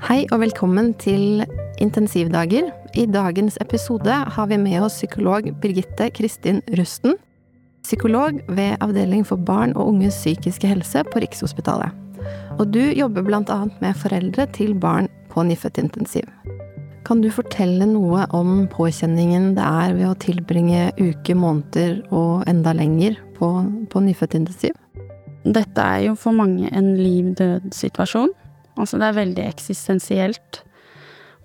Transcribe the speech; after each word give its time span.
Hei 0.00 0.24
og 0.34 0.40
velkommen 0.42 0.94
til 0.98 1.44
Intensivdager. 1.78 2.70
I 2.98 3.04
dagens 3.06 3.58
episode 3.62 4.10
har 4.34 4.48
vi 4.50 4.56
med 4.58 4.80
oss 4.82 4.96
psykolog 4.98 5.44
Birgitte 5.62 6.08
Kristin 6.10 6.62
Rusten. 6.78 7.14
Psykolog 7.86 8.40
ved 8.48 8.80
Avdeling 8.80 9.22
for 9.28 9.36
barn 9.36 9.76
og 9.76 9.92
unges 9.92 10.18
psykiske 10.18 10.66
helse 10.66 11.04
på 11.12 11.22
Rikshospitalet. 11.22 11.94
Og 12.58 12.72
du 12.74 12.80
jobber 12.80 13.22
annet 13.38 13.78
med 13.80 13.94
foreldre 13.94 14.48
til 14.56 14.74
barn 14.74 15.06
på 15.30 15.46
nyfødtintensiv. 15.46 16.26
Kan 17.06 17.22
du 17.22 17.30
fortelle 17.30 17.86
noe 17.86 18.26
om 18.34 18.66
påkjenningen 18.66 19.54
det 19.54 19.62
er 19.62 19.94
ved 19.94 20.08
å 20.08 20.18
tilbringe 20.18 20.90
uker, 20.98 21.34
måneder 21.34 22.02
og 22.10 22.48
enda 22.50 22.72
lenger 22.72 23.14
på, 23.38 23.52
på 23.86 24.00
nyfødtintensiv? 24.00 24.74
Dette 25.44 25.80
er 25.80 26.08
jo 26.10 26.18
for 26.18 26.32
mange 26.32 26.68
en 26.72 26.96
liv-død-situasjon. 26.98 28.34
Altså 28.78 29.00
det 29.00 29.08
er 29.08 29.18
veldig 29.18 29.46
eksistensielt. 29.48 30.62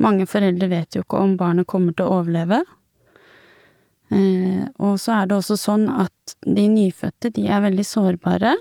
Mange 0.03 0.27
foreldre 0.27 0.70
vet 0.71 0.95
jo 0.97 1.05
ikke 1.05 1.21
om 1.23 1.38
barnet 1.39 1.67
kommer 1.71 1.95
til 1.95 2.07
å 2.07 2.20
overleve. 2.20 2.61
Eh, 4.13 4.63
og 4.77 4.99
så 5.02 5.20
er 5.20 5.30
det 5.30 5.38
også 5.39 5.57
sånn 5.57 5.88
at 5.89 6.35
de 6.45 6.67
nyfødte, 6.69 7.31
de 7.35 7.47
er 7.49 7.63
veldig 7.66 7.85
sårbare. 7.88 8.55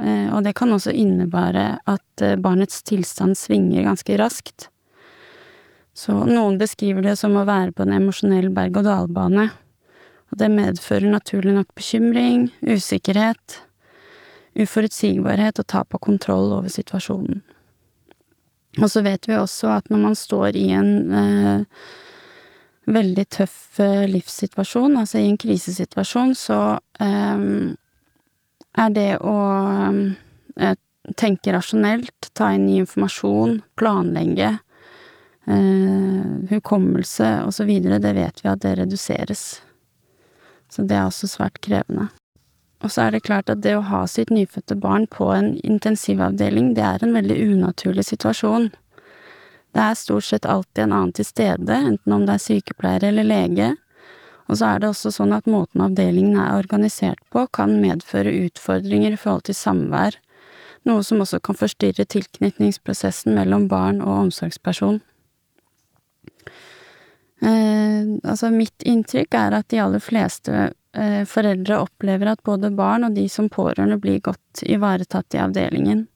Eh, 0.00 0.28
og 0.32 0.44
det 0.46 0.54
kan 0.58 0.72
også 0.72 0.94
innebære 0.96 1.66
at 1.90 2.24
eh, 2.24 2.38
barnets 2.40 2.84
tilstand 2.88 3.36
svinger 3.38 3.88
ganske 3.88 4.20
raskt. 4.20 4.70
Så 5.96 6.14
noen 6.24 6.56
beskriver 6.60 7.04
det 7.04 7.16
som 7.20 7.34
å 7.36 7.44
være 7.48 7.74
på 7.74 7.84
en 7.84 7.96
emosjonell 7.98 8.48
berg-og-dal-bane. 8.56 9.50
Og 10.30 10.38
det 10.38 10.48
medfører 10.54 11.10
naturlig 11.10 11.56
nok 11.56 11.74
bekymring, 11.74 12.46
usikkerhet, 12.62 13.58
uforutsigbarhet 14.54 15.58
og 15.60 15.66
tap 15.68 15.96
av 15.98 16.02
kontroll 16.06 16.54
over 16.54 16.70
situasjonen. 16.72 17.42
Og 18.78 18.86
så 18.90 19.02
vet 19.02 19.26
vi 19.26 19.34
også 19.34 19.72
at 19.80 19.90
når 19.90 20.02
man 20.04 20.14
står 20.18 20.56
i 20.58 20.68
en 20.78 20.92
eh, 21.10 21.86
veldig 22.90 23.24
tøff 23.34 23.80
eh, 23.82 24.06
livssituasjon, 24.10 24.98
altså 25.00 25.18
i 25.18 25.26
en 25.30 25.40
krisesituasjon, 25.40 26.36
så 26.38 26.60
eh, 27.02 27.42
er 28.84 28.94
det 28.94 29.10
å 29.26 29.36
eh, 29.90 30.76
tenke 31.18 31.54
rasjonelt, 31.56 32.30
ta 32.38 32.52
inn 32.54 32.68
ny 32.68 32.78
informasjon, 32.84 33.58
planlegge, 33.80 34.52
eh, 35.50 36.30
hukommelse 36.54 37.66
videre, 37.66 37.98
det 37.98 38.14
vet 38.18 38.44
vi 38.44 38.52
at 38.52 38.62
det 38.62 38.76
reduseres. 38.84 39.44
Så 40.70 40.86
det 40.86 40.94
er 40.94 41.08
også 41.08 41.26
svært 41.26 41.58
krevende. 41.64 42.12
Og 42.80 42.92
så 42.92 43.04
er 43.04 43.12
det 43.12 43.26
klart 43.26 43.50
at 43.52 43.60
det 43.64 43.74
å 43.76 43.84
ha 43.84 44.06
sitt 44.08 44.30
nyfødte 44.32 44.76
barn 44.80 45.04
på 45.10 45.28
en 45.34 45.52
intensivavdeling, 45.60 46.72
det 46.74 46.84
er 46.86 47.04
en 47.04 47.12
veldig 47.16 47.36
unaturlig 47.52 48.06
situasjon. 48.08 48.70
Det 49.70 49.82
er 49.84 49.98
stort 49.98 50.26
sett 50.26 50.48
alltid 50.48 50.86
en 50.86 50.96
annen 50.96 51.12
til 51.14 51.28
stede, 51.28 51.76
enten 51.76 52.16
om 52.16 52.24
det 52.26 52.38
er 52.38 52.44
sykepleier 52.46 53.04
eller 53.10 53.28
lege, 53.28 53.68
og 54.50 54.58
så 54.58 54.72
er 54.72 54.80
det 54.80 54.88
også 54.90 55.12
sånn 55.14 55.36
at 55.36 55.46
måten 55.46 55.84
avdelingen 55.84 56.40
er 56.40 56.56
organisert 56.58 57.20
på, 57.30 57.44
kan 57.54 57.76
medføre 57.82 58.32
utfordringer 58.48 59.14
i 59.14 59.20
forhold 59.20 59.46
til 59.46 59.54
samvær, 59.54 60.16
noe 60.88 61.04
som 61.06 61.20
også 61.22 61.38
kan 61.44 61.58
forstyrre 61.60 62.08
tilknytningsprosessen 62.08 63.36
mellom 63.36 63.68
barn 63.70 64.00
og 64.02 64.24
omsorgsperson. 64.24 64.98
Eh, 67.40 68.08
altså, 68.24 68.50
mitt 68.52 68.82
inntrykk 68.88 69.36
er 69.38 69.60
at 69.60 69.68
de 69.70 69.80
aller 69.84 70.02
fleste 70.02 70.70
foreldre 71.30 71.76
opplever 71.84 72.32
at 72.32 72.42
både 72.42 72.72
barn 72.74 73.06
og 73.06 73.14
de 73.14 73.28
som 73.30 73.46
pårørende 73.52 74.00
blir 74.02 74.22
godt 74.26 74.64
ivaretatt 74.66 75.36
i 75.36 75.42
avdelingen. 75.42 76.06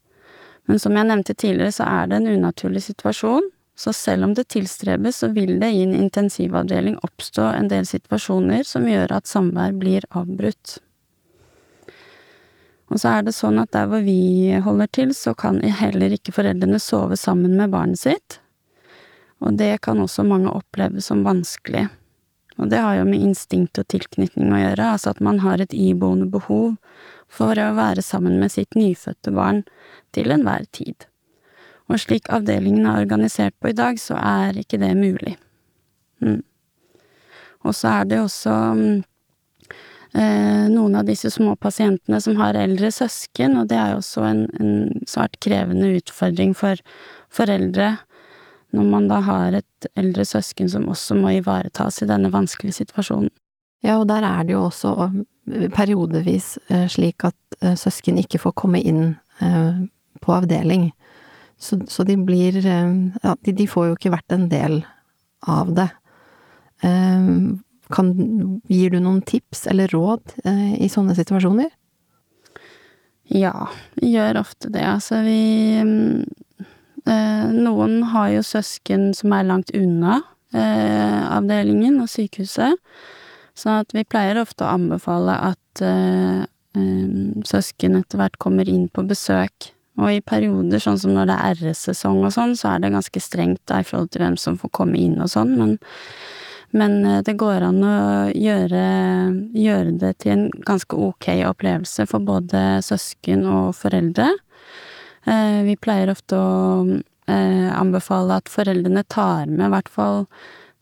Men 0.67 0.81
som 0.81 0.97
jeg 0.97 1.07
nevnte 1.07 1.37
tidligere, 1.37 1.75
så 1.77 1.87
er 1.87 2.09
det 2.09 2.19
en 2.19 2.31
unaturlig 2.39 2.83
situasjon, 2.87 3.51
så 3.77 3.93
selv 3.93 4.25
om 4.25 4.35
det 4.35 4.49
tilstrebes, 4.55 5.19
så 5.21 5.29
vil 5.35 5.59
det 5.61 5.71
i 5.75 5.83
en 5.83 5.95
intensivavdeling 5.99 6.97
oppstå 7.03 7.49
en 7.53 7.69
del 7.71 7.87
situasjoner 7.87 8.63
som 8.67 8.87
gjør 8.89 9.17
at 9.17 9.31
samvær 9.31 9.75
blir 9.79 10.07
avbrutt. 10.15 10.79
Og 12.93 13.01
så 13.01 13.17
er 13.17 13.27
det 13.27 13.35
sånn 13.35 13.59
at 13.59 13.73
der 13.75 13.89
hvor 13.91 14.05
vi 14.07 14.55
holder 14.63 14.91
til, 14.95 15.15
så 15.17 15.35
kan 15.35 15.59
heller 15.59 16.15
ikke 16.15 16.35
foreldrene 16.37 16.79
sove 16.83 17.19
sammen 17.19 17.57
med 17.59 17.73
barnet 17.75 18.01
sitt, 18.05 18.39
og 19.43 19.59
det 19.59 19.81
kan 19.85 19.99
også 20.01 20.23
mange 20.25 20.53
oppleve 20.55 21.03
som 21.05 21.25
vanskelig. 21.27 21.89
Og 22.63 22.71
det 22.71 22.79
har 22.79 22.99
jo 23.01 23.07
med 23.09 23.23
instinkt 23.23 23.79
og 23.81 23.89
tilknytning 23.91 24.53
å 24.55 24.61
gjøre, 24.61 24.93
altså 24.95 25.11
at 25.11 25.23
man 25.25 25.41
har 25.43 25.63
et 25.63 25.75
iboende 25.75 26.29
behov 26.31 26.77
for 27.33 27.59
å 27.59 27.73
være 27.75 28.05
sammen 28.05 28.39
med 28.39 28.53
sitt 28.55 28.77
nyfødte 28.79 29.33
barn 29.35 29.65
til 30.15 30.31
enhver 30.31 30.67
tid. 30.71 31.09
Og 31.91 31.99
slik 32.01 32.31
avdelingen 32.33 32.87
er 32.89 33.03
organisert 33.03 33.57
på 33.61 33.73
i 33.73 33.77
dag, 33.77 33.99
så 34.01 34.17
er 34.21 34.61
ikke 34.61 34.81
det 34.81 34.95
mulig. 34.97 35.35
Mm. 36.23 36.41
Og 37.65 37.75
så 37.75 37.91
er 37.99 38.09
det 38.09 38.21
også 38.23 38.55
eh, 40.15 40.65
noen 40.71 40.97
av 41.01 41.09
disse 41.09 41.33
små 41.33 41.57
pasientene 41.61 42.21
som 42.23 42.39
har 42.41 42.57
eldre 42.61 42.93
søsken, 42.95 43.59
og 43.61 43.69
det 43.73 43.81
er 43.81 43.93
jo 43.93 44.01
også 44.01 44.25
en, 44.31 44.43
en 44.61 45.05
svært 45.11 45.41
krevende 45.45 45.91
utfordring 45.99 46.55
for 46.57 46.81
foreldre 47.35 47.97
når 48.75 48.91
man 48.91 49.09
da 49.11 49.21
har 49.25 49.57
et 49.61 49.89
eldre 49.99 50.25
søsken 50.27 50.69
som 50.71 50.89
også 50.91 51.17
må 51.19 51.37
ivaretas 51.39 52.03
i 52.03 52.09
denne 52.11 52.33
vanskelige 52.35 52.81
situasjonen. 52.83 53.31
Ja, 53.85 53.99
og 54.01 54.09
der 54.09 54.25
er 54.25 54.47
det 54.47 54.55
jo 54.55 54.65
også 54.71 54.95
eh, 55.05 55.69
periodevis 55.75 56.55
eh, 56.73 56.87
slik 56.91 57.27
at 57.29 57.59
eh, 57.61 57.77
søsken 57.77 58.19
ikke 58.23 58.41
får 58.41 58.57
komme 58.65 58.81
inn 58.81 59.17
på 60.23 60.31
avdeling. 60.31 60.93
Så, 61.59 61.81
så 61.91 62.05
de 62.07 62.15
blir 62.23 62.55
Ja, 62.63 63.33
de, 63.35 63.53
de, 63.53 63.67
får 63.67 63.89
jo 63.89 63.97
ikke 63.97 64.13
vært 64.15 64.33
en 64.33 64.45
del 64.49 64.77
av 65.51 65.73
det. 65.75 65.89
Kan, 67.91 68.13
gir 68.71 68.95
du 68.95 69.01
noen 69.03 69.19
tips 69.27 69.67
eller 69.73 69.91
råd 69.91 70.37
i 70.79 70.87
sånne 70.93 71.17
situasjoner? 71.19 71.67
Ja, 73.35 73.67
vi 73.99 74.15
gjør 74.15 74.39
ofte 74.45 74.71
det. 74.71 74.87
Altså, 74.87 75.19
vi 75.27 75.43
Eh, 75.81 76.44
noen 77.05 77.99
har 78.15 78.31
jo 78.33 78.45
søsken 78.47 79.11
som 79.17 79.35
er 79.37 79.45
langt 79.45 79.73
unna 79.77 80.23
eh, 80.55 81.21
avdelingen 81.35 82.01
og 82.03 82.11
sykehuset, 82.11 82.81
sånn 83.59 83.83
at 83.83 83.95
vi 83.95 84.07
pleier 84.07 84.41
ofte 84.41 84.67
å 84.67 84.73
anbefale 84.75 85.37
at 85.51 85.85
eh, 85.85 86.45
søsken 87.47 88.01
etter 88.01 88.21
hvert 88.21 88.39
kommer 88.43 88.69
inn 88.71 88.89
på 88.91 89.05
besøk. 89.07 89.71
Og 90.01 90.11
i 90.11 90.23
perioder, 90.27 90.81
sånn 90.83 90.99
som 90.99 91.13
når 91.15 91.29
det 91.31 91.35
er 91.39 91.61
RS-sesong 91.61 92.25
og 92.27 92.33
sånn, 92.35 92.57
så 92.59 92.73
er 92.73 92.83
det 92.83 92.95
ganske 92.97 93.21
strengt 93.23 93.63
da 93.71 93.79
i 93.79 93.87
forhold 93.87 94.11
til 94.11 94.25
hvem 94.25 94.39
som 94.41 94.57
får 94.59 94.73
komme 94.75 94.99
inn 94.99 95.21
og 95.23 95.31
sånn, 95.31 95.53
men, 95.55 95.77
men 96.75 96.97
det 97.23 97.37
går 97.39 97.63
an 97.69 97.79
å 97.87 97.99
gjøre, 98.35 98.83
gjøre 99.55 99.95
det 100.01 100.17
til 100.25 100.35
en 100.35 100.49
ganske 100.67 100.99
ok 100.99 101.29
opplevelse 101.47 102.09
for 102.11 102.27
både 102.27 102.65
søsken 102.83 103.47
og 103.47 103.71
foreldre. 103.79 104.33
Eh, 105.25 105.63
vi 105.65 105.77
pleier 105.81 106.13
ofte 106.13 106.37
å 106.37 106.85
eh, 107.27 107.71
anbefale 107.73 108.41
at 108.41 108.51
foreldrene 108.53 109.05
tar 109.09 109.49
med 109.49 109.67
i 109.67 109.73
hvert 109.73 109.91
fall 109.93 110.25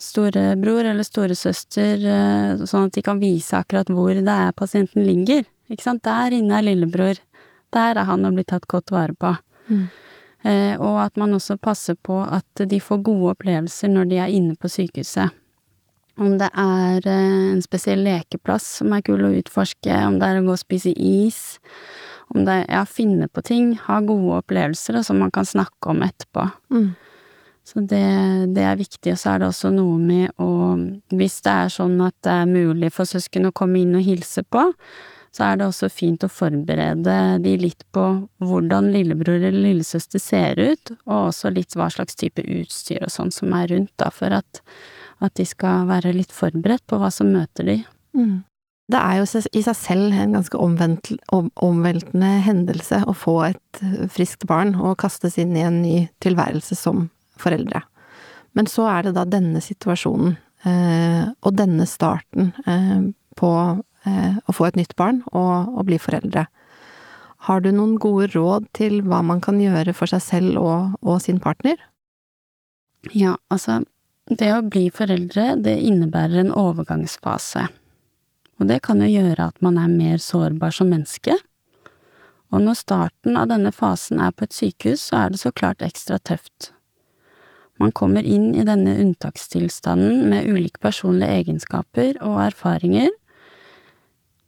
storebror 0.02 0.88
eller 0.90 1.06
storesøster, 1.06 2.02
eh, 2.02 2.64
sånn 2.66 2.88
at 2.88 2.96
de 2.96 3.04
kan 3.06 3.20
vise 3.22 3.54
akkurat 3.58 3.90
hvor 3.92 4.14
det 4.14 4.26
er 4.26 4.56
pasienten 4.58 5.06
ligger. 5.06 5.44
Ikke 5.70 5.86
sant? 5.86 6.02
Der 6.06 6.34
inne 6.34 6.58
er 6.58 6.66
lillebror. 6.66 7.20
Der 7.72 7.98
er 7.98 8.08
han 8.08 8.26
å 8.26 8.32
bli 8.34 8.44
tatt 8.44 8.66
godt 8.68 8.90
vare 8.92 9.14
på. 9.14 9.36
Mm. 9.70 9.84
Eh, 10.42 10.74
og 10.74 10.98
at 11.04 11.20
man 11.20 11.36
også 11.36 11.56
passer 11.62 11.94
på 11.94 12.18
at 12.26 12.64
de 12.66 12.80
får 12.82 13.04
gode 13.06 13.36
opplevelser 13.36 13.92
når 13.92 14.10
de 14.10 14.18
er 14.24 14.34
inne 14.34 14.58
på 14.58 14.70
sykehuset. 14.70 15.38
Om 16.20 16.34
det 16.40 16.50
er 16.58 17.06
en 17.08 17.62
spesiell 17.64 18.02
lekeplass 18.04 18.66
som 18.82 18.92
er 18.92 19.04
kul 19.06 19.22
å 19.24 19.32
utforske, 19.38 19.94
om 20.04 20.18
det 20.20 20.28
er 20.28 20.40
å 20.42 20.44
gå 20.44 20.52
og 20.52 20.60
spise 20.60 20.92
is, 20.92 21.40
om 22.32 22.44
det 22.48 22.64
Ja, 22.68 22.84
finne 22.88 23.28
på 23.28 23.42
ting, 23.44 23.74
ha 23.86 24.00
gode 24.00 24.40
opplevelser, 24.42 25.02
som 25.02 25.20
man 25.22 25.30
kan 25.30 25.46
snakke 25.48 25.92
om 25.92 26.02
etterpå. 26.02 26.48
Mm. 26.72 26.92
Så 27.64 27.80
det, 27.80 28.02
det, 28.56 28.62
er 28.66 28.78
viktig, 28.80 29.12
og 29.12 29.18
så 29.20 29.34
er 29.34 29.42
det 29.42 29.48
også 29.52 29.70
noe 29.70 29.98
med 30.02 30.32
å 30.42 30.50
Hvis 31.14 31.40
det 31.44 31.52
er 31.52 31.70
sånn 31.70 32.00
at 32.02 32.16
det 32.26 32.34
er 32.34 32.50
mulig 32.50 32.90
for 32.94 33.06
søsken 33.06 33.46
å 33.46 33.54
komme 33.54 33.84
inn 33.84 33.94
og 33.94 34.02
hilse 34.06 34.42
på, 34.42 34.64
så 35.32 35.46
er 35.46 35.58
det 35.58 35.68
også 35.70 35.88
fint 35.88 36.24
å 36.26 36.28
forberede 36.28 37.14
de 37.40 37.52
litt 37.56 37.86
på 37.94 38.02
hvordan 38.44 38.90
lillebror 38.92 39.38
eller 39.38 39.62
lillesøster 39.70 40.20
ser 40.20 40.60
ut, 40.60 40.92
og 41.06 41.30
også 41.30 41.52
litt 41.54 41.76
hva 41.78 41.88
slags 41.92 42.18
type 42.20 42.44
utstyr 42.44 43.06
og 43.06 43.14
sånn 43.14 43.32
som 43.32 43.54
er 43.56 43.70
rundt, 43.72 43.94
da, 44.00 44.10
for 44.12 44.34
at, 44.36 44.60
at 45.24 45.32
de 45.38 45.46
skal 45.48 45.86
være 45.88 46.12
litt 46.18 46.34
forberedt 46.36 46.84
på 46.90 47.00
hva 47.00 47.08
som 47.14 47.32
møter 47.32 47.70
de. 47.70 47.78
Mm. 48.18 48.42
Det 48.90 48.98
er 48.98 49.20
jo 49.20 49.26
i 49.54 49.62
seg 49.62 49.76
selv 49.78 50.16
en 50.18 50.34
ganske 50.36 50.58
omveltende 50.58 52.30
hendelse 52.44 53.02
å 53.08 53.14
få 53.16 53.36
et 53.52 53.82
eh, 53.84 54.08
friskt 54.10 54.46
barn 54.50 54.74
og 54.74 54.98
kastes 55.04 55.38
inn 55.40 55.54
i 55.56 55.64
en 55.64 55.80
ny 55.84 55.96
tilværelse 56.24 56.76
som 56.78 57.06
foreldre. 57.40 57.84
Men 58.58 58.68
så 58.68 58.88
er 58.90 59.06
det 59.06 59.14
da 59.16 59.24
denne 59.24 59.62
situasjonen, 59.64 60.34
eh, 60.68 61.30
og 61.30 61.54
denne 61.56 61.86
starten 61.88 62.52
eh, 62.66 63.08
på 63.38 63.52
å 64.02 64.50
få 64.50 64.64
et 64.66 64.74
nytt 64.74 64.96
barn 64.98 65.20
og, 65.30 65.76
å 65.78 65.84
bli 65.86 65.94
foreldre. 66.02 66.42
Har 67.46 67.62
du 67.62 67.68
noen 67.70 67.92
gode 68.02 68.32
råd 68.34 68.66
til 68.74 68.96
hva 69.06 69.20
man 69.22 69.38
kan 69.42 69.60
gjøre 69.62 69.94
for 69.94 70.10
seg 70.10 70.24
selv 70.26 70.58
og, 70.58 70.96
og 71.06 71.20
sin 71.22 71.38
partner? 71.42 71.78
Ja, 73.14 73.36
altså, 73.46 73.84
det 74.26 74.50
å 74.54 74.64
bli 74.66 74.88
foreldre, 74.94 75.52
det 75.62 75.76
innebærer 75.86 76.42
en 76.42 76.52
overgangsfase. 76.54 77.68
Og 78.60 78.68
det 78.68 78.82
kan 78.86 79.00
jo 79.02 79.08
gjøre 79.08 79.48
at 79.50 79.62
man 79.64 79.78
er 79.80 79.90
mer 79.90 80.20
sårbar 80.22 80.74
som 80.76 80.92
menneske. 80.92 81.38
Og 82.52 82.60
når 82.60 82.78
starten 82.82 83.38
av 83.40 83.48
denne 83.48 83.72
fasen 83.72 84.20
er 84.20 84.34
på 84.36 84.44
et 84.46 84.56
sykehus, 84.56 85.08
så 85.08 85.24
er 85.24 85.32
det 85.32 85.40
så 85.40 85.52
klart 85.52 85.82
ekstra 85.82 86.18
tøft. 86.20 86.72
Man 87.80 87.94
kommer 87.96 88.22
inn 88.22 88.52
i 88.54 88.66
denne 88.68 88.98
unntakstilstanden 89.00 90.28
med 90.30 90.46
ulike 90.52 90.82
personlige 90.84 91.40
egenskaper 91.40 92.20
og 92.20 92.42
erfaringer, 92.44 93.08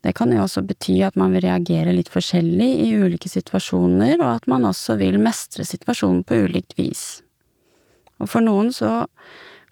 det 0.04 0.12
kan 0.12 0.32
jo 0.34 0.42
også 0.44 0.60
bety 0.68 0.98
at 1.06 1.16
man 1.16 1.32
vil 1.32 1.46
reagere 1.46 1.94
litt 1.96 2.10
forskjellig 2.12 2.68
i 2.84 2.90
ulike 3.00 3.30
situasjoner, 3.32 4.18
og 4.20 4.28
at 4.34 4.48
man 4.52 4.66
også 4.68 4.98
vil 5.00 5.16
mestre 5.22 5.64
situasjonen 5.64 6.20
på 6.28 6.42
ulikt 6.44 6.76
vis. 6.76 7.22
Og 8.20 8.28
for 8.28 8.44
noen 8.44 8.68
så 8.74 9.06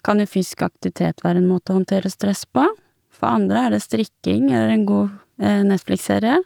kan 0.03 0.19
jo 0.19 0.27
fysisk 0.27 0.65
aktivitet 0.65 1.21
være 1.23 1.37
en 1.43 1.51
måte 1.51 1.71
å 1.71 1.77
håndtere 1.77 2.09
stress 2.09 2.47
på, 2.49 2.65
for 3.13 3.29
andre 3.29 3.67
er 3.67 3.75
det 3.75 3.83
strikking 3.83 4.49
eller 4.51 4.73
en 4.73 4.87
god 4.89 5.13
eh, 5.39 5.61
Netflix-serie. 5.67 6.39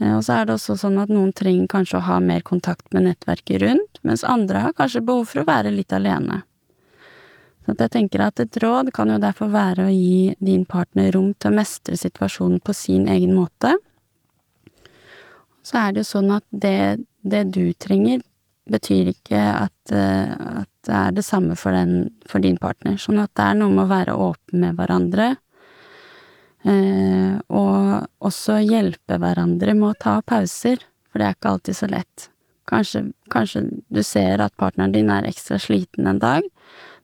Eh, 0.00 0.12
og 0.16 0.24
så 0.26 0.40
er 0.40 0.46
det 0.46 0.56
også 0.56 0.76
sånn 0.80 0.98
at 1.02 1.12
noen 1.12 1.32
trenger 1.36 1.70
kanskje 1.72 2.00
å 2.00 2.06
ha 2.08 2.18
mer 2.20 2.44
kontakt 2.46 2.92
med 2.94 3.08
nettverket 3.08 3.62
rundt, 3.64 4.02
mens 4.06 4.26
andre 4.26 4.66
har 4.68 4.76
kanskje 4.76 5.04
behov 5.06 5.30
for 5.32 5.42
å 5.42 5.48
være 5.48 5.74
litt 5.74 5.94
alene. 5.96 6.42
Så 7.66 7.74
jeg 7.74 7.90
tenker 7.96 8.22
at 8.22 8.38
et 8.38 8.56
råd 8.62 8.92
kan 8.94 9.10
jo 9.10 9.18
derfor 9.18 9.50
være 9.50 9.88
å 9.88 9.90
gi 9.90 10.36
din 10.38 10.62
partner 10.70 11.10
rom 11.16 11.32
til 11.34 11.50
å 11.50 11.56
mestre 11.56 11.98
situasjonen 11.98 12.60
på 12.62 12.74
sin 12.76 13.08
egen 13.10 13.34
måte. 13.34 13.72
Så 15.66 15.80
er 15.80 15.92
det 15.92 16.04
jo 16.04 16.10
sånn 16.12 16.30
at 16.36 16.44
det, 16.54 17.02
det 17.26 17.42
du 17.50 17.72
trenger, 17.74 18.22
betyr 18.70 19.10
ikke 19.10 19.40
at, 19.66 19.94
eh, 19.94 20.30
at, 20.62 20.70
det 20.86 20.94
er 20.94 21.16
det 21.16 21.24
samme 21.26 21.56
for, 21.58 21.74
den, 21.74 22.12
for 22.30 22.42
din 22.42 22.58
partner. 22.62 22.94
Sånn 23.02 23.18
at 23.18 23.32
det 23.34 23.48
er 23.48 23.58
noe 23.58 23.74
med 23.74 23.86
å 23.86 23.90
være 23.90 24.14
åpen 24.14 24.62
med 24.62 24.78
hverandre, 24.78 25.32
og 26.66 28.08
også 28.26 28.58
hjelpe 28.64 29.18
hverandre 29.22 29.74
med 29.78 29.92
å 29.92 29.98
ta 30.00 30.16
pauser, 30.26 30.80
for 31.10 31.22
det 31.22 31.28
er 31.28 31.36
ikke 31.36 31.52
alltid 31.52 31.78
så 31.78 31.88
lett. 31.92 32.28
Kanskje, 32.66 33.04
kanskje 33.30 33.62
du 33.94 34.02
ser 34.02 34.42
at 34.42 34.56
partneren 34.58 34.94
din 34.94 35.12
er 35.14 35.28
ekstra 35.28 35.60
sliten 35.62 36.08
en 36.10 36.18
dag, 36.22 36.48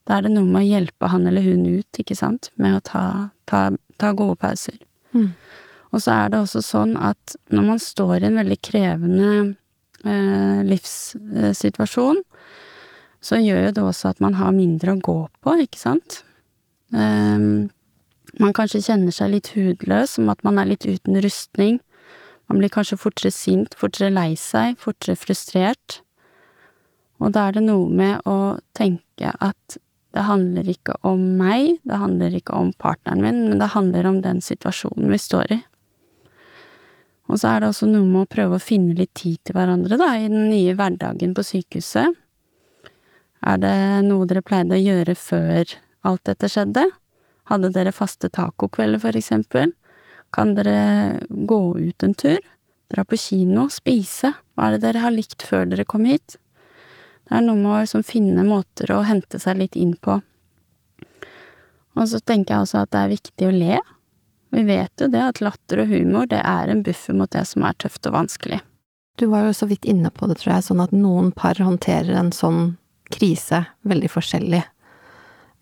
da 0.08 0.16
er 0.16 0.26
det 0.26 0.32
noe 0.34 0.48
med 0.48 0.64
å 0.64 0.66
hjelpe 0.66 1.10
han 1.12 1.28
eller 1.30 1.44
hun 1.46 1.62
ut, 1.68 2.00
ikke 2.00 2.16
sant, 2.18 2.50
med 2.58 2.80
å 2.80 2.82
ta, 2.82 3.04
ta, 3.46 3.68
ta 4.02 4.10
gode 4.18 4.40
pauser. 4.42 4.80
Mm. 5.14 5.30
Og 5.92 6.02
så 6.02 6.16
er 6.16 6.32
det 6.32 6.40
også 6.42 6.62
sånn 6.64 6.96
at 6.98 7.36
når 7.52 7.68
man 7.68 7.82
står 7.82 8.16
i 8.18 8.28
en 8.30 8.40
veldig 8.40 8.58
krevende 8.64 9.30
eh, 10.02 10.62
livssituasjon, 10.66 12.22
så 13.22 13.38
gjør 13.38 13.68
jo 13.68 13.74
det 13.76 13.84
også 13.86 14.10
at 14.10 14.22
man 14.24 14.34
har 14.40 14.54
mindre 14.56 14.96
å 14.96 15.02
gå 15.04 15.18
på, 15.44 15.54
ikke 15.62 15.78
sant. 15.78 16.22
Um, 16.90 17.70
man 18.40 18.54
kanskje 18.56 18.80
kjenner 18.86 19.12
seg 19.14 19.32
litt 19.34 19.52
hudløs, 19.56 20.16
som 20.16 20.30
at 20.32 20.40
man 20.46 20.60
er 20.60 20.70
litt 20.70 20.86
uten 20.88 21.18
rustning. 21.24 21.80
Man 22.48 22.60
blir 22.60 22.72
kanskje 22.72 23.00
fortere 23.00 23.32
sint, 23.34 23.76
fortere 23.78 24.12
lei 24.12 24.32
seg, 24.40 24.78
fortere 24.80 25.16
frustrert. 25.18 26.00
Og 27.22 27.34
da 27.34 27.48
er 27.48 27.58
det 27.58 27.66
noe 27.66 27.88
med 27.92 28.24
å 28.28 28.58
tenke 28.76 29.34
at 29.38 29.78
det 30.12 30.24
handler 30.28 30.68
ikke 30.68 30.98
om 31.08 31.20
meg, 31.38 31.78
det 31.88 31.98
handler 32.00 32.34
ikke 32.36 32.56
om 32.56 32.72
partneren 32.76 33.22
min, 33.24 33.44
men 33.48 33.62
det 33.62 33.70
handler 33.72 34.08
om 34.10 34.18
den 34.24 34.42
situasjonen 34.44 35.12
vi 35.12 35.20
står 35.20 35.54
i. 35.56 35.60
Og 37.32 37.40
så 37.40 37.54
er 37.54 37.62
det 37.62 37.70
også 37.70 37.88
noe 37.88 38.04
med 38.04 38.26
å 38.26 38.28
prøve 38.28 38.58
å 38.58 38.62
finne 38.62 38.96
litt 38.98 39.14
tid 39.16 39.38
til 39.40 39.56
hverandre, 39.56 39.96
da, 39.96 40.10
i 40.18 40.28
den 40.28 40.50
nye 40.50 40.74
hverdagen 40.76 41.32
på 41.36 41.44
sykehuset. 41.48 42.18
Er 43.42 43.62
det 43.62 43.76
noe 44.06 44.26
dere 44.28 44.44
pleide 44.44 44.76
å 44.76 44.82
gjøre 44.82 45.16
før 45.18 45.78
alt 46.06 46.26
dette 46.28 46.50
skjedde? 46.52 46.84
Hadde 47.50 47.72
dere 47.74 47.92
faste 47.94 48.30
tacokvelder, 48.30 49.00
for 49.02 49.18
eksempel? 49.18 49.72
Kan 50.32 50.54
dere 50.56 51.20
gå 51.28 51.60
ut 51.78 52.02
en 52.06 52.14
tur? 52.14 52.40
Dra 52.92 53.04
på 53.04 53.18
kino? 53.18 53.68
Spise? 53.72 54.32
Hva 54.54 54.68
er 54.68 54.76
det 54.76 54.84
dere 54.86 55.02
har 55.04 55.14
likt 55.14 55.44
før 55.46 55.66
dere 55.68 55.86
kom 55.88 56.06
hit? 56.08 56.36
Det 57.28 57.38
er 57.38 57.44
noe 57.46 57.58
med 57.58 57.72
å 57.72 57.80
liksom 57.82 58.04
finne 58.04 58.44
måter 58.44 58.92
å 58.92 59.02
hente 59.08 59.40
seg 59.40 59.60
litt 59.60 59.78
inn 59.78 59.94
på. 59.96 60.18
Og 61.96 62.08
så 62.08 62.20
tenker 62.20 62.54
jeg 62.54 62.66
også 62.66 62.82
at 62.82 62.92
det 62.92 63.00
er 63.00 63.14
viktig 63.14 63.48
å 63.48 63.54
le. 63.54 63.78
Vi 64.52 64.64
vet 64.68 65.00
jo 65.00 65.08
det 65.08 65.22
at 65.24 65.40
latter 65.44 65.84
og 65.84 65.92
humor, 65.92 66.28
det 66.28 66.42
er 66.44 66.68
en 66.68 66.82
buffer 66.84 67.16
mot 67.16 67.30
det 67.32 67.44
som 67.48 67.64
er 67.64 67.76
tøft 67.80 68.08
og 68.08 68.16
vanskelig. 68.18 68.60
Du 69.20 69.26
var 69.32 69.46
jo 69.46 69.54
så 69.56 69.68
vidt 69.68 69.88
inne 69.88 70.10
på 70.12 70.28
det, 70.28 70.38
tror 70.40 70.56
jeg, 70.56 70.66
sånn 70.68 70.82
at 70.84 70.92
noen 70.96 71.30
par 71.36 71.60
håndterer 71.60 72.16
en 72.16 72.32
sånn 72.36 72.76
krise 73.12 73.62
veldig 73.88 74.08
forskjellig. 74.12 74.62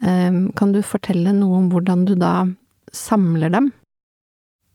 Ehm, 0.02 0.48
kan 0.56 0.72
du 0.72 0.80
fortelle 0.86 1.32
noe 1.36 1.60
om 1.60 1.70
hvordan 1.72 2.06
du 2.08 2.14
da 2.18 2.46
samler 2.96 3.52
dem? 3.52 3.70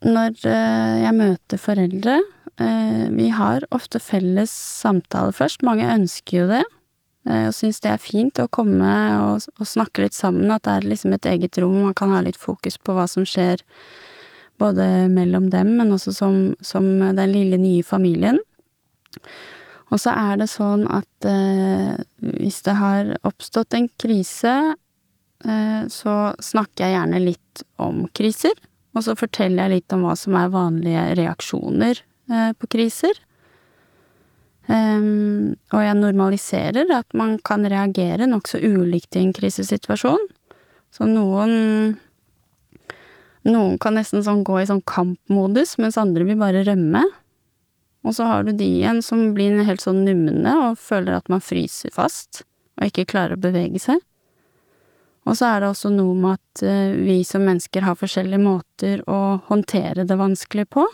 Når 0.06 0.38
eh, 0.45 0.95
jeg 1.01 1.18
møter 1.18 1.62
foreldre, 1.62 2.19
eh, 2.62 3.06
vi 3.16 3.31
har 3.33 3.66
ofte 3.74 4.01
felles 4.04 4.54
samtale 4.54 5.33
først. 5.33 5.66
Mange 5.66 5.88
ønsker 5.89 6.44
jo 6.44 6.48
det. 6.51 6.63
Eh, 7.25 7.48
og 7.50 7.56
syns 7.57 7.81
det 7.81 7.89
er 7.89 8.01
fint 8.01 8.42
å 8.42 8.50
komme 8.54 8.92
og, 9.24 9.48
og, 9.57 9.66
snakke 9.66 10.06
litt 10.06 10.18
sammen, 10.18 10.51
at 10.54 10.68
det 10.68 10.75
er 10.75 10.89
liksom 10.92 11.16
et 11.16 11.25
eget 11.31 11.57
rom, 11.62 11.81
man 11.88 11.98
kan 11.98 12.13
ha 12.13 12.21
litt 12.21 12.38
fokus 12.38 12.78
på 12.78 12.94
hva 12.94 13.07
som 13.10 13.25
skjer 13.25 13.63
både 14.62 15.10
mellom 15.12 15.50
dem, 15.51 15.74
men 15.80 15.92
også 15.92 16.13
som, 16.16 16.38
som 16.63 16.86
den 17.01 17.33
lille 17.33 17.57
nye 17.60 17.83
familien. 17.83 18.38
Og 19.94 20.00
så 20.01 20.13
er 20.13 20.38
det 20.39 20.48
sånn 20.51 20.86
at 20.92 21.28
eh, 21.30 21.98
hvis 22.21 22.62
det 22.66 22.78
har 22.78 23.16
oppstått 23.25 23.75
en 23.78 23.89
krise, 24.01 24.75
så 25.91 26.15
snakker 26.41 26.85
jeg 26.85 26.95
gjerne 26.95 27.19
litt 27.21 27.63
om 27.81 28.05
kriser, 28.15 28.55
og 28.95 29.03
så 29.03 29.15
forteller 29.19 29.65
jeg 29.65 29.73
litt 29.73 29.95
om 29.95 30.05
hva 30.07 30.15
som 30.19 30.37
er 30.39 30.53
vanlige 30.53 31.03
reaksjoner 31.19 31.99
eh, 32.31 32.51
på 32.55 32.69
kriser. 32.71 33.19
Um, 34.65 35.53
og 35.75 35.83
jeg 35.83 35.97
normaliserer 35.99 36.89
at 36.95 37.11
man 37.13 37.35
kan 37.45 37.67
reagere 37.69 38.25
nokså 38.25 38.63
ulikt 38.63 39.17
i 39.17 39.21
en 39.21 39.35
krisesituasjon. 39.35 40.25
Så 40.95 41.09
noen 41.09 41.99
Noen 43.45 43.75
kan 43.77 43.93
nesten 43.93 44.23
sånn 44.25 44.39
gå 44.41 44.55
i 44.57 44.65
sånn 44.65 44.81
kampmodus, 44.89 45.75
mens 45.77 45.99
andre 46.01 46.25
vil 46.25 46.39
bare 46.39 46.63
rømme. 46.65 47.03
Og 48.01 48.15
så 48.17 48.25
har 48.25 48.41
du 48.41 48.55
de 48.57 48.65
igjen 48.79 49.03
som 49.05 49.35
blir 49.35 49.59
helt 49.67 49.83
sånn 49.83 49.99
numne 50.01 50.55
og 50.63 50.79
føler 50.81 51.19
at 51.19 51.29
man 51.29 51.43
fryser 51.45 51.93
fast 51.93 52.41
og 52.79 52.89
ikke 52.89 53.05
klarer 53.13 53.37
å 53.37 53.43
bevege 53.43 53.77
seg. 53.83 54.01
Og 55.25 55.37
så 55.37 55.49
er 55.49 55.61
det 55.61 55.71
også 55.71 55.89
noe 55.94 56.13
med 56.13 56.37
at 56.37 56.65
uh, 56.65 56.95
vi 57.01 57.19
som 57.25 57.45
mennesker 57.47 57.85
har 57.87 57.97
forskjellige 57.97 58.41
måter 58.41 59.01
å 59.09 59.39
håndtere 59.49 60.05
det 60.05 60.19
vanskelig 60.19 60.67
på. 60.73 60.85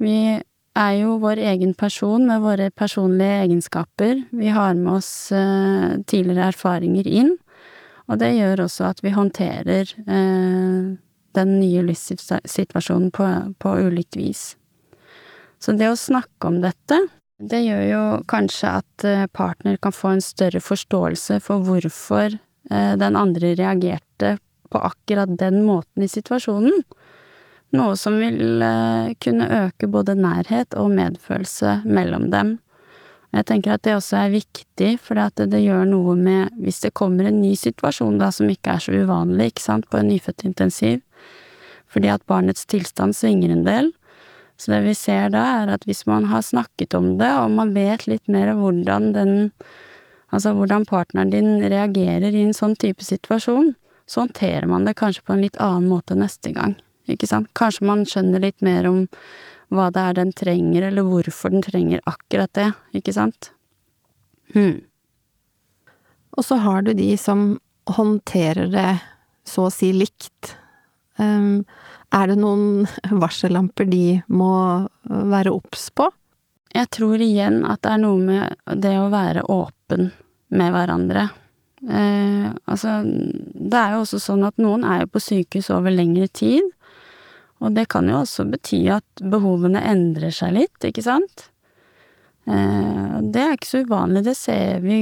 Vi 0.00 0.40
er 0.78 0.94
jo 1.00 1.18
vår 1.20 1.40
egen 1.52 1.74
person 1.74 2.24
med 2.26 2.42
våre 2.44 2.70
personlige 2.70 3.44
egenskaper. 3.44 4.24
Vi 4.30 4.48
har 4.54 4.74
med 4.78 4.92
oss 5.00 5.32
eh, 5.32 5.98
tidligere 6.06 6.50
erfaringer 6.54 7.08
inn, 7.08 7.34
og 8.08 8.20
det 8.22 8.32
gjør 8.36 8.64
også 8.66 8.88
at 8.88 9.02
vi 9.04 9.12
håndterer 9.14 9.92
eh, 10.00 10.90
den 11.38 11.54
nye 11.60 11.84
livssituasjonen 11.86 13.10
på, 13.14 13.28
på 13.58 13.76
ulikt 13.86 14.18
vis. 14.18 14.54
Så 15.60 15.74
det 15.76 15.90
å 15.90 15.98
snakke 15.98 16.48
om 16.48 16.60
dette, 16.62 17.02
det 17.40 17.62
gjør 17.64 17.84
jo 17.88 18.04
kanskje 18.30 18.76
at 18.80 19.06
eh, 19.06 19.26
partner 19.32 19.76
kan 19.82 19.94
få 19.94 20.14
en 20.16 20.24
større 20.24 20.62
forståelse 20.64 21.40
for 21.44 21.66
hvorfor 21.66 22.36
eh, 22.36 22.40
den 22.70 23.16
andre 23.18 23.54
reagerte 23.58 24.36
på 24.70 24.78
akkurat 24.78 25.32
den 25.38 25.64
måten 25.66 26.04
i 26.06 26.08
situasjonen. 26.08 26.84
Noe 27.76 27.94
som 27.98 28.16
vil 28.18 28.62
eh, 28.66 29.12
kunne 29.22 29.46
øke 29.66 29.86
både 29.90 30.16
nærhet 30.18 30.74
og 30.78 30.90
medfølelse 30.96 31.80
mellom 31.86 32.30
dem. 32.32 32.56
Jeg 33.30 33.46
tenker 33.46 33.76
at 33.76 33.84
det 33.86 33.94
også 33.94 34.24
er 34.24 34.32
viktig, 34.32 34.96
for 34.98 35.14
det, 35.14 35.60
gjør 35.62 35.84
noe 35.86 36.16
med 36.18 36.50
Hvis 36.58 36.80
det 36.82 36.96
kommer 36.98 37.28
en 37.28 37.38
ny 37.38 37.54
situasjon 37.54 38.18
da 38.18 38.32
som 38.34 38.50
ikke 38.50 38.74
er 38.74 38.82
så 38.82 38.94
uvanlig, 38.96 39.52
ikke 39.52 39.62
sant, 39.62 39.86
på 39.86 40.00
en 40.00 40.10
nyfødtintensiv, 40.10 40.98
fordi 41.86 42.10
at 42.10 42.26
barnets 42.26 42.66
tilstand 42.66 43.14
svinger 43.14 43.54
en 43.54 43.62
del, 43.66 43.92
så 44.58 44.74
det 44.74 44.80
vi 44.88 44.94
ser 44.98 45.30
da, 45.30 45.44
er 45.62 45.70
at 45.76 45.86
hvis 45.86 46.02
man 46.10 46.26
har 46.26 46.42
snakket 46.42 46.94
om 46.98 47.14
det, 47.22 47.30
og 47.30 47.54
man 47.54 47.70
vet 47.74 48.08
litt 48.10 48.26
mer 48.28 48.50
om 48.50 48.64
hvordan 48.64 49.12
den 49.14 49.32
Altså 50.30 50.52
hvordan 50.54 50.86
partneren 50.86 51.32
din 51.32 51.56
reagerer 51.62 52.30
i 52.30 52.44
en 52.46 52.54
sånn 52.56 52.76
type 52.78 53.04
situasjon, 53.04 53.74
så 54.06 54.24
håndterer 54.24 54.66
man 54.70 54.86
det 54.86 54.98
kanskje 54.98 55.24
på 55.26 55.34
en 55.34 55.42
litt 55.44 55.58
annen 55.62 55.90
måte 55.90 56.16
neste 56.18 56.52
gang 56.54 56.76
ikke 57.10 57.28
sant. 57.30 57.50
Kanskje 57.58 57.86
man 57.88 58.04
skjønner 58.08 58.42
litt 58.42 58.62
mer 58.64 58.88
om 58.90 59.04
hva 59.70 59.88
det 59.94 60.02
er 60.02 60.18
den 60.18 60.32
trenger, 60.36 60.88
eller 60.88 61.06
hvorfor 61.06 61.52
den 61.52 61.64
trenger 61.64 62.02
akkurat 62.10 62.52
det, 62.58 62.70
ikke 62.96 63.14
sant. 63.14 63.52
Hmm. 64.54 64.80
Og 66.36 66.46
så 66.46 66.58
har 66.62 66.82
du 66.86 66.92
de 66.94 67.12
som 67.18 67.60
håndterer 67.90 68.70
det 68.70 68.90
så 69.46 69.68
å 69.68 69.74
si 69.74 69.92
likt. 69.94 70.54
Um, 71.18 71.66
er 72.14 72.30
det 72.30 72.38
noen 72.40 72.88
varsellamper 73.22 73.86
de 73.90 74.20
må 74.30 74.54
være 75.06 75.54
obs 75.54 75.90
på? 75.94 76.10
jeg 76.70 76.86
tror 76.94 77.18
igjen 77.18 77.64
at 77.66 77.82
det 77.82 77.94
er 77.96 78.02
noe 78.04 78.18
med 78.22 78.80
det 78.82 78.94
å 79.00 79.10
være 79.12 79.42
åpen 79.50 79.79
med 79.96 80.74
hverandre. 80.74 81.28
Eh, 81.88 82.48
altså, 82.68 83.00
det 83.04 83.78
er 83.78 83.94
jo 83.94 84.02
også 84.04 84.20
sånn 84.20 84.44
at 84.44 84.58
noen 84.60 84.84
er 84.84 85.04
jo 85.04 85.14
på 85.14 85.22
sykehus 85.24 85.70
over 85.72 85.94
lengre 85.94 86.28
tid, 86.28 86.66
og 87.60 87.76
det 87.76 87.86
kan 87.92 88.08
jo 88.08 88.20
også 88.22 88.46
bety 88.48 88.82
at 88.92 89.24
behovene 89.32 89.82
endrer 89.84 90.32
seg 90.34 90.56
litt, 90.56 90.76
ikke 90.84 91.04
sant? 91.04 91.50
Eh, 92.48 93.16
det 93.32 93.42
er 93.42 93.54
ikke 93.56 93.68
så 93.68 93.82
uvanlig, 93.84 94.24
det 94.26 94.36
ser 94.38 94.80
vi 94.84 94.98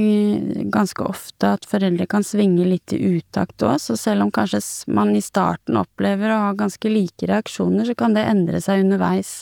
ganske 0.71 1.03
ofte, 1.07 1.55
at 1.55 1.67
foreldre 1.67 2.07
kan 2.11 2.25
svinge 2.25 2.67
litt 2.67 2.93
i 2.95 2.99
utakt 3.17 3.63
òg, 3.63 3.79
så 3.81 3.95
selv 3.99 4.27
om 4.27 4.33
kanskje 4.35 4.61
man 4.91 5.15
i 5.15 5.23
starten 5.23 5.79
opplever 5.79 6.31
å 6.31 6.41
ha 6.47 6.53
ganske 6.59 6.91
like 6.91 7.27
reaksjoner, 7.31 7.87
så 7.87 7.95
kan 7.99 8.15
det 8.15 8.27
endre 8.27 8.61
seg 8.63 8.85
underveis. 8.85 9.41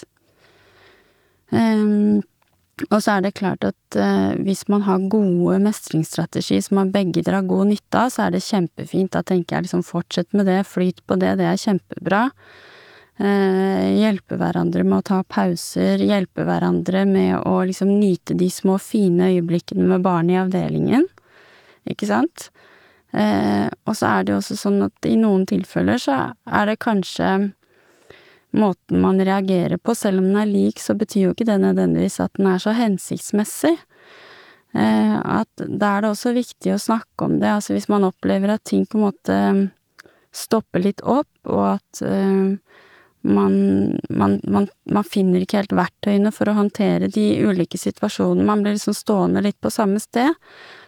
Um, 1.50 2.22
og 2.86 3.00
så 3.02 3.16
er 3.16 3.26
det 3.26 3.38
klart 3.40 3.66
at 3.66 3.98
eh, 3.98 4.38
hvis 4.46 4.68
man 4.70 4.84
har 4.86 5.08
gode 5.10 5.58
mestringsstrategier 5.66 6.62
som 6.62 6.78
man 6.78 6.94
begge 6.94 7.24
drar 7.26 7.48
god 7.48 7.72
nytte 7.72 8.04
av, 8.04 8.12
så 8.14 8.28
er 8.28 8.36
det 8.36 8.46
kjempefint. 8.46 9.12
Da 9.16 9.24
tenker 9.26 9.58
jeg 9.58 9.68
liksom 9.68 9.86
fortsett 9.86 10.30
med 10.38 10.46
det, 10.50 10.62
flyt 10.70 11.02
på 11.10 11.18
det, 11.18 11.36
det 11.42 11.48
er 11.50 11.62
kjempebra. 11.62 12.28
Eh, 13.18 13.88
hjelpe 13.98 14.38
hverandre 14.38 14.86
med 14.86 15.00
å 15.00 15.08
ta 15.10 15.24
pauser, 15.26 16.04
hjelpe 16.06 16.46
hverandre 16.46 17.02
med 17.10 17.40
å 17.50 17.64
liksom 17.66 17.96
nyte 17.98 18.38
de 18.38 18.52
små 18.54 18.78
fine 18.78 19.32
øyeblikkene 19.32 19.88
med 19.90 20.06
barnet 20.06 20.36
i 20.36 20.42
avdelingen, 20.44 21.08
ikke 21.90 22.12
sant? 22.12 22.52
Eh, 23.18 23.66
og 23.90 23.98
så 23.98 24.12
er 24.12 24.28
det 24.28 24.36
jo 24.36 24.42
også 24.44 24.60
sånn 24.60 24.84
at 24.86 25.10
i 25.10 25.16
noen 25.18 25.48
tilfeller 25.50 25.98
så 26.02 26.20
er 26.46 26.70
det 26.70 26.78
kanskje 26.84 27.32
måten 28.58 29.02
man 29.04 29.22
reagerer 29.22 29.78
på, 29.78 29.96
selv 29.96 30.22
om 30.22 30.30
den 30.32 30.42
er 30.42 30.50
lik, 30.50 30.82
så 30.82 30.96
betyr 30.98 31.28
jo 31.28 31.36
ikke 31.36 31.48
det 31.50 31.60
nødvendigvis 31.64 32.20
at 32.24 32.34
den 32.40 32.50
er 32.52 32.62
så 32.62 32.74
hensiktsmessig. 32.78 33.76
Eh, 34.78 35.16
at 35.18 35.64
da 35.64 35.96
er 35.96 36.04
det 36.04 36.12
også 36.12 36.36
viktig 36.36 36.74
å 36.76 36.82
snakke 36.82 37.26
om 37.28 37.40
det, 37.42 37.50
altså 37.50 37.76
hvis 37.76 37.90
man 37.92 38.06
opplever 38.08 38.54
at 38.54 38.66
ting 38.68 38.86
på 38.86 39.00
en 39.00 39.08
måte 39.08 39.38
stopper 40.36 40.84
litt 40.84 41.02
opp, 41.02 41.32
og 41.48 41.64
at 41.78 42.02
eh, 42.06 42.58
man, 43.28 43.56
man, 44.10 44.40
man, 44.44 44.68
man, 44.86 45.08
finner 45.08 45.44
ikke 45.44 45.62
helt 45.64 45.76
verktøyene 45.76 46.32
for 46.36 46.50
å 46.50 46.58
håndtere 46.60 47.10
de 47.12 47.30
ulike 47.44 47.80
situasjonene, 47.80 48.46
man 48.48 48.64
blir 48.64 48.78
liksom 48.78 48.96
stående 48.96 49.44
litt 49.44 49.60
på 49.64 49.74
samme 49.74 50.02
sted, 50.04 50.36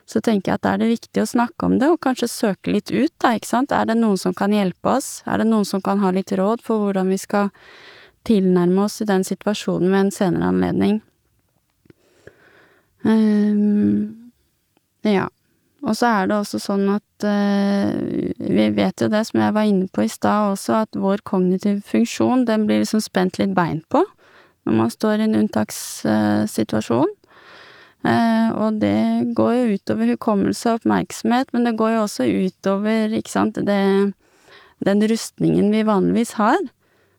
så 0.10 0.22
tenker 0.26 0.52
jeg 0.52 0.60
at 0.60 0.66
da 0.66 0.74
er 0.74 0.82
det 0.82 0.90
viktig 0.90 1.22
å 1.22 1.30
snakke 1.30 1.68
om 1.68 1.78
det, 1.78 1.92
og 1.94 2.02
kanskje 2.02 2.32
søke 2.32 2.74
litt 2.74 2.90
ut, 2.90 3.14
da, 3.22 3.36
ikke 3.38 3.52
sant. 3.52 3.74
Er 3.76 3.86
det 3.86 4.00
noen 4.00 4.18
som 4.18 4.34
kan 4.38 4.54
hjelpe 4.56 4.96
oss? 4.98 5.20
Er 5.30 5.42
det 5.42 5.50
noen 5.52 5.68
som 5.70 5.84
kan 5.86 6.02
ha 6.02 6.10
litt 6.16 6.34
råd 6.34 6.64
for 6.66 6.82
hvordan 6.82 7.12
vi 7.14 7.20
skal 7.22 7.52
tilnærme 8.26 8.88
oss 8.88 9.00
i 9.04 9.08
den 9.10 9.26
situasjonen 9.28 9.92
ved 9.94 10.00
en 10.08 10.16
senere 10.16 10.50
anledning? 10.50 11.02
Um, 13.06 14.32
ja. 15.06 15.30
Og 15.86 15.96
så 15.96 16.10
er 16.10 16.28
det 16.28 16.36
også 16.36 16.60
sånn 16.60 16.90
at 16.92 17.24
uh, 17.24 17.94
vi 18.42 18.66
vet 18.76 19.00
jo 19.00 19.08
det, 19.14 19.22
som 19.30 19.40
jeg 19.46 19.56
var 19.56 19.70
inne 19.70 19.88
på 19.94 20.04
i 20.04 20.12
stad 20.12 20.56
også, 20.56 20.82
at 20.88 20.98
vår 21.00 21.22
kognitive 21.24 21.80
funksjon, 21.88 22.44
den 22.50 22.66
blir 22.68 22.82
liksom 22.82 23.06
spent 23.06 23.40
litt 23.40 23.54
bein 23.56 23.84
på 23.94 24.04
når 24.68 24.76
man 24.76 24.92
står 24.92 25.22
i 25.22 25.26
en 25.30 25.38
unntakssituasjon. 25.40 27.14
Eh, 28.08 28.50
og 28.56 28.80
det 28.80 29.34
går 29.36 29.54
jo 29.58 29.78
utover 29.78 30.14
hukommelse 30.14 30.72
og 30.72 30.80
oppmerksomhet, 30.80 31.52
men 31.56 31.68
det 31.68 31.76
går 31.80 31.98
jo 31.98 32.04
også 32.06 32.28
utover, 32.28 33.16
ikke 33.16 33.34
sant, 33.34 33.60
det, 33.68 33.80
den 34.88 35.08
rustningen 35.12 35.72
vi 35.74 35.84
vanligvis 35.88 36.38
har, 36.40 36.62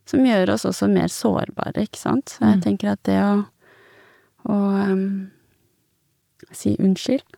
som 0.08 0.24
gjør 0.24 0.54
oss 0.54 0.64
også 0.68 0.88
mer 0.90 1.12
sårbare, 1.12 1.84
ikke 1.84 2.00
sant. 2.00 2.32
Så 2.32 2.46
jeg 2.46 2.60
mm. 2.60 2.62
tenker 2.64 2.94
at 2.94 3.02
det 3.08 3.18
å, 3.20 3.34
å 4.48 4.56
um, 4.90 5.04
si 6.56 6.74
unnskyld 6.80 7.36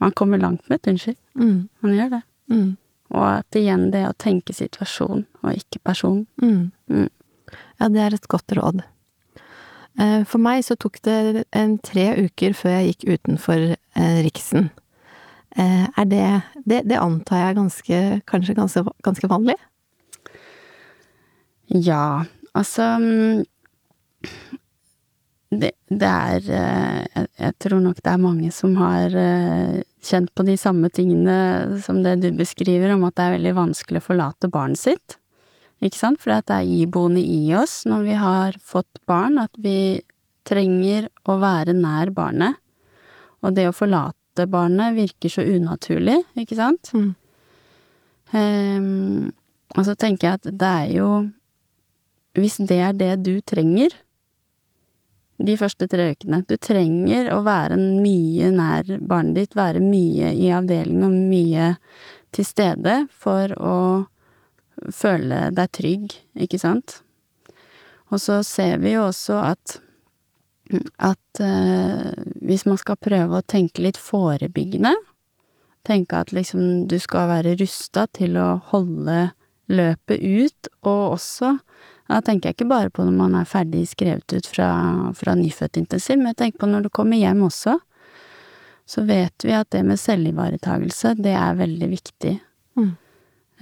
Man 0.00 0.14
kommer 0.18 0.40
langt 0.40 0.64
med 0.66 0.80
et 0.80 0.88
unnskyld. 0.90 1.18
Mm. 1.38 1.58
Man 1.84 1.92
gjør 1.94 2.08
det. 2.10 2.22
Mm. 2.50 2.70
Og 3.12 3.26
at 3.28 3.58
igjen 3.58 3.90
det 3.92 4.00
å 4.08 4.14
tenke 4.18 4.54
situasjon 4.56 5.26
og 5.44 5.50
ikke 5.52 5.78
person. 5.84 6.24
Mm. 6.42 6.72
mm. 6.90 7.10
Ja, 7.78 7.90
det 7.92 8.00
er 8.02 8.16
et 8.16 8.26
godt 8.32 8.54
råd. 8.56 8.80
Eh, 10.00 10.22
for 10.28 10.40
meg 10.40 10.62
så 10.64 10.76
tok 10.80 11.00
det 11.04 11.44
en 11.56 11.76
tre 11.84 12.06
uker 12.24 12.56
før 12.56 12.78
jeg 12.78 12.92
gikk 12.92 13.04
utenfor 13.16 13.66
eh, 13.74 14.18
Riksen. 14.24 14.70
Eh, 15.56 15.84
er 15.84 16.08
det 16.08 16.26
Det, 16.64 16.82
det 16.88 16.98
antar 16.98 17.46
jeg 17.46 17.56
ganske, 17.56 18.00
kanskje 18.26 18.54
ganske, 18.54 18.84
ganske 19.04 19.28
vanlig? 19.28 19.56
Ja, 21.68 22.24
altså 22.54 22.98
mm, 23.00 23.44
det, 25.50 25.72
det 25.88 26.08
er 26.08 26.40
jeg, 26.48 27.26
jeg, 27.38 27.54
tror 27.60 27.80
nok 27.80 28.00
det 28.02 28.12
er 28.12 28.20
mange 28.20 28.52
som 28.52 28.76
har 28.76 29.12
kjent 30.02 30.32
på 30.34 30.44
de 30.46 30.56
samme 30.56 30.88
tingene 30.88 31.80
som 31.84 32.02
det 32.04 32.20
du 32.22 32.30
beskriver, 32.36 32.94
om 32.94 33.04
at 33.04 33.16
det 33.16 33.24
er 33.24 33.36
veldig 33.36 33.56
vanskelig 33.56 34.00
å 34.00 34.06
forlate 34.06 34.52
barnet 34.52 34.80
sitt. 34.80 35.18
Ikke 35.82 35.98
sant? 35.98 36.20
For 36.22 36.30
det 36.32 36.54
er 36.54 36.68
iboende 36.82 37.22
i 37.22 37.52
oss 37.58 37.82
når 37.90 38.06
vi 38.06 38.16
har 38.18 38.58
fått 38.62 39.00
barn, 39.08 39.40
at 39.42 39.52
vi 39.58 40.02
trenger 40.46 41.08
å 41.28 41.38
være 41.42 41.74
nær 41.76 42.12
barnet. 42.14 42.58
Og 43.42 43.56
det 43.56 43.66
å 43.68 43.74
forlate 43.74 44.46
barnet 44.50 44.94
virker 44.96 45.32
så 45.32 45.44
unaturlig, 45.44 46.20
ikke 46.38 46.58
sant? 46.58 46.92
Mm. 46.94 47.10
Um, 48.32 49.32
og 49.76 49.86
så 49.88 49.96
tenker 49.98 50.28
jeg 50.28 50.40
at 50.40 50.46
det 50.56 50.68
er 50.68 50.92
jo 50.96 51.08
Hvis 52.32 52.54
det 52.64 52.78
er 52.80 52.94
det 52.96 53.10
du 53.26 53.34
trenger 53.44 53.92
de 55.36 55.56
første 55.60 55.84
tre 55.90 56.06
ukene 56.14 56.38
Du 56.48 56.54
trenger 56.56 57.28
å 57.34 57.42
være 57.44 57.76
mye 57.76 58.48
nær 58.54 58.88
barnet 59.00 59.36
ditt, 59.36 59.56
være 59.58 59.82
mye 59.84 60.32
i 60.32 60.48
avdelingen 60.54 61.04
og 61.10 61.18
mye 61.28 61.74
til 62.32 62.48
stede 62.48 63.02
for 63.12 63.52
å 63.60 63.76
føle 64.90 65.46
deg 65.54 65.72
trygg, 65.76 66.18
ikke 66.46 66.60
sant? 66.60 67.00
Og 68.12 68.20
så 68.20 68.42
ser 68.44 68.78
vi 68.82 68.96
jo 68.96 69.08
også 69.08 69.38
at 69.52 69.78
at 71.02 71.40
eh, 71.42 72.12
hvis 72.40 72.64
man 72.64 72.78
skal 72.80 72.96
prøve 72.96 73.40
å 73.40 73.44
tenke 73.44 73.82
litt 73.84 73.98
forebyggende, 74.00 74.94
tenke 75.84 76.20
at 76.22 76.32
liksom 76.32 76.86
du 76.88 76.96
skal 77.02 77.28
være 77.28 77.56
rusta 77.60 78.06
til 78.14 78.38
å 78.40 78.54
holde 78.70 79.32
løpet 79.72 80.22
ut, 80.22 80.70
og 80.86 81.16
også 81.18 81.56
da 82.12 82.20
tenker 82.20 82.50
jeg 82.50 82.58
ikke 82.58 82.70
bare 82.72 82.92
på 82.92 83.04
når 83.06 83.14
man 83.16 83.36
er 83.38 83.48
ferdig 83.48 83.86
skrevet 83.88 84.34
ut 84.34 84.48
fra, 84.48 84.68
fra 85.16 85.34
nyfødtintensiv, 85.38 86.18
men 86.20 86.32
jeg 86.32 86.40
tenker 86.40 86.64
på 86.64 86.68
når 86.68 86.86
du 86.86 86.90
kommer 86.92 87.20
hjem 87.20 87.46
også. 87.46 87.78
Så 88.84 89.04
vet 89.08 89.46
vi 89.46 89.54
at 89.56 89.70
det 89.72 89.84
med 89.86 90.00
selvivaretagelse, 90.00 91.14
det 91.22 91.32
er 91.38 91.56
veldig 91.56 91.88
viktig. 91.88 92.34
Mm. 92.76 92.90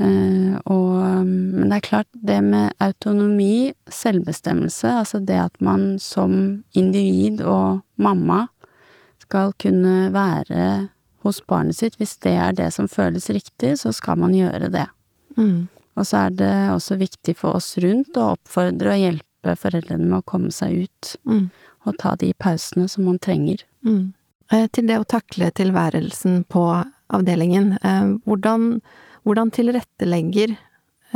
Uh, 0.00 0.56
og, 0.72 1.26
men 1.26 1.68
det 1.68 1.76
er 1.76 1.84
klart, 1.84 2.08
det 2.12 2.38
med 2.44 2.72
autonomi, 2.80 3.72
selvbestemmelse, 3.92 4.94
altså 5.02 5.20
det 5.20 5.36
at 5.42 5.60
man 5.60 5.98
som 6.00 6.62
individ 6.72 7.42
og 7.44 7.82
mamma 8.00 8.46
skal 9.20 9.52
kunne 9.60 10.08
være 10.14 10.88
hos 11.24 11.42
barnet 11.46 11.76
sitt, 11.76 11.98
hvis 12.00 12.16
det 12.24 12.32
er 12.40 12.56
det 12.56 12.70
som 12.74 12.88
føles 12.88 13.28
riktig, 13.30 13.76
så 13.82 13.92
skal 13.92 14.18
man 14.22 14.34
gjøre 14.34 14.70
det. 14.72 14.86
Mm. 15.36 15.68
Og 15.98 16.06
så 16.06 16.24
er 16.26 16.38
det 16.38 16.54
også 16.72 16.96
viktig 17.00 17.36
for 17.38 17.58
oss 17.58 17.74
rundt 17.82 18.16
å 18.16 18.32
oppfordre 18.34 18.94
og 18.94 19.02
hjelpe 19.02 19.56
foreldrene 19.58 20.06
med 20.06 20.22
å 20.22 20.28
komme 20.32 20.52
seg 20.54 20.86
ut, 20.86 21.12
mm. 21.28 21.44
og 21.88 22.00
ta 22.00 22.14
de 22.20 22.32
pausene 22.40 22.88
som 22.88 23.04
man 23.08 23.20
trenger. 23.22 23.66
Mm. 23.84 24.12
Eh, 24.52 24.66
til 24.72 24.88
det 24.88 24.98
å 25.00 25.08
takle 25.08 25.50
tilværelsen 25.54 26.44
på 26.50 26.64
avdelingen, 27.10 27.74
eh, 27.82 28.16
hvordan 28.24 28.80
hvordan 29.26 29.50
tilrettelegger 29.54 30.54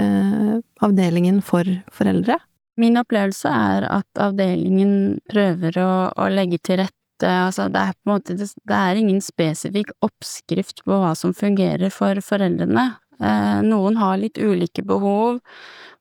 eh, 0.00 0.56
avdelingen 0.84 1.40
for 1.44 1.68
foreldre? 1.94 2.38
Min 2.80 2.98
opplevelse 2.98 3.50
er 3.50 3.86
at 3.86 4.20
avdelingen 4.20 5.20
prøver 5.30 5.78
å, 5.78 5.90
å 6.10 6.28
legge 6.32 6.60
til 6.62 6.82
rette 6.84 7.00
Altså, 7.24 7.68
det 7.70 7.78
er 7.78 7.94
måte 8.10 8.34
det 8.34 8.74
er 8.74 8.98
ingen 8.98 9.20
spesifikk 9.22 9.92
oppskrift 10.04 10.82
på 10.84 10.96
hva 10.98 11.12
som 11.16 11.30
fungerer 11.32 11.92
for 11.94 12.18
foreldrene. 12.20 12.88
Eh, 13.22 13.60
noen 13.64 13.96
har 14.00 14.18
litt 14.18 14.36
ulike 14.36 14.82
behov, 14.84 15.38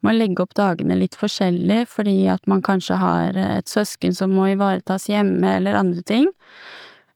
må 0.04 0.14
legge 0.18 0.44
opp 0.44 0.56
dagene 0.58 0.98
litt 1.00 1.16
forskjellig 1.16 1.84
fordi 1.92 2.16
at 2.34 2.44
man 2.50 2.64
kanskje 2.66 2.98
har 3.00 3.38
et 3.40 3.70
søsken 3.72 4.18
som 4.18 4.34
må 4.36 4.50
ivaretas 4.52 5.06
hjemme, 5.12 5.46
eller 5.60 5.78
andre 5.80 6.04
ting. 6.04 6.28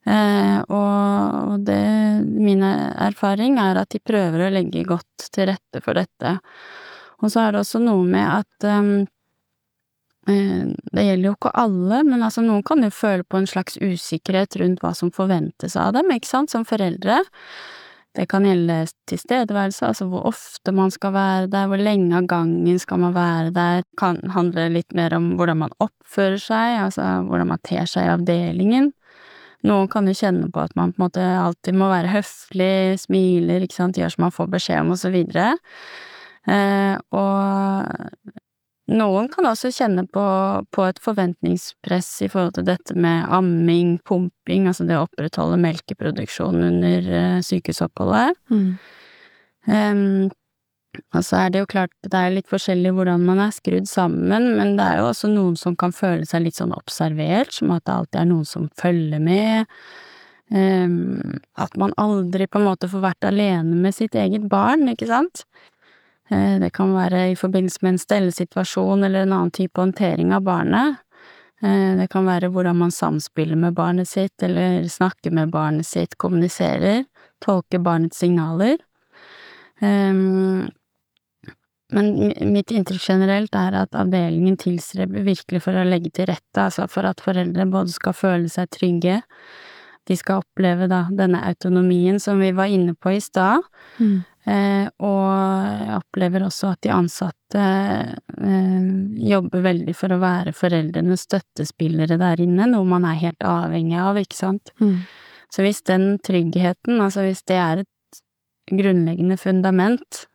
Eh, 0.07 0.59
og 0.71 1.65
det, 1.67 1.83
min 2.23 2.63
erfaring 2.63 3.57
er 3.59 3.81
at 3.81 3.91
de 3.91 3.99
prøver 3.99 4.45
å 4.45 4.53
legge 4.53 4.85
godt 4.87 5.29
til 5.33 5.49
rette 5.51 5.83
for 5.83 5.99
dette. 5.99 6.37
Og 7.19 7.33
så 7.33 7.43
er 7.43 7.53
det 7.53 7.63
også 7.63 7.81
noe 7.83 8.05
med 8.07 8.23
at 8.23 8.67
um, 8.77 9.07
det 10.27 11.05
gjelder 11.05 11.29
jo 11.29 11.35
ikke 11.37 11.53
alle, 11.55 12.01
men 12.03 12.23
altså 12.25 12.43
noen 12.43 12.63
kan 12.67 12.83
jo 12.83 12.91
føle 12.93 13.23
på 13.23 13.39
en 13.39 13.47
slags 13.47 13.79
usikkerhet 13.79 14.57
rundt 14.59 14.83
hva 14.83 14.91
som 14.95 15.11
forventes 15.15 15.77
av 15.79 15.93
dem, 15.95 16.11
ikke 16.13 16.29
sant, 16.29 16.51
som 16.51 16.67
foreldre. 16.67 17.21
Det 18.17 18.25
kan 18.31 18.45
gjelde 18.47 18.81
tilstedeværelse, 19.09 19.87
altså 19.87 20.07
hvor 20.11 20.25
ofte 20.27 20.73
man 20.75 20.91
skal 20.91 21.13
være 21.15 21.49
der, 21.53 21.67
hvor 21.69 21.79
lenge 21.79 22.17
av 22.17 22.27
gangen 22.27 22.79
skal 22.81 22.99
man 23.05 23.15
være 23.15 23.53
der, 23.55 23.83
kan 23.99 24.19
handle 24.33 24.67
litt 24.73 24.95
mer 24.97 25.15
om 25.15 25.35
hvordan 25.39 25.61
man 25.63 25.75
oppfører 25.83 26.41
seg, 26.41 26.79
altså 26.87 27.05
hvordan 27.27 27.51
man 27.53 27.63
ter 27.63 27.87
seg 27.89 28.07
i 28.07 28.13
avdelingen. 28.17 28.91
Noen 29.65 29.87
kan 29.89 30.05
jo 30.05 30.13
kjenne 30.13 30.51
på 30.53 30.61
at 30.61 30.75
man 30.77 30.91
på 30.93 31.01
en 31.01 31.05
måte 31.07 31.23
alltid 31.41 31.77
må 31.77 31.89
være 31.89 32.11
høflig, 32.13 32.99
smiler, 33.01 33.65
ikke 33.65 33.79
sant, 33.79 33.97
gjør 33.97 34.13
som 34.13 34.27
man 34.27 34.35
får 34.35 34.51
beskjed 34.53 34.83
om, 34.83 34.91
og 34.93 34.99
så 35.01 35.09
videre. 35.13 35.55
Eh, 36.47 36.93
og 37.17 38.35
noen 38.87 39.27
kan 39.27 39.49
også 39.49 39.73
kjenne 39.75 40.05
på, 40.07 40.23
på, 40.71 40.85
et 40.87 40.99
forventningspress 41.03 42.11
i 42.23 42.29
forhold 42.31 42.55
til 42.55 42.67
dette 42.69 42.95
med 42.95 43.25
amming, 43.35 43.97
pumping, 44.07 44.69
altså 44.69 44.85
det 44.87 44.95
å 44.95 45.03
opprettholde 45.09 45.59
melkeproduksjon 45.59 46.61
under 46.69 47.09
uh, 47.11 47.39
sykehusoppholdet. 47.43 48.37
Mm. 48.47 48.69
Um, 49.67 50.29
og 51.13 51.23
så 51.25 51.43
er 51.43 51.53
det 51.53 51.61
jo 51.61 51.69
klart, 51.69 51.93
det 52.01 52.17
er 52.17 52.33
litt 52.33 52.49
forskjellig 52.49 52.93
hvordan 52.95 53.23
man 53.27 53.41
er 53.43 53.53
skrudd 53.55 53.87
sammen, 53.89 54.49
men 54.57 54.75
det 54.79 54.85
er 54.85 55.01
jo 55.01 55.09
også 55.11 55.29
noen 55.31 55.55
som 55.59 55.75
kan 55.79 55.93
føle 55.95 56.25
seg 56.25 56.45
litt 56.45 56.57
sånn 56.57 56.75
observert, 56.75 57.53
som 57.53 57.71
at 57.75 57.85
det 57.85 57.95
alltid 57.95 58.21
er 58.21 58.29
noen 58.31 58.47
som 58.49 58.67
følger 58.79 59.23
med. 59.23 59.71
Um, 60.47 61.39
at 61.59 61.73
man 61.75 61.91
aldri 61.99 62.47
på 62.47 62.61
en 62.61 62.69
måte 62.69 62.87
får 62.87 63.03
vært 63.03 63.27
alene 63.27 63.75
med 63.83 63.95
sitt 63.95 64.15
eget 64.15 64.47
barn, 64.49 64.87
ikke 64.93 65.09
sant? 65.09 65.43
Uh, 66.31 66.55
det 66.63 66.71
kan 66.75 66.95
være 66.95 67.27
i 67.33 67.39
forbindelse 67.39 67.83
med 67.83 67.95
en 67.95 68.01
stellesituasjon 68.05 69.03
eller 69.03 69.27
en 69.27 69.35
annen 69.35 69.53
type 69.53 69.79
håndtering 69.79 70.31
av 70.35 70.47
barnet. 70.47 71.03
Eh, 71.61 71.97
det 71.97 72.05
kan 72.13 72.27
være 72.27 72.51
hvordan 72.53 72.77
man 72.77 72.91
samspiller 72.93 73.57
med 73.57 73.73
barnet 73.73 74.07
sitt, 74.07 74.35
eller 74.43 74.85
snakker 74.89 75.33
med 75.33 75.49
barnet 75.49 75.87
sitt, 75.89 76.17
kommuniserer, 76.21 77.05
tolker 77.41 77.81
barnets 77.81 78.19
signaler. 78.21 78.77
Ehm, 79.85 80.67
men 81.95 82.09
mitt 82.51 82.71
inntrykk 82.75 83.03
generelt 83.13 83.55
er 83.55 83.77
at 83.83 83.95
avdelingen 83.95 84.57
tilstreber 84.59 85.23
virkelig 85.23 85.61
for 85.63 85.77
å 85.77 85.85
legge 85.87 86.11
til 86.17 86.27
rette, 86.27 86.65
altså 86.65 86.87
for 86.91 87.07
at 87.07 87.23
foreldre 87.23 87.67
både 87.71 87.93
skal 87.95 88.15
føle 88.17 88.51
seg 88.51 88.71
trygge, 88.75 89.21
de 90.07 90.15
skal 90.15 90.41
oppleve 90.41 90.87
da 90.91 91.05
denne 91.11 91.39
autonomien 91.47 92.19
som 92.19 92.39
vi 92.39 92.53
var 92.55 92.71
inne 92.71 92.95
på 92.95 93.15
i 93.15 93.21
stad, 93.23 93.63
mm. 93.99 94.17
Eh, 94.47 94.85
og 95.03 95.23
jeg 95.27 95.95
opplever 95.97 96.45
også 96.45 96.69
at 96.71 96.85
de 96.85 96.91
ansatte 96.95 97.63
eh, 98.47 98.85
jobber 99.27 99.65
veldig 99.65 99.95
for 99.97 100.15
å 100.15 100.21
være 100.21 100.53
foreldrenes 100.55 101.25
støttespillere 101.27 102.15
der 102.21 102.39
inne, 102.45 102.69
noe 102.71 102.87
man 102.87 103.03
er 103.09 103.19
helt 103.25 103.43
avhengig 103.43 103.99
av, 103.99 104.15
ikke 104.21 104.39
sant. 104.39 104.71
Mm. 104.79 105.01
Så 105.51 105.65
hvis 105.65 105.83
den 105.87 106.13
tryggheten, 106.23 107.01
altså 107.03 107.25
hvis 107.27 107.43
det 107.43 107.59
er 107.59 107.83
et 107.83 107.91
grunnleggende 108.71 109.37
fundament, 109.39 110.25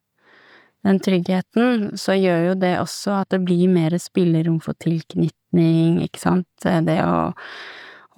den 0.82 0.98
tryggheten, 0.98 1.92
så 1.98 2.16
gjør 2.18 2.48
jo 2.48 2.58
det 2.58 2.74
også 2.80 3.20
at 3.20 3.30
det 3.34 3.42
blir 3.46 3.70
mer 3.70 3.94
spillerom 4.02 4.58
for 4.64 4.74
tilknytning, 4.82 6.00
ikke 6.02 6.22
sant, 6.24 6.48
det 6.64 6.98
å, 7.06 7.30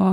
å 0.01 0.11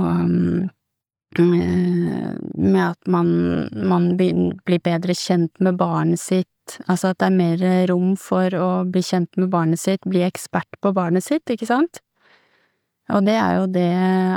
Eh, 1.38 2.34
med 2.54 2.90
at 2.90 3.06
man, 3.08 3.28
man, 3.72 4.10
blir 4.18 4.80
bedre 4.84 5.14
kjent 5.16 5.62
med 5.64 5.78
barnet 5.80 6.20
sitt, 6.20 6.76
altså 6.84 7.12
at 7.12 7.22
det 7.22 7.28
er 7.30 7.38
mer 7.38 7.62
rom 7.88 8.12
for 8.20 8.52
å 8.52 8.70
bli 8.84 9.00
kjent 9.06 9.40
med 9.40 9.48
barnet 9.52 9.80
sitt, 9.80 10.04
bli 10.04 10.24
ekspert 10.26 10.76
på 10.84 10.92
barnet 10.92 11.24
sitt, 11.24 11.48
ikke 11.48 11.68
sant? 11.68 12.02
Og 13.12 13.24
det 13.24 13.38
er 13.40 13.56
jo 13.58 13.70
det 13.72 13.88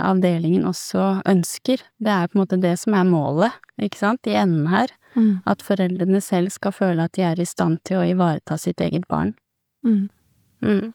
avdelingen 0.07 0.65
også 0.67 1.19
ønsker, 1.27 1.84
det 2.00 2.13
er 2.15 2.31
på 2.31 2.39
en 2.39 2.45
måte 2.45 2.62
det 2.63 2.77
som 2.79 2.95
er 2.95 3.12
målet, 3.12 3.60
ikke 3.75 4.00
sant, 4.00 4.31
i 4.31 4.39
enden 4.39 4.72
her, 4.72 4.95
mm. 5.15 5.31
at 5.50 5.63
foreldrene 5.65 6.22
selv 6.24 6.53
skal 6.53 6.75
føle 6.75 7.07
at 7.07 7.15
de 7.17 7.25
er 7.27 7.41
i 7.41 7.48
stand 7.48 7.81
til 7.88 8.01
å 8.01 8.07
ivareta 8.07 8.57
sitt 8.62 8.84
eget 8.84 9.07
barn. 9.12 9.34
Mm. 9.86 10.07
Mm. 10.65 10.93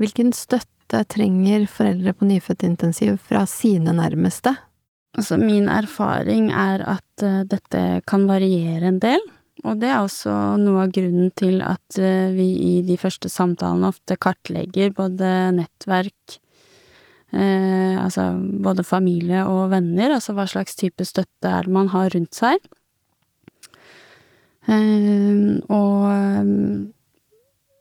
Hvilken 0.00 0.32
støtte 0.36 1.04
trenger 1.12 1.66
foreldre 1.70 2.14
på 2.16 2.28
nyfødtintensiv 2.30 3.18
fra 3.26 3.44
sine 3.48 3.94
nærmeste? 3.96 4.54
Altså, 5.18 5.36
min 5.40 5.66
erfaring 5.70 6.50
er 6.54 6.84
at 6.86 7.24
uh, 7.26 7.42
dette 7.48 7.82
kan 8.08 8.28
variere 8.30 8.92
en 8.92 9.00
del, 9.02 9.22
og 9.66 9.80
det 9.82 9.90
er 9.90 9.98
også 10.00 10.32
noe 10.62 10.86
av 10.86 10.92
grunnen 10.94 11.32
til 11.36 11.58
at 11.66 11.98
uh, 11.98 12.30
vi 12.36 12.48
i 12.70 12.74
de 12.86 12.96
første 13.00 13.28
samtalene 13.32 13.90
ofte 13.90 14.16
kartlegger 14.22 14.94
både 14.96 15.32
nettverk, 15.58 16.38
altså 17.32 18.32
både 18.64 18.82
familie 18.82 19.44
og 19.46 19.70
venner, 19.70 20.16
altså 20.16 20.34
hva 20.34 20.46
slags 20.50 20.74
type 20.78 21.04
støtte 21.06 21.46
er 21.46 21.68
det 21.68 21.74
man 21.74 21.90
har 21.94 22.10
rundt 22.14 22.34
seg. 22.34 22.58
og 24.70 26.02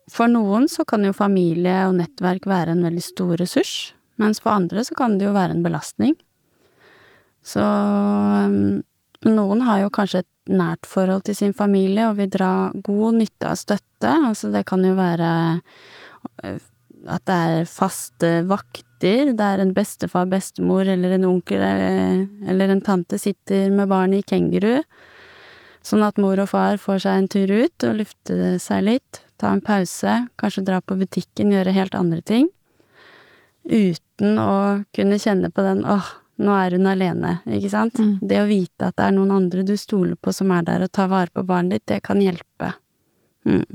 for 0.09 0.31
noen 0.31 0.65
så 0.71 0.85
kan 0.89 1.03
jo 1.05 1.13
familie 1.13 1.83
og 1.87 1.97
nettverk 1.99 2.47
være 2.49 2.73
en 2.73 2.85
veldig 2.85 3.03
stor 3.03 3.35
ressurs, 3.41 3.73
mens 4.21 4.41
for 4.41 4.55
andre 4.55 4.83
så 4.85 4.97
kan 4.97 5.17
det 5.19 5.27
jo 5.27 5.35
være 5.35 5.57
en 5.57 5.65
belastning. 5.65 6.15
Så 7.45 7.63
noen 9.29 9.61
har 9.67 9.83
jo 9.83 9.93
kanskje 9.93 10.23
et 10.23 10.31
nært 10.49 10.89
forhold 10.89 11.27
til 11.27 11.37
sin 11.37 11.53
familie 11.53 12.07
og 12.09 12.17
vil 12.17 12.31
dra 12.33 12.71
god 12.73 13.19
nytte 13.19 13.51
av 13.51 13.59
støtte, 13.59 14.09
altså 14.31 14.51
det 14.53 14.65
kan 14.69 14.83
jo 14.85 14.95
være 14.97 15.29
at 17.07 17.23
det 17.29 17.35
er 17.35 17.69
faste 17.69 18.31
vakter, 18.49 19.31
der 19.37 19.63
en 19.63 19.71
bestefar, 19.75 20.27
bestemor 20.27 20.89
eller 20.89 21.15
en 21.15 21.27
onkel 21.29 21.61
øh, 21.63 22.25
eller 22.51 22.73
en 22.73 22.83
tante 22.83 23.19
sitter 23.21 23.69
med 23.71 23.87
barnet 23.91 24.23
i 24.23 24.29
kenguru, 24.33 24.81
sånn 25.85 26.03
at 26.03 26.19
mor 26.19 26.41
og 26.43 26.51
far 26.51 26.79
får 26.81 27.05
seg 27.05 27.21
en 27.21 27.29
tur 27.31 27.53
ut 27.53 27.87
og 27.87 27.99
lufte 28.01 28.55
seg 28.59 28.85
litt, 28.87 29.21
ta 29.39 29.53
en 29.55 29.63
pause, 29.63 30.15
kanskje 30.39 30.65
dra 30.67 30.81
på 30.83 30.99
butikken, 30.99 31.53
gjøre 31.55 31.75
helt 31.75 31.95
andre 31.95 32.19
ting, 32.25 32.49
uten 33.69 34.41
å 34.41 34.83
kunne 34.95 35.19
kjenne 35.21 35.51
på 35.53 35.63
den 35.63 35.85
åh, 35.87 36.15
nå 36.39 36.55
er 36.55 36.75
hun 36.75 36.87
alene, 36.87 37.37
ikke 37.47 37.71
sant? 37.71 37.99
Mm. 37.99 38.13
Det 38.23 38.39
å 38.41 38.47
vite 38.49 38.89
at 38.89 38.97
det 38.99 39.07
er 39.07 39.15
noen 39.15 39.31
andre 39.35 39.63
du 39.67 39.75
stoler 39.79 40.15
på 40.19 40.31
som 40.35 40.51
er 40.55 40.67
der 40.67 40.85
og 40.85 40.91
tar 40.95 41.11
vare 41.11 41.31
på 41.33 41.43
barnet 41.47 41.79
ditt, 41.79 41.87
det 41.91 42.03
kan 42.05 42.21
hjelpe. 42.23 42.73
Mm. 43.47 43.65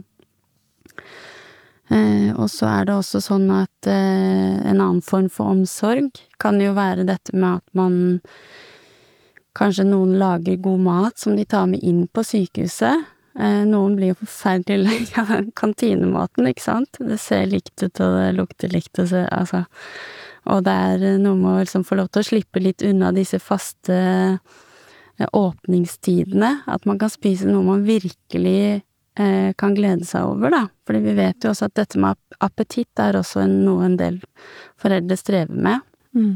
Eh, 1.94 2.30
og 2.34 2.48
så 2.50 2.68
er 2.72 2.88
det 2.88 2.98
også 2.98 3.22
sånn 3.22 3.48
at 3.54 3.88
eh, 3.90 4.60
en 4.64 4.80
annen 4.80 5.02
form 5.04 5.30
for 5.32 5.54
omsorg 5.54 6.10
kan 6.42 6.60
jo 6.62 6.74
være 6.76 7.06
dette 7.08 7.36
med 7.36 7.62
at 7.62 7.76
man 7.78 8.20
Kanskje 9.54 9.84
noen 9.86 10.16
lager 10.18 10.56
god 10.58 10.80
mat 10.82 11.20
som 11.22 11.36
de 11.38 11.44
tar 11.46 11.68
med 11.70 11.84
inn 11.86 12.08
på 12.10 12.24
sykehuset, 12.26 13.04
Eh, 13.34 13.64
noen 13.66 13.96
blir 13.98 14.12
jo 14.12 14.20
forferdelig 14.20 14.84
lei 14.84 14.98
av 15.20 15.32
den 15.32 15.50
kantinematen, 15.58 16.46
ikke 16.50 16.68
sant? 16.68 17.00
Det 17.00 17.18
ser 17.18 17.48
likt 17.50 17.82
ut, 17.82 17.98
og 17.98 18.18
det 18.20 18.28
lukter 18.38 18.70
likt, 18.70 18.94
og 19.02 19.10
så, 19.10 19.24
altså 19.34 19.64
Og 20.44 20.60
det 20.66 20.72
er 20.72 21.18
noe 21.18 21.38
med 21.40 21.50
å 21.50 21.60
liksom 21.62 21.86
få 21.88 21.98
lov 21.98 22.12
til 22.12 22.22
å 22.22 22.28
slippe 22.28 22.60
litt 22.60 22.84
unna 22.84 23.10
disse 23.16 23.40
faste 23.40 23.96
åpningstidene. 25.14 26.50
At 26.68 26.84
man 26.84 26.98
kan 27.00 27.10
spise 27.10 27.48
noe 27.48 27.64
man 27.64 27.86
virkelig 27.86 28.84
kan 29.14 29.76
glede 29.76 30.02
seg 30.08 30.26
over, 30.26 30.50
da. 30.50 30.64
Fordi 30.88 31.00
vi 31.04 31.12
vet 31.14 31.44
jo 31.44 31.52
også 31.52 31.68
at 31.68 31.76
dette 31.78 32.00
med 32.02 32.18
appetitt 32.42 32.98
er 32.98 33.14
også 33.14 33.44
noe 33.46 33.84
en 33.86 33.94
del 34.00 34.16
foreldre 34.80 35.18
strever 35.20 35.54
med. 35.54 35.84
Mm. 36.18 36.32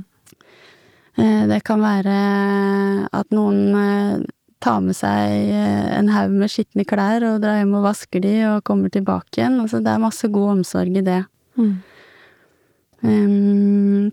Eh, 1.18 1.42
det 1.50 1.64
kan 1.66 1.82
være 1.82 2.18
at 3.10 3.34
noen 3.34 4.26
tar 4.62 4.80
med 4.82 4.96
seg 4.98 5.52
eh, 5.54 5.88
en 5.98 6.10
haug 6.12 6.34
med 6.34 6.50
skitne 6.50 6.86
klær 6.88 7.24
og 7.26 7.42
drar 7.42 7.60
hjem 7.60 7.76
og 7.78 7.86
vasker 7.86 8.22
de 8.24 8.34
og 8.52 8.64
kommer 8.66 8.92
tilbake 8.94 9.40
igjen. 9.40 9.60
Altså, 9.62 9.82
det 9.82 9.92
er 9.92 10.02
masse 10.02 10.30
god 10.34 10.58
omsorg 10.58 10.98
i 10.98 11.04
det. 11.06 11.22
Mm. 11.58 11.74
Um, 12.98 14.08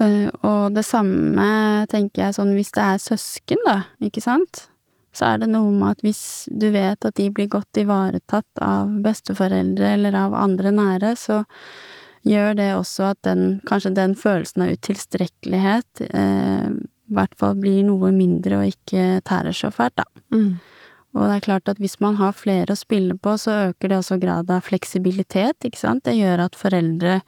og 0.00 0.72
det 0.72 0.84
samme 0.88 1.46
tenker 1.92 2.22
jeg 2.24 2.36
sånn 2.38 2.54
hvis 2.56 2.72
det 2.72 2.84
er 2.86 3.02
søsken, 3.02 3.60
da, 3.66 3.82
ikke 4.00 4.22
sant, 4.24 4.69
så 5.16 5.32
er 5.32 5.40
det 5.42 5.50
noe 5.50 5.72
med 5.74 5.96
at 5.96 6.04
hvis 6.06 6.22
du 6.50 6.68
vet 6.74 7.06
at 7.06 7.16
de 7.18 7.26
blir 7.34 7.50
godt 7.50 7.80
ivaretatt 7.82 8.62
av 8.62 8.92
besteforeldre 9.04 9.94
eller 9.96 10.16
av 10.18 10.36
andre 10.38 10.72
nære, 10.74 11.14
så 11.18 11.42
gjør 12.26 12.54
det 12.58 12.68
også 12.76 13.10
at 13.14 13.20
den, 13.26 13.44
kanskje 13.66 13.94
den 13.96 14.14
følelsen 14.18 14.66
av 14.66 14.74
utilstrekkelighet 14.76 16.04
eh, 16.10 16.68
i 17.10 17.16
hvert 17.16 17.34
fall 17.38 17.56
blir 17.58 17.82
noe 17.88 18.12
mindre 18.14 18.60
og 18.60 18.70
ikke 18.70 19.22
tærer 19.26 19.56
så 19.56 19.72
fælt, 19.74 19.98
da. 19.98 20.06
Mm. 20.34 20.60
Og 21.16 21.24
det 21.26 21.32
er 21.34 21.42
klart 21.42 21.70
at 21.72 21.80
hvis 21.82 21.98
man 22.02 22.20
har 22.20 22.36
flere 22.38 22.70
å 22.70 22.78
spille 22.78 23.16
på, 23.18 23.34
så 23.40 23.72
øker 23.72 23.90
det 23.90 23.98
også 23.98 24.20
grad 24.22 24.52
av 24.54 24.62
fleksibilitet, 24.62 25.58
ikke 25.66 25.80
sant. 25.80 26.04
Det 26.06 26.14
gjør 26.14 26.44
at 26.46 26.58
foreldre 26.58 27.18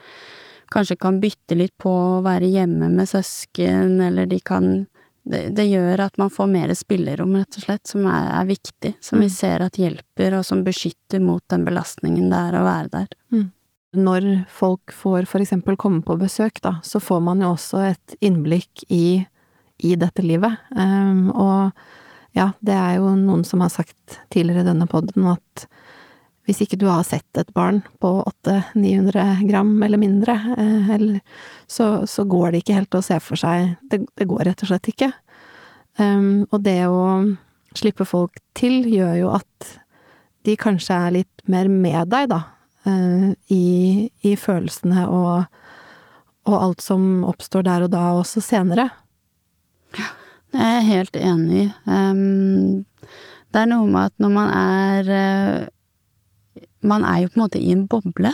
kanskje 0.73 0.97
kan 1.03 1.19
bytte 1.23 1.59
litt 1.59 1.75
på 1.83 1.91
å 1.91 2.21
være 2.25 2.53
hjemme 2.53 2.93
med 2.93 3.11
søsken, 3.11 3.99
eller 4.07 4.31
de 4.31 4.39
kan 4.39 4.85
det, 5.23 5.43
det 5.57 5.69
gjør 5.69 6.01
at 6.07 6.17
man 6.19 6.31
får 6.35 6.49
mer 6.51 6.73
spillerom, 6.75 7.35
rett 7.39 7.59
og 7.59 7.67
slett, 7.67 7.83
som 7.87 8.07
er, 8.11 8.29
er 8.41 8.47
viktig. 8.49 8.95
Som 9.01 9.21
mm. 9.21 9.25
vi 9.25 9.33
ser 9.35 9.65
at 9.65 9.79
hjelper, 9.79 10.39
og 10.39 10.47
som 10.47 10.65
beskytter 10.67 11.23
mot 11.23 11.45
den 11.53 11.67
belastningen 11.69 12.31
det 12.33 12.41
er 12.49 12.59
å 12.59 12.65
være 12.67 12.93
der. 12.95 13.13
Mm. 13.35 13.51
Når 14.03 14.27
folk 14.49 14.95
får 14.97 15.29
for 15.29 15.45
eksempel 15.45 15.77
komme 15.79 16.01
på 16.07 16.17
besøk, 16.21 16.63
da, 16.65 16.79
så 16.83 17.01
får 17.03 17.21
man 17.29 17.45
jo 17.45 17.53
også 17.53 17.85
et 17.91 18.17
innblikk 18.25 18.87
i 18.89 19.27
i 19.83 19.97
dette 19.99 20.23
livet. 20.23 20.55
Um, 20.77 21.31
og 21.35 21.73
ja, 22.37 22.53
det 22.65 22.77
er 22.77 22.99
jo 23.01 23.13
noen 23.19 23.45
som 23.45 23.63
har 23.65 23.73
sagt 23.73 24.21
tidligere 24.33 24.65
i 24.65 24.71
denne 24.71 24.89
poden 24.91 25.27
at 25.35 25.67
hvis 26.49 26.65
ikke 26.65 26.79
du 26.81 26.89
har 26.91 27.05
sett 27.07 27.39
et 27.39 27.51
barn 27.55 27.81
på 28.03 28.11
800-900 28.45 29.45
gram 29.47 29.71
eller 29.87 30.01
mindre, 30.01 30.35
eh, 30.59 31.19
så, 31.71 32.07
så, 32.07 32.25
går 32.27 32.51
det 32.51 32.63
ikke 32.63 32.79
helt 32.81 32.99
å 32.99 33.05
se 33.05 33.19
for 33.23 33.39
seg 33.39 33.77
Det, 33.91 34.03
det 34.19 34.27
går 34.31 34.49
rett 34.49 34.65
og 34.65 34.73
slett 34.73 34.91
ikke. 34.91 35.13
Um, 36.01 36.49
og 36.51 36.63
det 36.65 36.81
å 36.89 37.05
slippe 37.77 38.07
folk 38.09 38.41
til 38.57 38.89
gjør 38.91 39.15
jo 39.21 39.31
at 39.37 39.69
de 40.43 40.57
kanskje 40.59 40.97
er 40.97 41.15
litt 41.21 41.45
mer 41.47 41.69
med 41.71 42.11
deg, 42.11 42.31
da, 42.33 42.41
uh, 42.89 43.29
i, 43.53 44.09
i, 44.25 44.33
følelsene 44.35 45.05
og, 45.07 45.45
og 46.49 46.57
alt 46.59 46.83
som 46.83 47.23
oppstår 47.29 47.69
der 47.69 47.87
og 47.87 47.93
da, 47.95 48.07
også 48.19 48.43
senere. 48.43 48.89
Ja, 49.95 50.09
det 50.51 50.65
er 50.65 50.75
jeg 50.81 50.89
helt 50.89 51.21
enig 51.21 51.61
i. 51.61 51.69
Um, 51.87 52.83
det 53.53 53.63
er 53.63 53.71
noe 53.71 53.87
med 53.87 54.11
at 54.11 54.25
når 54.25 54.35
man 54.35 54.53
er 54.57 55.13
uh, 55.13 55.71
Man 56.83 57.05
er 57.07 57.23
jo 57.23 57.33
på 57.33 57.39
en 57.39 57.45
måte 57.45 57.61
i 57.63 57.73
en 57.75 57.85
boble, 57.91 58.33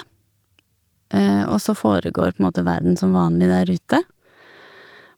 uh, 1.14 1.44
og 1.48 1.58
så 1.62 1.74
foregår 1.76 2.34
på 2.34 2.42
en 2.42 2.48
måte 2.48 2.64
verden 2.66 2.96
som 3.00 3.16
vanlig 3.16 3.50
der 3.50 3.72
ute. 3.72 4.02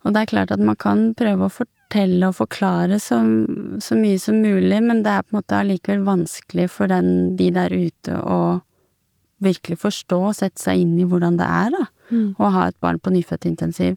Og 0.04 0.14
det 0.14 0.22
er 0.22 0.32
klart 0.32 0.54
at 0.54 0.62
man 0.64 0.78
kan 0.80 1.10
prøve 1.18 1.46
å 1.46 1.52
fortelle 1.52 2.30
og 2.30 2.38
forklare 2.38 3.00
så, 3.02 3.20
så 3.82 3.98
mye 3.98 4.18
som 4.22 4.40
mulig, 4.40 4.80
men 4.82 5.04
det 5.04 5.12
er 5.12 5.26
på 5.26 5.34
en 5.34 5.40
måte 5.40 5.58
allikevel 5.58 6.04
vanskelig 6.06 6.70
for 6.72 6.90
den, 6.90 7.36
de 7.36 7.50
der 7.54 7.74
ute 7.74 8.16
å 8.20 8.40
virkelig 9.44 9.80
forstå 9.80 10.20
og 10.30 10.36
sette 10.36 10.60
seg 10.60 10.82
inn 10.82 10.98
i 11.00 11.06
hvordan 11.08 11.38
det 11.40 11.48
er, 11.48 11.74
da, 11.74 11.84
mm. 12.12 12.28
å 12.40 12.52
ha 12.56 12.68
et 12.68 12.78
barn 12.82 13.00
på 13.00 13.12
nyfødtintensiv. 13.14 13.96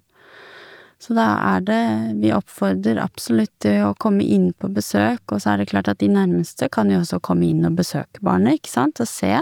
Så 1.04 1.16
da 1.18 1.26
er 1.52 1.64
det 1.68 1.84
Vi 2.22 2.32
oppfordrer 2.32 3.02
absolutt 3.04 3.52
til 3.64 3.82
å 3.90 3.96
komme 4.00 4.24
inn 4.24 4.52
på 4.56 4.70
besøk, 4.72 5.26
og 5.34 5.42
så 5.44 5.54
er 5.54 5.62
det 5.62 5.72
klart 5.74 5.90
at 5.92 6.00
de 6.00 6.08
nærmeste 6.12 6.70
kan 6.72 6.92
jo 6.92 7.02
også 7.02 7.20
komme 7.24 7.50
inn 7.50 7.68
og 7.68 7.76
besøke 7.82 8.24
barnet, 8.24 8.62
ikke 8.62 8.72
sant, 8.72 9.04
og 9.04 9.10
se. 9.12 9.36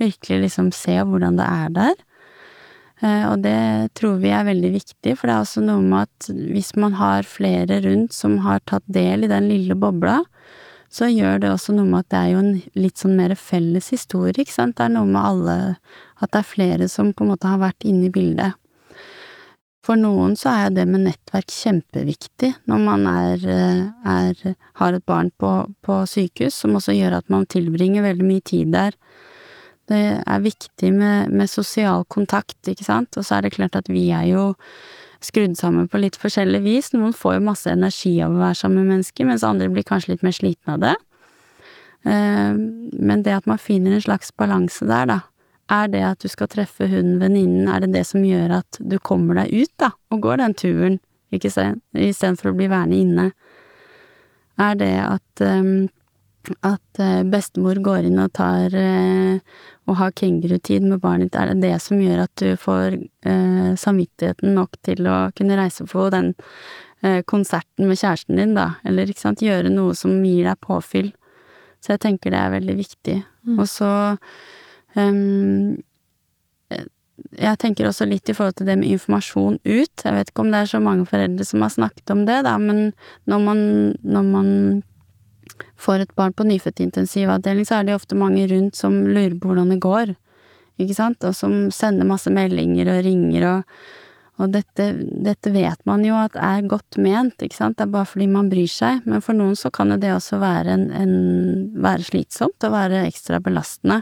Virkelig 0.00 0.44
liksom 0.44 0.70
se 0.76 0.94
hvordan 1.02 1.40
det 1.40 1.48
er 1.50 1.74
der. 1.74 1.98
Eh, 3.00 3.24
og 3.26 3.42
det 3.42 3.90
tror 3.98 4.20
vi 4.22 4.30
er 4.36 4.46
veldig 4.46 4.70
viktig, 4.76 5.16
for 5.16 5.26
det 5.26 5.34
er 5.34 5.44
også 5.44 5.64
noe 5.64 5.82
med 5.82 6.06
at 6.06 6.30
hvis 6.52 6.74
man 6.78 6.94
har 7.00 7.26
flere 7.28 7.80
rundt 7.86 8.14
som 8.14 8.38
har 8.44 8.62
tatt 8.68 8.86
del 8.86 9.24
i 9.24 9.32
den 9.32 9.48
lille 9.50 9.74
bobla, 9.74 10.20
så 10.90 11.06
gjør 11.10 11.42
det 11.42 11.52
også 11.52 11.74
noe 11.74 11.86
med 11.86 12.04
at 12.04 12.10
det 12.12 12.20
er 12.20 12.30
jo 12.32 12.40
en 12.42 12.54
litt 12.78 13.02
sånn 13.02 13.18
mer 13.18 13.34
felles 13.38 13.92
historie, 13.94 14.34
ikke 14.34 14.54
sant. 14.56 14.76
Det 14.78 14.88
er 14.88 14.94
noe 14.94 15.06
med 15.06 15.22
alle 15.22 15.58
At 16.20 16.34
det 16.34 16.40
er 16.42 16.50
flere 16.50 16.86
som 16.92 17.14
på 17.16 17.24
en 17.24 17.30
måte 17.32 17.48
har 17.48 17.62
vært 17.62 17.86
inne 17.88 18.10
i 18.10 18.12
bildet. 18.12 18.58
For 19.86 19.96
noen 19.96 20.34
så 20.36 20.52
er 20.66 20.74
det 20.76 20.84
med 20.90 21.06
nettverk 21.06 21.48
kjempeviktig 21.54 22.50
når 22.68 22.82
man 22.84 23.06
er, 23.08 23.46
eh, 23.48 23.84
er 24.04 24.56
har 24.80 24.96
et 24.96 25.06
barn 25.08 25.30
på, 25.40 25.52
på 25.80 26.02
sykehus, 26.06 26.58
som 26.62 26.76
også 26.76 26.96
gjør 26.98 27.16
at 27.20 27.32
man 27.32 27.48
tilbringer 27.48 28.04
veldig 28.04 28.26
mye 28.28 28.44
tid 28.44 28.74
der 28.76 28.98
det 29.90 30.22
er 30.22 30.42
viktig 30.44 30.92
med, 30.94 31.32
med 31.34 31.50
sosial 31.50 32.04
kontakt, 32.12 32.58
ikke 32.68 32.86
sant, 32.86 33.16
og 33.18 33.26
så 33.26 33.38
er 33.38 33.46
det 33.46 33.56
klart 33.56 33.78
at 33.78 33.90
vi 33.90 34.10
er 34.14 34.28
jo 34.30 34.44
skrudd 35.24 35.56
sammen 35.58 35.88
på 35.90 36.00
litt 36.00 36.16
forskjellig 36.20 36.60
vis. 36.64 36.92
Noen 36.94 37.14
får 37.16 37.36
jo 37.36 37.46
masse 37.50 37.72
energi 37.72 38.14
av 38.24 38.34
å 38.34 38.40
være 38.40 38.58
sammen 38.62 38.84
med 38.84 38.96
mennesker, 38.96 39.26
mens 39.28 39.44
andre 39.46 39.68
blir 39.72 39.86
kanskje 39.88 40.14
litt 40.14 40.24
mer 40.26 40.36
slitne 40.36 40.76
av 40.76 40.84
det. 40.84 40.94
Eh, 42.08 42.54
men 42.56 43.26
det 43.26 43.34
at 43.40 43.50
man 43.50 43.60
finner 43.60 43.96
en 43.96 44.06
slags 44.06 44.32
balanse 44.38 44.86
der, 44.88 45.10
da. 45.10 45.18
Er 45.70 45.86
det 45.92 46.02
at 46.02 46.24
du 46.24 46.28
skal 46.30 46.50
treffe 46.50 46.88
hun 46.90 47.18
venninnen, 47.20 47.68
er 47.70 47.84
det 47.84 47.92
det 47.94 48.04
som 48.08 48.24
gjør 48.26 48.58
at 48.58 48.80
du 48.80 48.98
kommer 48.98 49.38
deg 49.38 49.54
ut, 49.54 49.72
da, 49.78 49.92
og 50.10 50.24
går 50.24 50.42
den 50.42 50.56
turen, 50.58 50.98
ikke 51.30 51.52
sant, 51.54 51.82
istedenfor 51.94 52.50
å 52.50 52.58
bli 52.58 52.66
værende 52.72 52.98
inne? 52.98 53.30
Er 54.60 54.74
det 54.76 54.94
at 55.04 55.44
um, 55.46 55.88
at 56.64 57.00
eh, 57.00 57.22
bestemor 57.28 57.78
går 57.84 58.06
inn 58.08 58.20
og 58.22 58.32
tar 58.36 58.72
uh, 58.72 59.36
og 59.90 59.96
har 59.98 60.14
kengurutid 60.16 60.86
med 60.88 61.02
barnet 61.02 61.28
ditt, 61.28 61.38
er 61.38 61.50
det 61.52 61.66
det 61.66 61.74
som 61.84 62.00
gjør 62.00 62.24
at 62.24 62.32
du 62.40 62.54
får 62.60 62.96
uh, 63.28 63.72
samvittigheten 63.78 64.54
nok 64.56 64.78
til 64.86 65.08
å 65.10 65.18
kunne 65.36 65.58
reise 65.60 65.84
på 65.88 66.06
den 66.14 66.32
uh, 67.04 67.20
konserten 67.28 67.90
med 67.90 68.00
kjæresten 68.00 68.40
din, 68.40 68.56
da, 68.56 68.70
eller 68.88 69.10
ikke 69.10 69.26
sant, 69.26 69.44
gjøre 69.44 69.72
noe 69.72 69.96
som 69.98 70.16
gir 70.24 70.48
deg 70.48 70.64
påfyll. 70.64 71.12
Så 71.80 71.94
jeg 71.94 72.04
tenker 72.06 72.32
det 72.32 72.40
er 72.40 72.56
veldig 72.56 72.76
viktig. 72.78 73.20
Mm. 73.48 73.60
Og 73.60 73.68
så 73.70 73.92
jeg 77.40 77.58
tenker 77.60 77.88
også 77.88 78.06
litt 78.08 78.30
i 78.30 78.34
forhold 78.36 78.56
til 78.58 78.68
det 78.70 78.78
med 78.80 78.90
informasjon 78.94 79.58
ut. 79.62 80.04
Jeg 80.04 80.14
vet 80.16 80.30
ikke 80.30 80.44
om 80.44 80.52
det 80.52 80.62
er 80.62 80.70
så 80.72 80.80
mange 80.82 81.06
foreldre 81.08 81.46
som 81.46 81.64
har 81.64 81.72
snakket 81.74 82.14
om 82.14 82.24
det, 82.28 82.40
da, 82.46 82.56
men 82.58 82.90
når 83.30 83.44
man, 83.44 83.60
når 84.02 84.24
man 84.30 84.48
får 85.80 86.06
et 86.06 86.16
barn 86.16 86.34
på 86.36 86.46
nyfødtintensivavdeling, 86.48 87.68
så 87.68 87.80
er 87.80 87.88
det 87.88 87.96
ofte 87.98 88.18
mange 88.18 88.46
rundt 88.50 88.78
som 88.78 89.02
lurer 89.06 89.36
på 89.38 89.50
hvordan 89.50 89.72
det 89.74 89.80
går, 89.84 90.14
ikke 90.80 90.96
sant, 90.96 91.24
og 91.28 91.36
som 91.36 91.66
sender 91.74 92.08
masse 92.08 92.32
meldinger 92.32 92.88
og 92.88 93.02
ringer 93.04 93.50
og 93.54 93.74
og 94.40 94.54
dette, 94.54 94.86
dette 95.20 95.50
vet 95.52 95.82
man 95.88 96.04
jo 96.06 96.14
at 96.16 96.36
er 96.40 96.64
godt 96.68 96.96
ment, 97.02 97.42
ikke 97.44 97.58
sant, 97.58 97.76
det 97.76 97.84
er 97.84 97.92
bare 97.92 98.08
fordi 98.08 98.28
man 98.30 98.48
bryr 98.48 98.70
seg, 98.72 99.02
men 99.04 99.20
for 99.24 99.36
noen 99.36 99.52
så 99.58 99.68
kan 99.74 99.92
jo 99.92 99.98
det 100.00 100.14
også 100.14 100.38
være 100.40 100.76
en, 100.78 100.86
en 100.96 101.12
være 101.84 102.06
slitsomt 102.08 102.64
og 102.64 102.72
være 102.72 103.02
ekstra 103.10 103.40
belastende, 103.44 104.00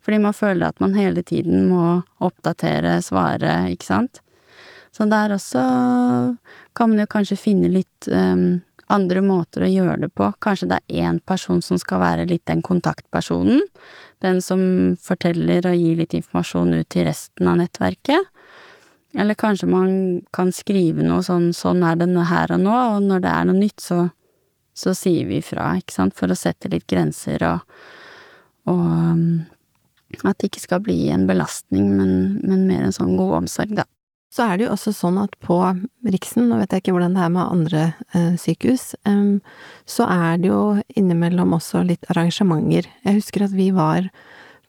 fordi 0.00 0.18
man 0.22 0.36
føler 0.36 0.70
at 0.70 0.80
man 0.80 0.96
hele 0.96 1.22
tiden 1.22 1.68
må 1.68 2.00
oppdatere, 2.24 2.98
svare, 3.04 3.70
ikke 3.74 3.88
sant. 3.88 4.22
Så 4.90 5.06
der 5.06 5.34
også 5.36 5.62
kan 6.74 6.90
man 6.90 7.02
jo 7.02 7.06
kanskje 7.10 7.38
finne 7.38 7.70
litt 7.70 8.08
um, 8.10 8.60
andre 8.90 9.22
måter 9.22 9.64
å 9.64 9.70
gjøre 9.70 10.06
det 10.06 10.10
på. 10.18 10.26
Kanskje 10.42 10.70
det 10.72 10.80
er 10.80 11.06
én 11.06 11.20
person 11.22 11.62
som 11.62 11.78
skal 11.78 12.02
være 12.02 12.26
litt 12.30 12.46
den 12.50 12.62
kontaktpersonen, 12.66 13.62
den 14.24 14.40
som 14.44 14.60
forteller 15.00 15.68
og 15.70 15.78
gir 15.78 16.00
litt 16.00 16.16
informasjon 16.18 16.74
ut 16.80 16.88
til 16.90 17.06
resten 17.08 17.50
av 17.50 17.60
nettverket. 17.60 18.32
Eller 19.18 19.38
kanskje 19.38 19.66
man 19.70 19.92
kan 20.34 20.52
skrive 20.54 21.02
noe 21.02 21.22
sånn 21.26 21.50
'sånn 21.54 21.82
er 21.82 21.96
det 21.98 22.26
her 22.26 22.52
og 22.52 22.60
nå', 22.60 22.82
og 22.96 23.02
når 23.02 23.20
det 23.20 23.30
er 23.30 23.44
noe 23.44 23.58
nytt, 23.58 23.80
så, 23.80 24.10
så 24.74 24.94
sier 24.94 25.26
vi 25.26 25.38
ifra, 25.38 25.76
ikke 25.78 25.92
sant, 25.94 26.14
for 26.14 26.30
å 26.30 26.38
sette 26.38 26.70
litt 26.70 26.86
grenser 26.86 27.42
og, 27.42 27.60
og 28.66 28.86
um, 28.86 29.46
at 30.24 30.40
det 30.40 30.50
ikke 30.50 30.64
skal 30.66 30.82
bli 30.84 30.98
en 31.14 31.26
belastning, 31.28 31.88
men, 31.96 32.12
men 32.42 32.66
mer 32.68 32.86
en 32.86 32.94
sånn 32.94 33.16
god 33.18 33.42
omsorg, 33.42 33.74
da. 33.78 33.86
Så 34.30 34.44
er 34.46 34.58
det 34.58 34.66
jo 34.68 34.74
også 34.76 34.92
sånn 34.94 35.16
at 35.18 35.32
på 35.42 35.56
Riksen, 36.06 36.46
nå 36.46 36.60
vet 36.60 36.70
jeg 36.70 36.84
ikke 36.84 36.92
hvordan 36.94 37.16
det 37.16 37.22
er 37.24 37.32
med 37.34 37.50
andre 37.50 37.80
eh, 38.14 38.36
sykehus, 38.38 38.92
um, 39.02 39.40
så 39.90 40.06
er 40.06 40.38
det 40.38 40.52
jo 40.52 40.60
innimellom 40.94 41.56
også 41.56 41.82
litt 41.88 42.06
arrangementer. 42.14 42.86
Jeg 43.02 43.18
husker 43.18 43.48
at 43.48 43.56
vi 43.56 43.72
var 43.74 44.06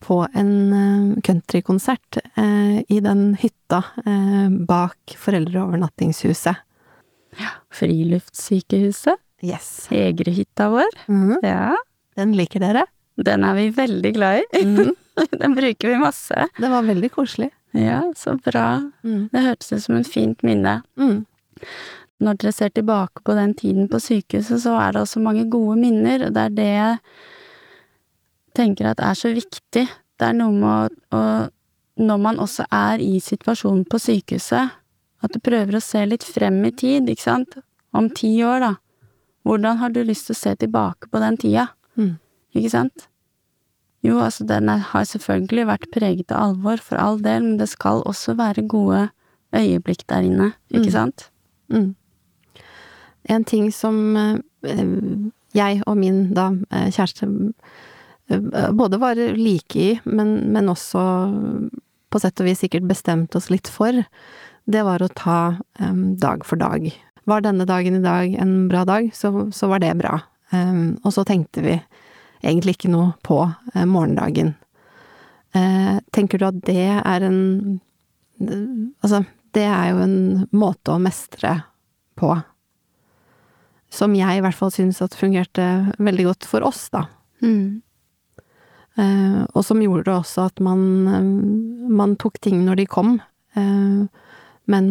på 0.01 0.17
en 0.33 0.53
uh, 0.73 1.19
countrykonsert 1.21 2.17
uh, 2.39 2.81
i 2.81 2.97
den 3.05 3.35
hytta 3.37 3.83
uh, 4.01 4.49
bak 4.65 5.13
foreldreovernattingshuset. 5.21 6.65
Ja, 7.37 7.53
Friluftssykehuset. 7.77 9.21
Yes. 9.45 9.85
Egrehytta 9.93 10.71
vår. 10.73 10.89
Mm. 11.05 11.37
Ja. 11.45 11.77
Den 12.17 12.33
liker 12.37 12.65
dere? 12.65 12.87
Den 13.21 13.45
er 13.45 13.55
vi 13.57 13.69
veldig 13.77 14.13
glad 14.17 14.41
i. 14.41 14.65
Mm. 14.65 14.91
den 15.41 15.55
bruker 15.55 15.89
vi 15.89 15.97
masse. 16.01 16.47
Det 16.57 16.69
var 16.71 16.85
veldig 16.87 17.11
koselig. 17.11 17.49
Ja, 17.71 18.03
så 18.17 18.35
bra. 18.35 18.91
Mm. 19.03 19.29
Det 19.31 19.43
hørtes 19.45 19.71
ut 19.71 19.83
som 19.83 19.95
et 19.95 20.09
fint 20.11 20.43
minne. 20.43 20.81
Mm. 20.99 21.23
Når 22.21 22.37
dere 22.37 22.53
ser 22.53 22.73
tilbake 22.75 23.23
på 23.25 23.35
den 23.37 23.53
tiden 23.57 23.87
på 23.89 23.99
sykehuset, 24.01 24.61
så 24.63 24.75
er 24.77 24.93
det 24.93 25.01
også 25.01 25.23
mange 25.23 25.47
gode 25.49 25.79
minner, 25.79 26.27
og 26.27 26.35
det 26.35 26.43
er 26.43 26.57
det 26.57 26.67
jeg 26.67 26.97
tenker 28.57 28.91
at 28.91 29.01
er 29.01 29.17
så 29.17 29.31
viktig. 29.33 29.87
Det 30.19 30.27
er 30.27 30.37
noe 30.37 30.53
med 30.53 30.99
å, 31.15 31.23
Når 32.01 32.17
man 32.17 32.39
også 32.39 32.63
er 32.71 33.01
i 33.03 33.19
situasjonen 33.19 33.83
på 33.85 33.99
sykehuset, 33.99 34.71
at 35.21 35.33
du 35.33 35.39
prøver 35.43 35.75
å 35.77 35.83
se 35.83 36.01
litt 36.07 36.23
frem 36.23 36.63
i 36.65 36.71
tid, 36.71 37.09
ikke 37.09 37.21
sant? 37.21 37.57
Om 37.93 38.07
ti 38.15 38.31
år, 38.47 38.63
da. 38.63 38.71
Hvordan 39.43 39.77
har 39.77 39.91
du 39.93 39.99
lyst 40.03 40.29
til 40.29 40.33
å 40.33 40.39
se 40.39 40.55
tilbake 40.55 41.11
på 41.11 41.19
den 41.21 41.37
tida? 41.37 41.67
Mm. 41.99 42.15
Ikke 42.55 42.71
sant? 42.73 43.10
Jo, 44.01 44.17
altså 44.17 44.45
den 44.49 44.69
har 44.69 45.05
selvfølgelig 45.05 45.67
vært 45.69 45.89
preget 45.93 46.33
av 46.33 46.51
alvor, 46.51 46.81
for 46.81 46.97
all 46.97 47.19
del, 47.21 47.43
men 47.45 47.57
det 47.59 47.69
skal 47.69 48.01
også 48.09 48.33
være 48.39 48.65
gode 48.69 49.09
øyeblikk 49.53 50.07
der 50.09 50.25
inne, 50.25 50.51
ikke 50.73 50.89
mm. 50.89 50.95
sant? 50.95 51.27
Mm. 51.69 51.91
En 53.29 53.45
ting 53.45 53.69
som 53.75 54.17
eh, 54.17 54.39
jeg 55.53 55.83
og 55.85 55.97
min 56.01 56.31
da 56.33 56.49
eh, 56.71 56.89
kjæreste 56.89 57.29
eh, 58.31 58.71
både 58.73 58.99
var 59.01 59.21
like 59.37 59.77
i, 59.77 59.91
men, 60.05 60.51
men 60.53 60.71
også 60.71 61.03
på 62.11 62.19
sett 62.19 62.41
og 62.41 62.49
vis 62.49 62.63
sikkert 62.63 62.89
bestemte 62.89 63.39
oss 63.39 63.51
litt 63.53 63.69
for, 63.71 64.01
det 64.71 64.83
var 64.85 65.03
å 65.03 65.11
ta 65.15 65.39
um, 65.79 66.15
dag 66.19 66.43
for 66.45 66.59
dag. 66.59 66.89
Var 67.29 67.45
denne 67.45 67.65
dagen 67.69 67.97
i 67.97 68.03
dag 68.03 68.33
en 68.41 68.67
bra 68.71 68.83
dag, 68.87 69.09
så, 69.15 69.31
så 69.55 69.69
var 69.71 69.81
det 69.83 69.93
bra. 70.01 70.19
Um, 70.51 70.99
og 71.05 71.15
så 71.15 71.23
tenkte 71.27 71.63
vi 71.63 71.77
egentlig 72.43 72.77
ikke 72.77 72.91
noe 72.93 73.13
på 73.25 73.39
eh, 73.73 73.85
morgendagen. 73.85 74.55
Eh, 75.53 75.99
tenker 76.15 76.41
du 76.41 76.47
at 76.49 76.61
det 76.67 76.89
er 76.97 77.27
en 77.27 77.41
Altså, 78.41 79.19
det 79.53 79.67
er 79.69 79.91
jo 79.91 79.99
en 80.01 80.47
måte 80.49 80.95
å 80.95 81.01
mestre 81.01 81.59
på. 82.17 82.33
som 83.91 84.15
jeg 84.15 84.39
i 84.39 84.41
hvert 84.41 84.55
fall 84.55 84.71
syns 84.71 85.01
at 85.03 85.17
fungerte 85.19 85.93
veldig 85.99 86.23
godt 86.29 86.45
for 86.47 86.63
oss, 86.63 86.85
da. 86.89 87.03
Mm. 87.43 87.81
Eh, 88.95 89.41
og 89.51 89.65
som 89.67 89.81
gjorde 89.83 90.05
det 90.07 90.13
også 90.15 90.45
at 90.47 90.61
man, 90.63 90.79
man 91.91 92.15
tok 92.15 92.39
ting 92.39 92.61
når 92.63 92.79
de 92.79 92.85
kom, 92.87 93.17
eh, 93.59 94.07
men 94.71 94.87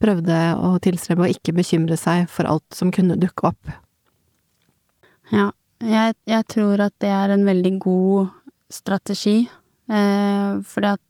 prøvde 0.00 0.38
å 0.56 0.78
tilstrebe 0.80 1.26
å 1.26 1.30
ikke 1.32 1.56
bekymre 1.58 1.98
seg 2.00 2.24
for 2.32 2.48
alt 2.48 2.66
som 2.72 2.92
kunne 2.94 3.18
dukke 3.20 3.50
opp. 3.50 3.72
Ja, 5.28 5.50
jeg, 5.84 6.14
jeg 6.26 6.46
tror 6.50 6.82
at 6.88 6.94
det 7.02 7.10
er 7.14 7.34
en 7.34 7.44
veldig 7.46 7.74
god 7.82 8.32
strategi, 8.72 9.40
eh, 9.90 10.58
fordi 10.66 10.94
at 10.96 11.02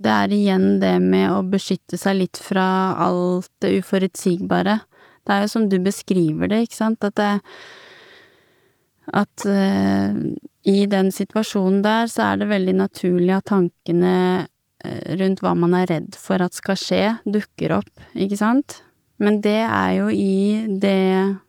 det 0.00 0.12
er 0.12 0.32
igjen 0.34 0.68
det 0.82 0.94
med 1.02 1.28
å 1.32 1.42
beskytte 1.46 1.98
seg 2.00 2.22
litt 2.22 2.40
fra 2.40 2.96
alt 3.00 3.50
det 3.62 3.74
uforutsigbare. 3.80 4.80
Det 5.26 5.34
er 5.34 5.44
jo 5.44 5.52
som 5.52 5.68
du 5.68 5.76
beskriver 5.84 6.50
det, 6.50 6.64
ikke 6.66 6.80
sant, 6.80 7.04
at 7.04 7.16
det 7.20 7.34
At 9.10 9.42
eh, 9.48 10.14
i 10.70 10.86
den 10.86 11.08
situasjonen 11.10 11.80
der, 11.82 12.06
så 12.06 12.28
er 12.28 12.36
det 12.38 12.46
veldig 12.46 12.74
naturlig 12.78 13.32
at 13.34 13.48
tankene 13.50 14.46
eh, 14.84 15.16
rundt 15.18 15.40
hva 15.42 15.54
man 15.58 15.74
er 15.74 15.88
redd 15.90 16.14
for 16.14 16.38
at 16.38 16.54
skal 16.54 16.78
skje, 16.78 17.02
dukker 17.26 17.74
opp, 17.80 17.90
ikke 18.14 18.38
sant? 18.38 18.84
Men 19.18 19.40
det 19.42 19.64
er 19.66 19.96
jo 19.98 20.12
i 20.14 20.62
det 20.78 21.40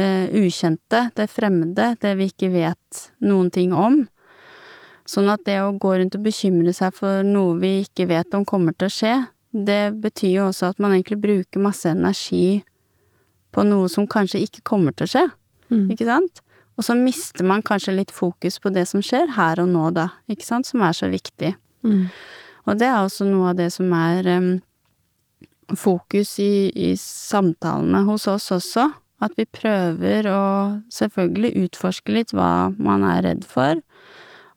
ukjente, 0.00 1.10
det 1.14 1.28
fremmede, 1.30 1.94
det 2.00 2.16
vi 2.18 2.26
ikke 2.32 2.50
vet 2.50 3.04
noen 3.22 3.50
ting 3.54 3.72
om. 3.72 4.00
Sånn 5.06 5.28
at 5.28 5.44
det 5.44 5.58
å 5.60 5.74
gå 5.78 5.92
rundt 6.00 6.16
og 6.16 6.24
bekymre 6.24 6.72
seg 6.74 6.94
for 6.96 7.22
noe 7.22 7.58
vi 7.60 7.82
ikke 7.84 8.08
vet 8.08 8.34
om 8.34 8.46
kommer 8.48 8.72
til 8.74 8.88
å 8.88 8.94
skje, 8.94 9.14
det 9.54 9.94
betyr 10.02 10.32
jo 10.40 10.46
også 10.48 10.72
at 10.72 10.80
man 10.82 10.96
egentlig 10.96 11.20
bruker 11.22 11.62
masse 11.62 11.86
energi 11.86 12.64
på 13.54 13.62
noe 13.68 13.86
som 13.92 14.08
kanskje 14.10 14.40
ikke 14.42 14.64
kommer 14.66 14.92
til 14.96 15.06
å 15.06 15.12
skje, 15.12 15.26
Mm. 15.70 15.90
ikke 15.90 16.04
sant? 16.04 16.40
Og 16.76 16.84
så 16.84 16.94
mister 16.94 17.44
man 17.46 17.62
kanskje 17.62 17.94
litt 17.96 18.10
fokus 18.10 18.58
på 18.60 18.72
det 18.74 18.86
som 18.86 19.00
skjer 19.00 19.30
her 19.36 19.60
og 19.62 19.68
nå, 19.68 19.92
da, 19.94 20.08
ikke 20.28 20.44
sant, 20.44 20.66
som 20.66 20.82
er 20.82 20.92
så 20.92 21.08
viktig. 21.08 21.54
Mm. 21.82 22.10
Og 22.66 22.78
det 22.78 22.86
er 22.88 22.98
også 23.00 23.24
noe 23.24 23.52
av 23.52 23.56
det 23.56 23.70
som 23.72 23.92
er 23.96 24.28
um, 24.36 24.50
fokus 25.76 26.38
i, 26.42 26.68
i 26.74 26.94
samtalene 27.00 28.04
hos 28.08 28.26
oss 28.28 28.50
også. 28.52 28.90
At 29.24 29.34
vi 29.38 29.46
prøver 29.48 30.28
å 30.28 30.42
selvfølgelig 30.92 31.54
utforske 31.64 32.12
litt 32.12 32.34
hva 32.36 32.74
man 32.76 33.06
er 33.08 33.24
redd 33.24 33.46
for, 33.48 33.80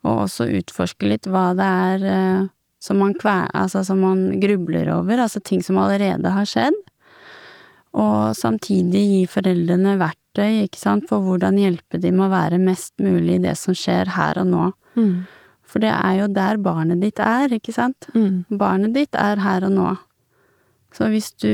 og 0.03 0.25
også 0.27 0.49
utforske 0.60 1.08
litt 1.08 1.27
hva 1.32 1.49
det 1.58 1.67
er 1.88 2.06
eh, 2.12 2.45
som 2.84 2.99
man 3.01 3.15
kver... 3.17 3.47
Altså 3.58 3.84
som 3.88 4.03
man 4.03 4.27
grubler 4.41 4.91
over, 4.93 5.23
altså 5.23 5.41
ting 5.43 5.63
som 5.65 5.80
allerede 5.82 6.32
har 6.36 6.47
skjedd. 6.47 6.77
Og 7.97 8.36
samtidig 8.38 9.03
gi 9.08 9.21
foreldrene 9.32 9.95
verktøy, 10.01 10.67
ikke 10.67 10.82
sant, 10.82 11.08
for 11.10 11.23
hvordan 11.23 11.58
hjelpe 11.60 12.01
med 12.03 12.27
å 12.27 12.34
være 12.34 12.60
mest 12.62 12.93
mulig 13.01 13.39
i 13.39 13.43
det 13.47 13.56
som 13.58 13.75
skjer 13.77 14.13
her 14.17 14.41
og 14.43 14.51
nå. 14.51 14.67
Mm. 14.99 15.15
For 15.67 15.84
det 15.84 15.91
er 15.93 16.19
jo 16.21 16.27
der 16.32 16.60
barnet 16.63 17.01
ditt 17.03 17.19
er, 17.23 17.51
ikke 17.53 17.73
sant? 17.75 18.08
Mm. 18.15 18.45
Barnet 18.60 18.93
ditt 18.95 19.17
er 19.17 19.41
her 19.43 19.65
og 19.67 19.73
nå. 19.73 19.95
Så 20.95 21.10
hvis 21.12 21.32
du 21.41 21.51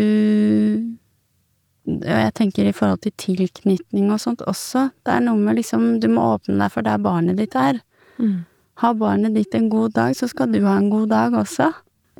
jeg 1.83 2.33
tenker 2.37 2.67
i 2.67 2.75
forhold 2.75 3.01
til 3.03 3.11
tilknytning 3.19 4.11
og 4.13 4.21
sånt 4.23 4.43
også, 4.47 4.87
det 5.03 5.17
er 5.17 5.23
noe 5.25 5.39
med 5.39 5.57
liksom 5.59 5.99
Du 5.99 6.07
må 6.11 6.23
åpne 6.37 6.55
deg 6.61 6.71
for 6.71 6.85
der 6.85 7.01
barnet 7.03 7.39
ditt 7.41 7.57
er. 7.59 7.81
Mm. 8.17 8.45
Har 8.79 8.95
barnet 8.97 9.35
ditt 9.35 9.55
en 9.55 9.69
god 9.69 9.93
dag, 9.97 10.15
så 10.15 10.29
skal 10.31 10.51
du 10.53 10.61
ha 10.63 10.77
en 10.79 10.89
god 10.89 11.09
dag 11.11 11.35
også, 11.37 11.73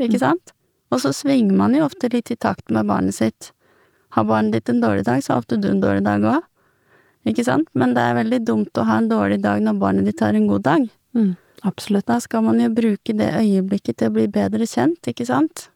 ikke 0.04 0.20
sant? 0.20 0.54
Og 0.94 1.00
så 1.02 1.14
svinger 1.16 1.56
man 1.58 1.74
jo 1.74 1.86
ofte 1.88 2.12
litt 2.14 2.30
i 2.30 2.38
takt 2.38 2.70
med 2.70 2.90
barnet 2.90 3.16
sitt. 3.16 3.54
Har 4.14 4.28
barnet 4.30 4.54
ditt 4.54 4.70
en 4.70 4.82
dårlig 4.84 5.08
dag, 5.08 5.24
så 5.24 5.34
har 5.34 5.42
ofte 5.42 5.58
du 5.58 5.70
en 5.72 5.82
dårlig 5.82 6.04
dag 6.06 6.28
òg. 6.36 6.44
Ikke 7.30 7.46
sant? 7.48 7.70
Men 7.74 7.96
det 7.96 8.04
er 8.04 8.20
veldig 8.20 8.42
dumt 8.46 8.78
å 8.78 8.86
ha 8.86 9.00
en 9.00 9.10
dårlig 9.10 9.40
dag 9.42 9.64
når 9.64 9.80
barnet 9.80 10.10
ditt 10.10 10.22
har 10.22 10.36
en 10.36 10.50
god 10.52 10.66
dag. 10.68 10.86
Mm. 11.16 11.32
Absolutt. 11.64 12.06
Da 12.12 12.20
skal 12.20 12.44
man 12.44 12.60
jo 12.60 12.68
bruke 12.76 13.16
det 13.16 13.32
øyeblikket 13.40 14.02
til 14.02 14.12
å 14.12 14.16
bli 14.18 14.28
bedre 14.28 14.68
kjent, 14.68 15.00
ikke 15.08 15.26
sant? 15.26 15.70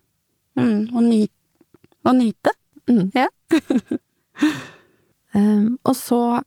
Mm, 0.59 0.91
og, 0.91 1.01
ny 1.07 1.21
og 2.03 2.17
nyte. 2.19 2.53
Mm. 2.91 3.07
Ja. 3.15 3.27
Em, 5.37 5.75
og 5.85 5.93
så 5.97 6.39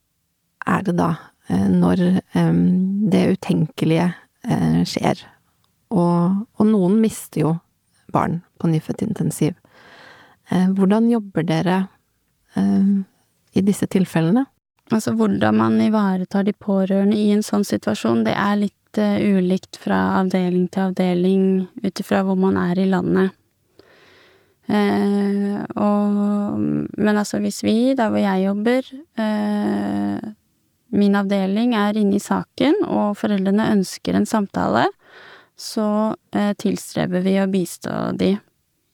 er 0.66 0.86
det 0.86 0.96
da, 0.98 1.10
eh, 1.52 1.66
når 1.68 2.00
um, 2.34 2.62
det 3.12 3.20
utenkelige 3.36 4.06
uh, 4.48 4.80
skjer, 4.88 5.20
og, 5.92 6.40
og 6.56 6.66
noen 6.66 6.96
mister 7.02 7.44
jo 7.44 7.52
barn 8.10 8.40
på 8.58 8.70
nyfødtintensiv. 8.72 9.52
Uh, 10.50 10.72
hvordan 10.74 11.10
jobber 11.12 11.46
dere 11.46 11.76
uh, 12.56 13.04
i 13.54 13.62
disse 13.62 13.86
tilfellene? 13.92 14.46
Altså 14.90 15.12
hvordan 15.14 15.54
man 15.54 15.80
ivaretar 15.80 16.42
de 16.46 16.52
pårørende 16.52 17.16
i 17.16 17.30
en 17.34 17.44
sånn 17.46 17.64
situasjon, 17.66 18.24
det 18.26 18.34
er 18.34 18.56
litt 18.58 18.98
eh, 18.98 19.20
ulikt 19.36 19.78
fra 19.78 20.16
avdeling 20.18 20.66
til 20.72 20.88
avdeling 20.88 21.44
ut 21.84 22.02
ifra 22.02 22.24
hvor 22.26 22.38
man 22.40 22.58
er 22.58 22.80
i 22.82 22.88
landet. 22.90 23.36
Eh, 24.70 25.62
og, 25.82 26.60
men 26.94 27.18
altså 27.18 27.40
hvis 27.42 27.62
vi, 27.66 27.94
der 27.98 28.12
hvor 28.12 28.22
jeg 28.22 28.44
jobber, 28.44 28.90
eh, 29.18 30.30
min 30.90 31.18
avdeling 31.18 31.74
er 31.78 31.98
inne 31.98 32.18
i 32.18 32.22
saken, 32.22 32.84
og 32.86 33.18
foreldrene 33.18 33.70
ønsker 33.74 34.14
en 34.14 34.28
samtale, 34.30 34.86
så 35.58 36.14
eh, 36.34 36.52
tilstreber 36.58 37.24
vi 37.24 37.36
å 37.40 37.48
bistå 37.50 38.12
de 38.18 38.34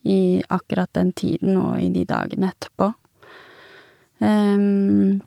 i 0.07 0.43
akkurat 0.55 0.93
den 0.95 1.13
tiden 1.17 1.59
og 1.61 1.81
i 1.83 1.91
de 1.95 2.05
dagene 2.09 2.53
etterpå. 2.53 2.93
Ehm, 4.25 5.19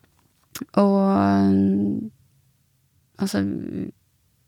og 0.79 1.09
altså 3.19 3.43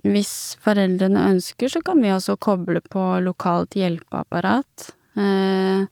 hvis 0.08 0.34
foreldrene 0.64 1.28
ønsker, 1.36 1.70
så 1.70 1.82
kan 1.86 2.02
vi 2.02 2.14
også 2.14 2.38
koble 2.42 2.82
på 2.82 3.04
lokalt 3.22 3.76
hjelpeapparat. 3.78 4.88
Eh, 5.20 5.86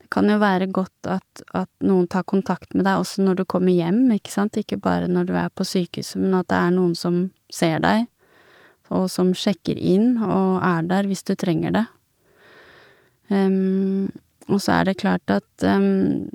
det 0.00 0.08
kan 0.10 0.30
jo 0.30 0.38
være 0.42 0.70
godt 0.74 1.10
at, 1.10 1.42
at 1.54 1.70
noen 1.86 2.08
tar 2.10 2.26
kontakt 2.28 2.74
med 2.74 2.86
deg 2.88 3.02
også 3.02 3.22
når 3.22 3.40
du 3.40 3.44
kommer 3.46 3.74
hjem, 3.74 4.08
ikke 4.16 4.32
sant, 4.32 4.58
ikke 4.58 4.80
bare 4.82 5.10
når 5.10 5.28
du 5.28 5.36
er 5.38 5.52
på 5.54 5.66
sykehuset, 5.66 6.18
men 6.22 6.34
at 6.40 6.48
det 6.50 6.58
er 6.58 6.74
noen 6.74 6.96
som 6.98 7.20
ser 7.52 7.78
deg, 7.84 8.08
og 8.90 9.06
som 9.12 9.30
sjekker 9.38 9.78
inn 9.78 10.16
og 10.18 10.58
er 10.66 10.88
der 10.90 11.06
hvis 11.06 11.22
du 11.22 11.36
trenger 11.38 11.76
det. 11.76 11.86
Um, 13.30 14.10
og 14.50 14.58
så 14.58 14.80
er 14.80 14.88
det 14.88 14.98
klart 14.98 15.30
at 15.30 15.62
um, 15.62 16.26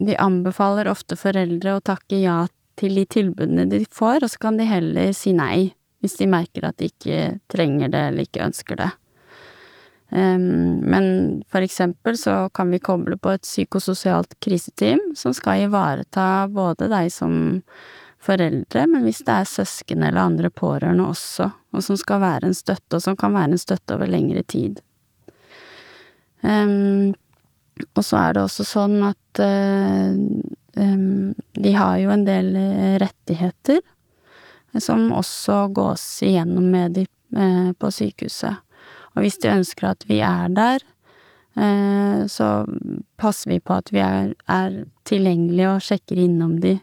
vi 0.00 0.16
anbefaler 0.16 0.88
ofte 0.88 1.18
foreldre 1.20 1.76
å 1.76 1.84
takke 1.84 2.22
ja 2.22 2.46
til 2.78 2.96
de 2.96 3.04
tilbudene 3.10 3.66
de 3.68 3.82
får, 3.92 4.22
og 4.22 4.32
så 4.32 4.40
kan 4.46 4.56
de 4.56 4.64
heller 4.68 5.12
si 5.16 5.34
nei 5.36 5.74
hvis 6.00 6.16
de 6.20 6.28
merker 6.30 6.68
at 6.68 6.78
de 6.78 6.88
ikke 6.92 7.38
trenger 7.50 7.90
det 7.92 8.02
eller 8.08 8.28
ikke 8.28 8.46
ønsker 8.46 8.78
det. 8.78 8.88
Em, 10.10 10.80
men 10.88 11.42
for 11.48 11.60
eksempel 11.60 12.16
så 12.18 12.48
kan 12.54 12.70
vi 12.70 12.80
koble 12.80 13.18
på 13.20 13.34
et 13.34 13.44
psykososialt 13.44 14.38
kriseteam 14.40 15.02
som 15.16 15.34
skal 15.36 15.66
ivareta 15.66 16.48
både 16.48 16.88
deg 16.88 17.12
som 17.12 17.34
foreldre, 18.24 18.86
men 18.90 19.04
hvis 19.06 19.20
det 19.26 19.34
er 19.34 19.48
søsken 19.48 20.02
eller 20.02 20.24
andre 20.24 20.50
pårørende 20.50 21.06
også, 21.06 21.50
og 21.76 21.84
som 21.84 21.98
skal 22.00 22.22
være 22.24 22.48
en 22.48 22.56
støtte, 22.56 22.96
og 22.96 23.04
som 23.04 23.16
kan 23.20 23.36
være 23.36 23.54
en 23.54 23.62
støtte 23.62 23.94
over 23.94 24.10
lengre 24.10 24.42
tid. 24.48 24.80
Em, 26.42 27.12
og 27.94 28.02
så 28.04 28.18
er 28.22 28.34
det 28.34 28.42
også 28.42 28.66
sånn 28.66 28.96
at 29.06 29.42
eh, 29.42 30.16
em, 30.82 31.34
de 31.54 31.74
har 31.76 31.98
jo 32.02 32.10
en 32.14 32.24
del 32.26 32.50
eh, 32.58 32.96
rettigheter 33.02 33.84
som 34.82 35.08
også 35.14 35.66
gås 35.74 36.04
igjennom 36.26 36.66
med 36.72 36.98
de 36.98 37.06
eh, 37.36 37.70
på 37.78 37.92
sykehuset. 37.94 38.58
Og 39.18 39.24
hvis 39.26 39.40
de 39.42 39.50
ønsker 39.50 39.90
at 39.90 40.04
vi 40.06 40.20
er 40.22 40.52
der, 40.54 40.84
eh, 41.58 42.26
så 42.30 42.48
passer 43.18 43.50
vi 43.50 43.58
på 43.58 43.74
at 43.80 43.90
vi 43.90 43.98
er, 43.98 44.34
er 44.46 44.84
tilgjengelige 45.10 45.72
og 45.74 45.82
sjekker 45.82 46.20
innom 46.22 46.60
de 46.62 46.76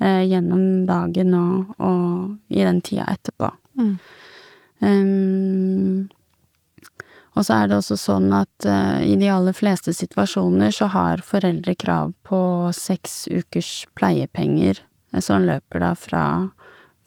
eh, 0.00 0.22
gjennom 0.24 0.86
dagen 0.88 1.34
og, 1.36 1.74
og 1.76 2.06
i 2.48 2.64
den 2.64 2.80
tida 2.80 3.04
etterpå. 3.12 3.50
Mm. 3.76 3.96
Um, 4.84 6.08
og 7.34 7.44
så 7.44 7.58
er 7.58 7.68
det 7.68 7.76
også 7.82 7.98
sånn 7.98 8.32
at 8.36 8.66
uh, 8.68 9.04
i 9.04 9.14
de 9.20 9.28
aller 9.32 9.56
fleste 9.56 9.92
situasjoner 9.96 10.72
så 10.74 10.88
har 10.92 11.22
foreldre 11.26 11.74
krav 11.76 12.14
på 12.24 12.40
seks 12.76 13.26
ukers 13.28 13.84
pleiepenger, 13.98 14.80
som 15.20 15.44
løper 15.44 15.84
da 15.84 15.92
fra, 15.98 16.24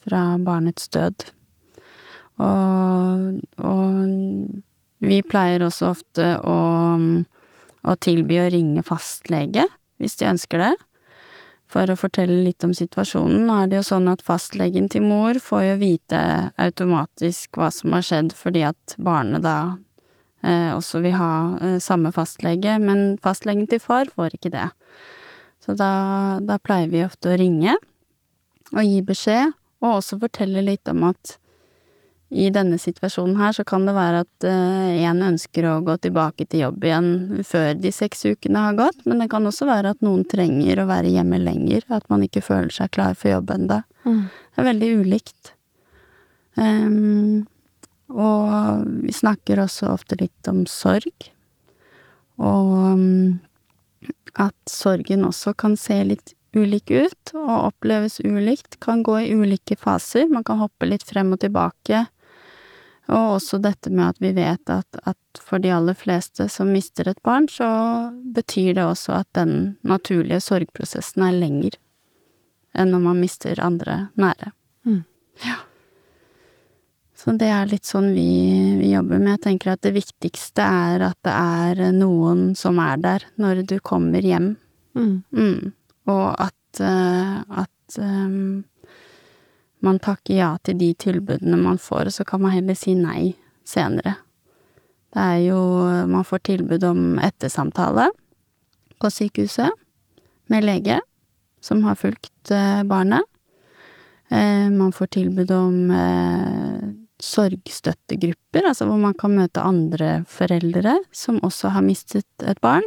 fra 0.05 0.21
barnets 0.43 0.91
død. 0.93 1.31
Og, 2.37 3.39
og 3.65 5.05
vi 5.07 5.21
pleier 5.25 5.63
også 5.65 5.91
ofte 5.93 6.27
å, 6.45 6.57
å 7.81 7.95
tilby 8.01 8.41
å 8.41 8.49
ringe 8.53 8.83
fastlege, 8.85 9.65
hvis 10.01 10.17
de 10.19 10.29
ønsker 10.29 10.61
det, 10.61 10.73
for 11.67 11.89
å 11.91 11.97
fortelle 11.99 12.43
litt 12.45 12.63
om 12.63 12.73
situasjonen. 12.77 13.43
Nå 13.47 13.57
er 13.61 13.71
det 13.71 13.81
jo 13.81 13.87
sånn 13.89 14.07
at 14.11 14.23
fastlegen 14.25 14.87
til 14.91 15.03
mor 15.07 15.39
får 15.43 15.65
jo 15.65 15.75
vite 15.81 16.21
automatisk 16.61 17.59
hva 17.59 17.71
som 17.73 17.95
har 17.97 18.05
skjedd, 18.07 18.33
fordi 18.37 18.63
at 18.69 18.95
barnet 19.03 19.43
da 19.43 19.57
eh, 20.45 20.71
også 20.75 21.01
vil 21.03 21.17
ha 21.19 21.31
eh, 21.59 21.77
samme 21.83 22.13
fastlege, 22.15 22.77
men 22.79 23.17
fastlegen 23.23 23.67
til 23.69 23.83
far 23.83 24.09
får 24.13 24.37
ikke 24.37 24.53
det. 24.55 24.69
Så 25.65 25.75
da, 25.75 25.91
da 26.39 26.55
pleier 26.63 26.87
vi 26.93 27.03
ofte 27.03 27.33
å 27.33 27.39
ringe 27.39 27.75
og 28.71 28.83
gi 28.83 29.01
beskjed, 29.03 29.51
og 29.83 29.99
også 29.99 30.17
fortelle 30.21 30.63
litt 30.63 30.87
om 30.89 31.03
at 31.09 31.35
i 32.29 32.49
denne 32.51 32.75
situasjonen 32.79 33.37
her 33.39 33.53
så 33.55 33.63
kan 33.67 33.85
det 33.87 33.93
være 33.95 34.23
at 34.25 34.45
én 34.47 35.21
uh, 35.21 35.27
ønsker 35.29 35.67
å 35.69 35.77
gå 35.85 35.95
tilbake 36.03 36.43
til 36.51 36.65
jobb 36.65 36.83
igjen 36.83 37.11
før 37.47 37.69
de 37.79 37.91
seks 37.95 38.25
ukene 38.27 38.63
har 38.65 38.75
gått, 38.75 39.05
men 39.07 39.23
det 39.23 39.29
kan 39.31 39.47
også 39.47 39.67
være 39.69 39.93
at 39.95 40.03
noen 40.03 40.25
trenger 40.27 40.81
å 40.83 40.89
være 40.89 41.13
hjemme 41.13 41.39
lenger, 41.39 41.85
at 41.87 42.09
man 42.11 42.25
ikke 42.25 42.43
føler 42.43 42.73
seg 42.73 42.91
klar 42.97 43.15
for 43.15 43.31
jobb 43.31 43.53
ennå. 43.55 43.79
Mm. 44.03 44.25
Det 44.27 44.59
er 44.59 44.67
veldig 44.67 44.89
ulikt. 45.05 45.53
Um, 46.59 47.47
og 48.11 48.83
vi 49.05 49.15
snakker 49.15 49.63
også 49.63 49.93
ofte 49.93 50.19
litt 50.19 50.51
om 50.51 50.65
sorg, 50.67 51.29
og 52.43 52.73
um, 52.91 53.39
at 54.35 54.57
sorgen 54.69 55.23
også 55.25 55.55
kan 55.57 55.79
se 55.79 55.95
litt 56.11 56.35
ulik 56.57 56.91
ut 56.91 57.33
og 57.37 57.71
oppleves 57.71 58.19
ulikt, 58.19 58.79
kan 58.83 58.99
gå 59.05 59.15
i 59.23 59.33
ulike 59.35 59.77
faser, 59.79 60.27
man 60.31 60.43
kan 60.47 60.59
hoppe 60.59 60.89
litt 60.89 61.07
frem 61.07 61.31
og 61.35 61.41
tilbake 61.43 62.05
og 63.07 63.37
også 63.37 63.59
dette 63.63 63.91
med 63.93 64.09
at 64.09 64.21
vi 64.23 64.33
vet 64.35 64.71
at, 64.71 64.99
at, 65.07 65.39
for 65.39 65.63
de 65.63 65.71
aller 65.71 65.95
fleste 65.95 66.49
som 66.51 66.71
mister 66.73 67.07
et 67.07 67.21
barn, 67.23 67.47
så 67.47 67.67
betyr 68.35 68.73
det 68.75 68.83
også 68.83 69.21
at 69.21 69.29
den 69.37 69.77
naturlige 69.87 70.41
sorgprosessen 70.43 71.23
er 71.27 71.37
lenger 71.37 71.77
enn 72.77 72.91
når 72.93 73.01
man 73.07 73.21
mister 73.23 73.59
andre 73.63 73.95
nære. 74.19 74.51
Mm. 74.85 75.01
Ja. 75.45 75.55
Så 77.17 77.33
det 77.39 77.47
er 77.49 77.69
litt 77.69 77.87
sånn 77.87 78.11
vi, 78.13 78.27
vi, 78.77 78.91
jobber 78.91 79.17
med. 79.17 79.37
Jeg 79.37 79.43
tenker 79.47 79.73
at 79.73 79.81
det 79.87 79.95
viktigste 79.95 80.61
er 80.61 81.07
at 81.09 81.17
det 81.25 81.33
er 81.33 81.95
noen 81.95 82.51
som 82.59 82.77
er 82.83 83.01
der 83.01 83.25
når 83.41 83.63
du 83.71 83.79
kommer 83.81 84.21
hjem. 84.21 84.51
Mm. 84.97 85.15
Mm. 85.33 85.71
Og 86.13 86.27
at, 86.37 86.81
uh, 86.83 87.41
at 87.63 87.97
um, 87.97 88.61
man 89.85 89.99
takker 89.99 90.35
ja 90.35 90.51
til 90.63 90.77
de 90.79 90.91
tilbudene 90.97 91.57
man 91.59 91.77
får, 91.81 92.09
og 92.09 92.15
så 92.15 92.25
kan 92.27 92.41
man 92.41 92.55
heller 92.55 92.77
si 92.77 92.95
nei 92.97 93.35
senere. 93.67 94.17
Det 95.13 95.23
er 95.23 95.41
jo 95.47 95.59
Man 96.07 96.25
får 96.27 96.39
tilbud 96.49 96.83
om 96.83 97.19
ettersamtale 97.19 98.09
på 98.99 99.09
sykehuset 99.09 99.71
med 100.51 100.65
lege 100.65 100.99
som 101.61 101.83
har 101.83 101.95
fulgt 101.95 102.51
eh, 102.51 102.83
barnet. 102.83 103.23
Eh, 104.29 104.69
man 104.69 104.91
får 104.91 105.07
tilbud 105.17 105.51
om 105.51 105.91
eh, 105.91 106.87
sorgstøttegrupper, 107.23 108.67
altså 108.67 108.87
hvor 108.87 108.99
man 109.01 109.15
kan 109.17 109.35
møte 109.35 109.63
andre 109.63 110.21
foreldre 110.29 110.97
som 111.15 111.39
også 111.43 111.73
har 111.75 111.85
mistet 111.85 112.45
et 112.45 112.61
barn. 112.61 112.85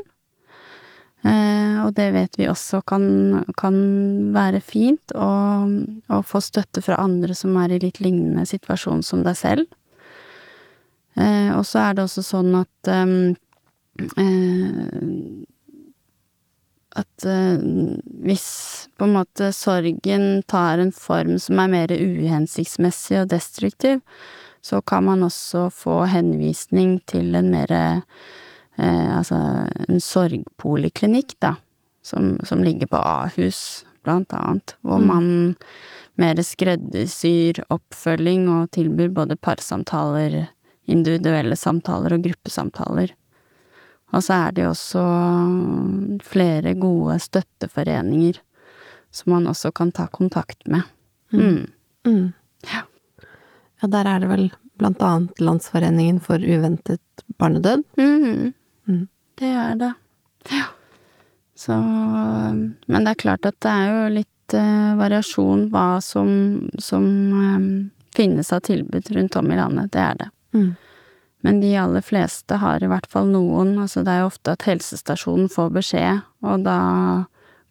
Eh, 1.21 1.77
og 1.85 1.93
det 1.99 2.07
vet 2.15 2.39
vi 2.41 2.47
også 2.49 2.81
kan, 2.89 3.05
kan 3.61 3.77
være 4.33 4.63
fint, 4.65 5.13
å 5.13 6.21
få 6.25 6.41
støtte 6.45 6.81
fra 6.85 6.97
andre 7.03 7.37
som 7.37 7.59
er 7.61 7.77
i 7.77 7.83
litt 7.83 8.01
lignende 8.01 8.47
situasjon 8.49 9.05
som 9.05 9.25
deg 9.27 9.37
selv. 9.37 9.67
Eh, 11.21 11.53
og 11.53 11.65
så 11.69 11.85
er 11.85 11.97
det 11.97 12.07
også 12.07 12.25
sånn 12.25 12.55
at 12.63 12.93
eh, 12.95 13.31
at 17.01 17.25
hvis 18.27 18.47
på 18.99 19.07
en 19.07 19.13
måte 19.15 19.53
sorgen 19.55 20.25
tar 20.51 20.81
en 20.83 20.91
form 20.91 21.37
som 21.39 21.61
er 21.63 21.71
mer 21.71 21.93
uhensiktsmessig 21.95 23.21
og 23.21 23.29
destruktiv, 23.31 24.01
så 24.61 24.81
kan 24.83 25.07
man 25.07 25.23
også 25.23 25.69
få 25.71 26.01
henvisning 26.11 26.99
til 27.07 27.37
en 27.39 27.53
mer 27.53 27.71
altså 28.87 29.37
en 29.89 30.01
sorgpoliklinikk, 30.01 31.37
da, 31.43 31.55
som, 32.03 32.39
som 32.47 32.65
ligger 32.65 32.91
på 32.91 33.01
Ahus, 33.01 33.85
blant 34.05 34.33
annet, 34.33 34.77
hvor 34.81 35.03
mm. 35.03 35.09
man 35.11 35.27
mer 36.21 36.41
skreddersyr 36.45 37.63
oppfølging 37.69 38.47
og 38.49 38.71
tilbyr 38.77 39.13
både 39.13 39.37
parsamtaler, 39.37 40.47
individuelle 40.91 41.57
samtaler 41.57 42.17
og 42.17 42.25
gruppesamtaler. 42.25 43.13
Og 44.11 44.25
så 44.27 44.39
er 44.47 44.55
det 44.57 44.65
jo 44.65 44.73
også 44.73 45.03
flere 46.27 46.75
gode 46.81 47.19
støtteforeninger 47.23 48.41
som 49.11 49.33
man 49.35 49.47
også 49.51 49.73
kan 49.75 49.93
ta 49.93 50.07
kontakt 50.07 50.67
med. 50.67 50.83
Mm. 51.33 51.41
Mm. 51.41 51.67
mm. 52.07 52.33
Ja. 52.73 52.83
ja, 53.83 53.89
der 53.89 54.07
er 54.07 54.21
det 54.21 54.31
vel 54.31 54.51
blant 54.79 55.03
annet 55.03 55.41
Landsforeningen 55.41 56.21
for 56.21 56.39
uventet 56.39 57.25
barnedød. 57.39 57.85
Mm. 57.99 58.53
Mm. 58.91 59.07
Det 59.41 59.55
er 59.55 59.81
det. 59.81 59.95
Ja. 60.51 60.67
Så 61.55 61.73
Men 62.87 63.05
det 63.05 63.11
er 63.11 63.15
klart 63.23 63.47
at 63.47 63.57
det 63.61 63.71
er 63.71 63.89
jo 63.93 64.05
litt 64.15 64.55
uh, 64.57 64.93
variasjon 64.99 65.67
hva 65.73 66.01
som, 66.05 66.31
som 66.81 67.05
um, 67.05 67.67
finnes 68.17 68.53
av 68.53 68.65
tilbud 68.67 69.11
rundt 69.15 69.37
om 69.37 69.51
i 69.53 69.59
landet. 69.59 69.93
Det 69.93 70.01
er 70.01 70.21
det. 70.23 70.31
Mm. 70.57 70.71
Men 71.41 71.61
de 71.61 71.75
aller 71.81 72.05
fleste 72.05 72.59
har 72.61 72.85
i 72.85 72.89
hvert 72.91 73.09
fall 73.09 73.31
noen. 73.33 73.77
Altså 73.81 74.05
det 74.05 74.13
er 74.13 74.25
jo 74.25 74.31
ofte 74.33 74.57
at 74.57 74.67
helsestasjonen 74.69 75.49
får 75.53 75.71
beskjed, 75.77 76.25
og 76.45 76.67
da 76.67 76.81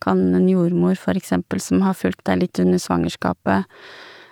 kan 0.02 0.22
en 0.34 0.48
jordmor 0.50 0.96
for 0.98 1.18
eksempel 1.20 1.62
som 1.62 1.84
har 1.84 1.98
fulgt 1.98 2.24
deg 2.30 2.46
litt 2.46 2.62
under 2.62 2.80
svangerskapet, 2.80 3.68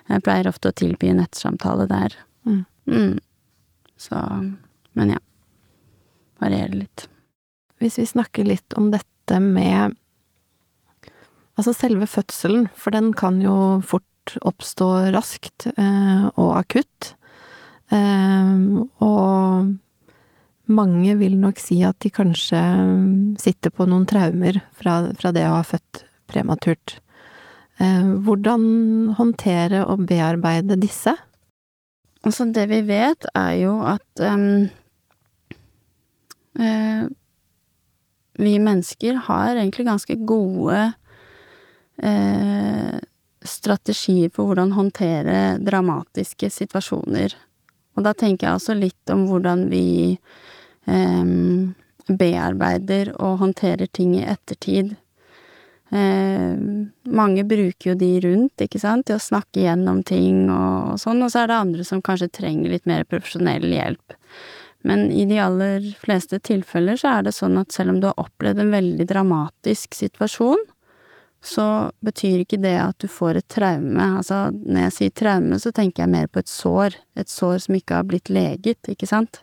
jeg 0.07 0.23
pleier 0.23 0.47
ofte 0.47 0.71
å 0.71 0.77
tilby 0.77 1.09
en 1.11 1.19
nettsamtale 1.19 1.89
der. 1.89 2.13
Mm. 2.47 2.61
Mm. 2.87 3.15
Så 3.99 4.21
Men 4.97 5.17
ja 5.17 5.19
varierer 6.41 6.75
litt. 6.83 7.07
Hvis 7.81 7.99
vi 8.01 8.07
snakker 8.09 8.47
litt 8.47 8.75
om 8.77 8.91
dette 8.93 9.39
med 9.43 9.95
altså 11.57 11.73
selve 11.73 12.07
fødselen, 12.09 12.67
for 12.77 12.93
den 12.93 13.11
kan 13.17 13.41
jo 13.41 13.79
fort 13.85 14.37
oppstå 14.45 14.89
raskt 15.15 15.69
eh, 15.73 16.27
og 16.35 16.51
akutt. 16.59 17.13
Eh, 17.93 18.55
og 19.03 19.75
mange 20.67 21.15
vil 21.21 21.37
nok 21.39 21.61
si 21.63 21.79
at 21.87 21.99
de 22.03 22.11
kanskje 22.13 22.61
sitter 23.39 23.73
på 23.73 23.87
noen 23.87 24.07
traumer 24.09 24.59
fra, 24.77 24.99
fra 25.17 25.31
det 25.35 25.45
å 25.47 25.57
ha 25.59 25.65
født 25.65 26.03
prematurt. 26.27 26.97
Eh, 27.79 28.11
hvordan 28.25 29.15
håndtere 29.17 29.85
og 29.87 30.07
bearbeide 30.09 30.79
disse? 30.81 31.15
Altså, 32.25 32.49
det 32.51 32.67
vi 32.71 32.81
vet, 32.89 33.29
er 33.37 33.53
jo 33.61 33.77
at 33.87 34.23
um, 34.25 34.67
vi 38.37 38.53
mennesker 38.59 39.19
har 39.27 39.55
egentlig 39.55 39.85
ganske 39.85 40.15
gode 40.25 40.79
eh, 42.01 42.97
strategier 43.45 44.29
for 44.33 44.49
hvordan 44.49 44.75
håndtere 44.77 45.57
dramatiske 45.63 46.49
situasjoner. 46.53 47.35
Og 47.97 48.05
da 48.05 48.13
tenker 48.13 48.47
jeg 48.47 48.59
også 48.59 48.77
litt 48.77 49.13
om 49.13 49.25
hvordan 49.29 49.65
vi 49.71 49.87
eh, 50.85 51.33
bearbeider 52.07 53.13
og 53.17 53.39
håndterer 53.41 53.89
ting 53.91 54.15
i 54.19 54.25
ettertid. 54.27 54.93
Eh, 55.89 56.53
mange 57.07 57.47
bruker 57.47 57.91
jo 57.91 57.97
de 57.97 58.11
rundt, 58.27 58.61
ikke 58.61 58.81
sant, 58.81 59.07
til 59.07 59.17
å 59.17 59.23
snakke 59.23 59.63
gjennom 59.63 60.03
ting 60.07 60.45
og, 60.51 60.93
og 60.93 61.01
sånn, 61.01 61.23
og 61.23 61.33
så 61.33 61.43
er 61.43 61.51
det 61.51 61.59
andre 61.63 61.87
som 61.87 62.03
kanskje 62.03 62.31
trenger 62.41 62.75
litt 62.75 62.87
mer 62.89 63.07
profesjonell 63.07 63.65
hjelp. 63.71 64.17
Men 64.87 65.09
i 65.11 65.25
de 65.27 65.39
aller 65.43 65.83
fleste 65.99 66.39
tilfeller 66.39 66.99
så 66.99 67.17
er 67.17 67.27
det 67.27 67.35
sånn 67.35 67.59
at 67.59 67.75
selv 67.75 67.95
om 67.95 68.01
du 68.01 68.07
har 68.07 68.19
opplevd 68.21 68.63
en 68.63 68.71
veldig 68.71 69.07
dramatisk 69.09 69.97
situasjon, 69.97 70.61
så 71.43 71.65
betyr 72.03 72.43
ikke 72.43 72.59
det 72.63 72.75
at 72.81 72.97
du 73.03 73.07
får 73.11 73.41
et 73.41 73.47
traume. 73.51 74.05
Altså, 74.19 74.47
når 74.51 74.87
jeg 74.87 74.95
sier 74.95 75.17
traume, 75.21 75.59
så 75.61 75.73
tenker 75.75 76.03
jeg 76.05 76.13
mer 76.13 76.31
på 76.31 76.41
et 76.41 76.51
sår. 76.51 76.95
Et 77.19 77.29
sår 77.29 77.59
som 77.65 77.77
ikke 77.77 77.99
har 77.99 78.07
blitt 78.07 78.31
leget, 78.33 78.79
ikke 78.89 79.09
sant? 79.09 79.41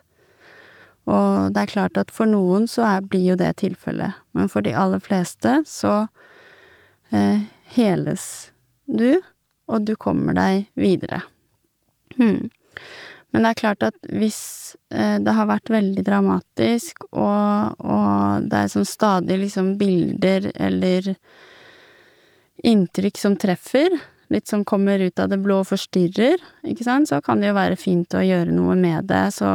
Og 1.05 1.53
det 1.53 1.61
er 1.61 1.71
klart 1.71 1.99
at 2.01 2.11
for 2.13 2.29
noen 2.29 2.65
så 2.69 2.85
er, 2.87 3.05
blir 3.05 3.29
jo 3.31 3.37
det 3.39 3.51
tilfellet, 3.61 4.17
men 4.33 4.49
for 4.49 4.65
de 4.65 4.73
aller 4.73 5.01
fleste 5.03 5.59
så 5.69 6.07
eh, 7.13 7.45
heles 7.77 8.25
du, 8.89 9.21
og 9.69 9.85
du 9.85 9.93
kommer 10.01 10.33
deg 10.37 10.65
videre. 10.77 11.21
Hmm. 12.17 12.49
Men 13.35 13.43
det 13.43 13.49
er 13.51 13.59
klart 13.59 13.83
at 13.83 13.97
hvis 14.15 14.39
eh, 14.95 15.17
det 15.19 15.33
har 15.35 15.49
vært 15.49 15.67
veldig 15.73 16.05
dramatisk, 16.07 17.03
og, 17.11 17.81
og 17.83 18.45
det 18.47 18.61
er 18.61 18.69
sånn 18.71 18.87
stadig 18.87 19.41
liksom 19.41 19.73
bilder 19.75 20.53
eller 20.55 21.09
inntrykk 22.63 23.19
som 23.19 23.35
treffer, 23.35 23.97
litt 24.31 24.47
som 24.47 24.63
kommer 24.63 25.03
ut 25.03 25.19
av 25.19 25.33
det 25.33 25.41
blå 25.43 25.59
og 25.65 25.67
forstyrrer, 25.67 26.39
ikke 26.63 26.87
sant, 26.87 27.11
så 27.11 27.19
kan 27.25 27.43
det 27.43 27.51
jo 27.51 27.57
være 27.59 27.75
fint 27.75 28.15
å 28.15 28.23
gjøre 28.23 28.55
noe 28.55 28.77
med 28.79 29.11
det. 29.11 29.25
Så 29.35 29.51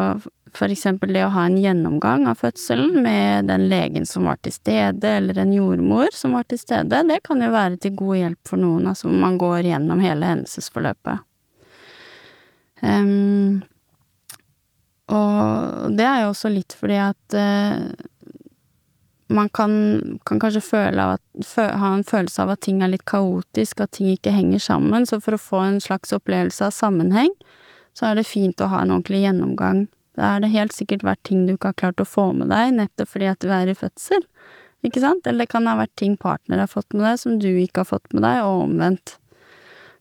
for 0.52 0.68
eksempel 0.68 1.14
det 1.16 1.24
å 1.24 1.32
ha 1.32 1.46
en 1.48 1.56
gjennomgang 1.56 2.28
av 2.28 2.42
fødselen 2.42 3.00
med 3.00 3.48
den 3.48 3.64
legen 3.72 4.04
som 4.06 4.28
var 4.28 4.42
til 4.44 4.52
stede, 4.54 5.16
eller 5.22 5.40
en 5.40 5.56
jordmor 5.56 6.12
som 6.12 6.36
var 6.36 6.44
til 6.52 6.60
stede, 6.60 7.00
det 7.08 7.22
kan 7.24 7.40
jo 7.40 7.50
være 7.56 7.80
til 7.80 7.96
god 7.96 8.20
hjelp 8.20 8.52
for 8.52 8.62
noen, 8.62 8.92
altså 8.92 9.08
man 9.08 9.40
går 9.40 9.72
gjennom 9.72 10.04
hele 10.04 10.34
hendelsesforløpet. 10.34 11.26
Um, 12.80 13.60
og 15.10 15.94
det 15.98 16.06
er 16.06 16.22
jo 16.24 16.32
også 16.32 16.50
litt 16.52 16.74
fordi 16.78 16.98
at 17.02 17.36
uh, 17.36 17.90
man 19.30 19.48
kan, 19.54 19.72
kan 20.26 20.40
kanskje 20.42 20.62
at, 20.98 21.22
ha 21.56 21.92
en 21.94 22.04
følelse 22.04 22.42
av 22.42 22.50
at 22.54 22.62
ting 22.66 22.82
er 22.82 22.90
litt 22.90 23.06
kaotisk, 23.06 23.80
at 23.80 23.92
ting 23.94 24.10
ikke 24.10 24.34
henger 24.34 24.58
sammen, 24.58 25.06
så 25.06 25.20
for 25.22 25.36
å 25.36 25.40
få 25.40 25.62
en 25.64 25.80
slags 25.82 26.12
opplevelse 26.16 26.66
av 26.66 26.74
sammenheng, 26.74 27.30
så 27.94 28.10
er 28.10 28.18
det 28.18 28.26
fint 28.26 28.60
å 28.60 28.70
ha 28.70 28.82
en 28.82 28.94
ordentlig 28.96 29.22
gjennomgang. 29.24 29.86
Da 30.18 30.34
er 30.34 30.42
det 30.42 30.52
helt 30.54 30.74
sikkert 30.74 31.06
vært 31.06 31.22
ting 31.26 31.46
du 31.46 31.54
ikke 31.54 31.70
har 31.70 31.78
klart 31.84 32.02
å 32.02 32.08
få 32.08 32.30
med 32.34 32.50
deg, 32.50 32.74
nettopp 32.74 33.14
fordi 33.14 33.30
at 33.30 33.42
du 33.42 33.54
er 33.54 33.70
i 33.70 33.78
fødsel, 33.78 34.26
ikke 34.86 35.02
sant, 35.02 35.26
eller 35.28 35.44
det 35.44 35.52
kan 35.52 35.68
ha 35.68 35.76
vært 35.76 35.94
ting 36.00 36.16
partner 36.18 36.62
har 36.62 36.70
fått 36.70 36.94
med 36.96 37.04
deg 37.04 37.18
som 37.20 37.38
du 37.38 37.50
ikke 37.52 37.84
har 37.84 37.90
fått 37.90 38.14
med 38.16 38.24
deg, 38.24 38.42
og 38.46 38.66
omvendt. 38.66 39.18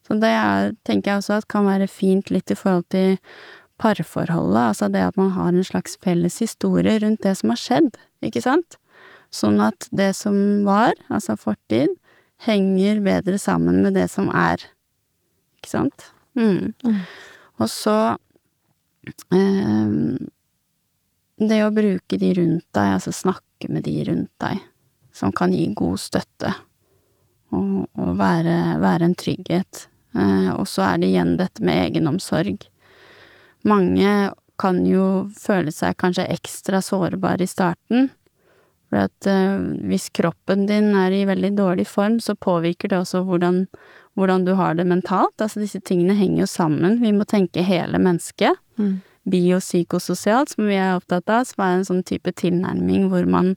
Så 0.08 0.18
det 0.18 0.32
er, 0.34 0.72
tenker 0.88 1.12
jeg 1.12 1.22
også 1.22 1.36
at 1.38 1.50
kan 1.52 1.68
være 1.70 1.86
fint 1.92 2.32
litt 2.34 2.50
i 2.50 2.58
forhold 2.58 2.88
til 2.90 3.20
parforholdet, 3.80 4.62
altså 4.74 4.90
det 4.92 5.02
at 5.08 5.18
man 5.20 5.32
har 5.36 5.54
en 5.54 5.66
slags 5.66 5.98
felles 6.04 6.40
historie 6.44 7.00
rundt 7.02 7.24
det 7.24 7.36
som 7.40 7.54
har 7.54 7.60
skjedd, 7.62 7.98
ikke 8.26 8.44
sant? 8.44 8.78
Sånn 9.34 9.60
at 9.62 9.88
det 9.96 10.12
som 10.18 10.36
var, 10.66 10.96
altså 11.14 11.38
fortid, 11.40 11.94
henger 12.46 13.02
bedre 13.06 13.40
sammen 13.42 13.82
med 13.84 13.98
det 14.00 14.08
som 14.12 14.30
er, 14.34 14.64
ikke 15.60 15.72
sant? 15.72 16.10
Mm. 16.40 16.72
Mm. 16.86 17.04
Og 17.60 17.68
så 17.72 17.98
eh, 19.34 19.94
Det 21.40 21.60
å 21.66 21.74
bruke 21.74 22.20
de 22.20 22.32
rundt 22.38 22.66
deg, 22.76 22.96
altså 22.98 23.14
snakke 23.16 23.70
med 23.72 23.86
de 23.88 23.96
rundt 24.08 24.32
deg, 24.44 24.60
som 25.16 25.32
kan 25.36 25.54
gi 25.56 25.68
god 25.76 26.00
støtte, 26.00 26.52
og, 27.56 27.88
og 27.98 28.12
være, 28.20 28.58
være, 28.82 29.08
en 29.08 29.16
trygghet. 29.18 29.88
Eh, 30.16 30.52
og 30.54 30.68
så 30.70 30.86
er 30.86 31.00
det 31.00 31.10
igjen 31.14 31.38
dette 31.40 31.64
med 31.66 31.80
egenomsorg 31.88 32.68
mange 33.68 34.32
kan 34.60 34.84
jo 34.88 35.30
føle 35.40 35.72
seg 35.74 35.98
kanskje 36.00 36.28
ekstra 36.34 36.82
sårbare 36.84 37.46
i 37.46 37.50
starten. 37.50 38.10
For 38.90 39.06
at 39.06 39.30
uh, 39.30 39.62
hvis 39.88 40.10
kroppen 40.18 40.66
din 40.70 40.92
er 40.98 41.14
i 41.14 41.26
veldig 41.30 41.54
dårlig 41.58 41.86
form, 41.88 42.18
så 42.24 42.36
påvirker 42.36 42.92
det 42.92 43.04
også 43.04 43.22
hvordan, 43.28 43.64
hvordan 44.18 44.48
du 44.48 44.56
har 44.58 44.76
det 44.80 44.88
mentalt. 44.90 45.38
Altså 45.38 45.62
disse 45.62 45.82
tingene 45.86 46.18
henger 46.18 46.44
jo 46.44 46.50
sammen. 46.50 46.98
Vi 47.04 47.14
må 47.16 47.28
tenke 47.30 47.66
hele 47.66 48.02
mennesket. 48.02 48.58
Mm. 48.82 49.00
Biopsykososialt, 49.30 50.56
som 50.56 50.70
vi 50.72 50.80
er 50.80 50.98
opptatt 50.98 51.30
av, 51.30 51.46
som 51.46 51.64
er 51.64 51.78
en 51.78 51.86
sånn 51.86 52.06
type 52.08 52.34
tilnærming 52.42 53.12
hvor 53.12 53.28
man 53.30 53.54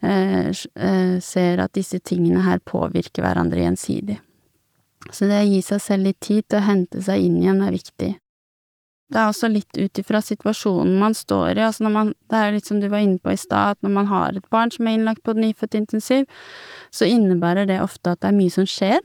uh, 0.00 0.48
uh, 0.48 1.18
ser 1.20 1.60
at 1.60 1.74
disse 1.76 2.00
tingene 2.00 2.46
her 2.46 2.62
påvirker 2.64 3.26
hverandre 3.26 3.66
gjensidig. 3.66 4.16
Så 5.12 5.28
det 5.28 5.42
å 5.42 5.46
gi 5.46 5.60
seg 5.64 5.82
selv 5.82 6.08
litt 6.08 6.18
tid 6.24 6.48
til 6.48 6.58
å 6.58 6.66
hente 6.66 7.04
seg 7.04 7.22
inn 7.22 7.36
igjen 7.42 7.60
er 7.64 7.76
viktig. 7.76 8.14
Det 9.08 9.16
er 9.16 9.30
også 9.30 9.48
litt 9.48 9.78
ut 9.78 9.98
ifra 10.02 10.20
situasjonen 10.20 10.98
man 11.00 11.14
står 11.16 11.56
i, 11.56 11.64
altså 11.64 11.86
når 11.86 11.92
man, 11.94 12.10
det 12.28 12.40
er 12.40 12.50
litt 12.52 12.66
som 12.68 12.80
du 12.82 12.90
var 12.92 13.00
inne 13.00 13.20
på 13.22 13.32
i 13.32 13.40
stad, 13.40 13.78
at 13.78 13.86
når 13.86 13.94
man 13.94 14.10
har 14.10 14.36
et 14.36 14.50
barn 14.52 14.72
som 14.74 14.84
er 14.84 14.98
innlagt 14.98 15.22
på 15.24 15.32
nyfødtintensiv, 15.38 16.26
så 16.92 17.08
innebærer 17.08 17.70
det 17.70 17.80
ofte 17.80 18.12
at 18.12 18.20
det 18.20 18.28
er 18.28 18.36
mye 18.36 18.52
som 18.52 18.68
skjer. 18.68 19.00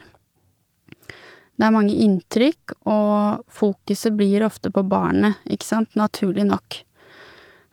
Det 1.54 1.68
er 1.68 1.76
mange 1.76 1.96
inntrykk, 2.04 2.76
og 2.90 3.46
fokuset 3.48 4.16
blir 4.20 4.44
ofte 4.44 4.74
på 4.74 4.84
barnet, 4.92 5.40
ikke 5.48 5.70
sant, 5.70 5.96
naturlig 5.96 6.50
nok. 6.50 6.82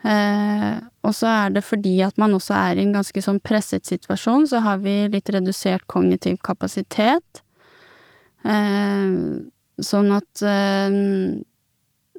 Eh, 0.07 0.79
og 1.05 1.13
så 1.17 1.29
er 1.29 1.55
det 1.57 1.65
fordi 1.67 1.99
at 2.05 2.17
man 2.21 2.37
også 2.37 2.55
er 2.57 2.79
i 2.79 2.85
en 2.87 2.95
ganske 2.95 3.25
sånn 3.25 3.41
presset 3.45 3.89
situasjon, 3.89 4.47
så 4.49 4.63
har 4.65 4.81
vi 4.85 4.95
litt 5.13 5.33
redusert 5.33 5.89
kognitiv 5.91 6.39
kapasitet. 6.47 7.43
Eh, 8.45 9.19
sånn 9.81 10.13
at 10.15 10.45
eh, 10.47 11.01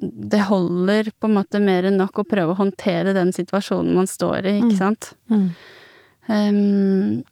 det 0.02 0.40
holder 0.48 1.10
på 1.20 1.28
en 1.28 1.36
måte 1.38 1.60
mer 1.62 1.86
enn 1.88 2.00
nok 2.00 2.22
å 2.22 2.28
prøve 2.28 2.54
å 2.54 2.58
håndtere 2.58 3.14
den 3.16 3.30
situasjonen 3.34 3.94
man 3.96 4.08
står 4.10 4.48
i, 4.50 4.56
ikke 4.60 4.74
mm. 4.74 4.80
sant? 4.80 5.12
Mm. 5.30 5.46
Um, 6.26 7.22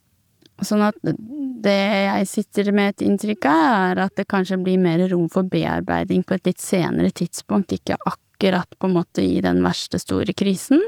sånn 0.66 0.84
at 0.84 0.98
det 1.02 1.76
jeg 1.76 2.28
sitter 2.28 2.70
med 2.76 2.94
et 2.94 3.04
inntrykk 3.06 3.48
av, 3.50 3.64
er 3.90 4.02
at 4.06 4.16
det 4.18 4.28
kanskje 4.30 4.60
blir 4.62 4.80
mer 4.80 5.02
rom 5.10 5.28
for 5.32 5.48
bearbeiding 5.48 6.24
på 6.26 6.36
et 6.36 6.50
litt 6.50 6.62
senere 6.62 7.12
tidspunkt, 7.16 7.74
ikke 7.74 7.98
akkurat 8.08 8.78
på 8.78 8.88
en 8.88 8.96
måte 8.96 9.24
i 9.24 9.40
den 9.44 9.62
verste 9.64 10.00
store 10.00 10.34
krisen. 10.36 10.82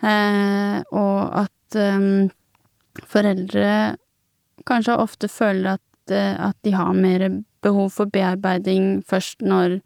Uh, 0.00 0.80
og 0.96 1.44
at 1.44 1.76
um, 1.76 2.30
foreldre 3.04 3.98
kanskje 4.68 4.96
ofte 4.96 5.28
føler 5.28 5.76
at, 5.76 6.12
uh, 6.12 6.48
at 6.48 6.56
de 6.64 6.72
har 6.72 6.96
mer 6.96 7.28
behov 7.60 7.92
for 7.98 8.08
bearbeiding 8.08 9.02
først 9.08 9.44
når 9.44 9.80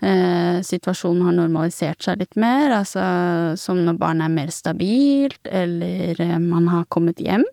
situasjonen 0.00 1.26
har 1.26 1.34
normalisert 1.36 2.04
seg 2.04 2.22
litt 2.22 2.36
mer, 2.40 2.72
altså 2.72 3.02
som 3.60 3.82
når 3.84 3.98
barnet 4.00 4.28
er 4.28 4.32
mer 4.32 4.52
stabilt, 4.54 5.40
eller 5.44 6.20
eh, 6.24 6.38
man 6.40 6.70
har 6.72 6.86
kommet 6.88 7.20
hjem. 7.20 7.44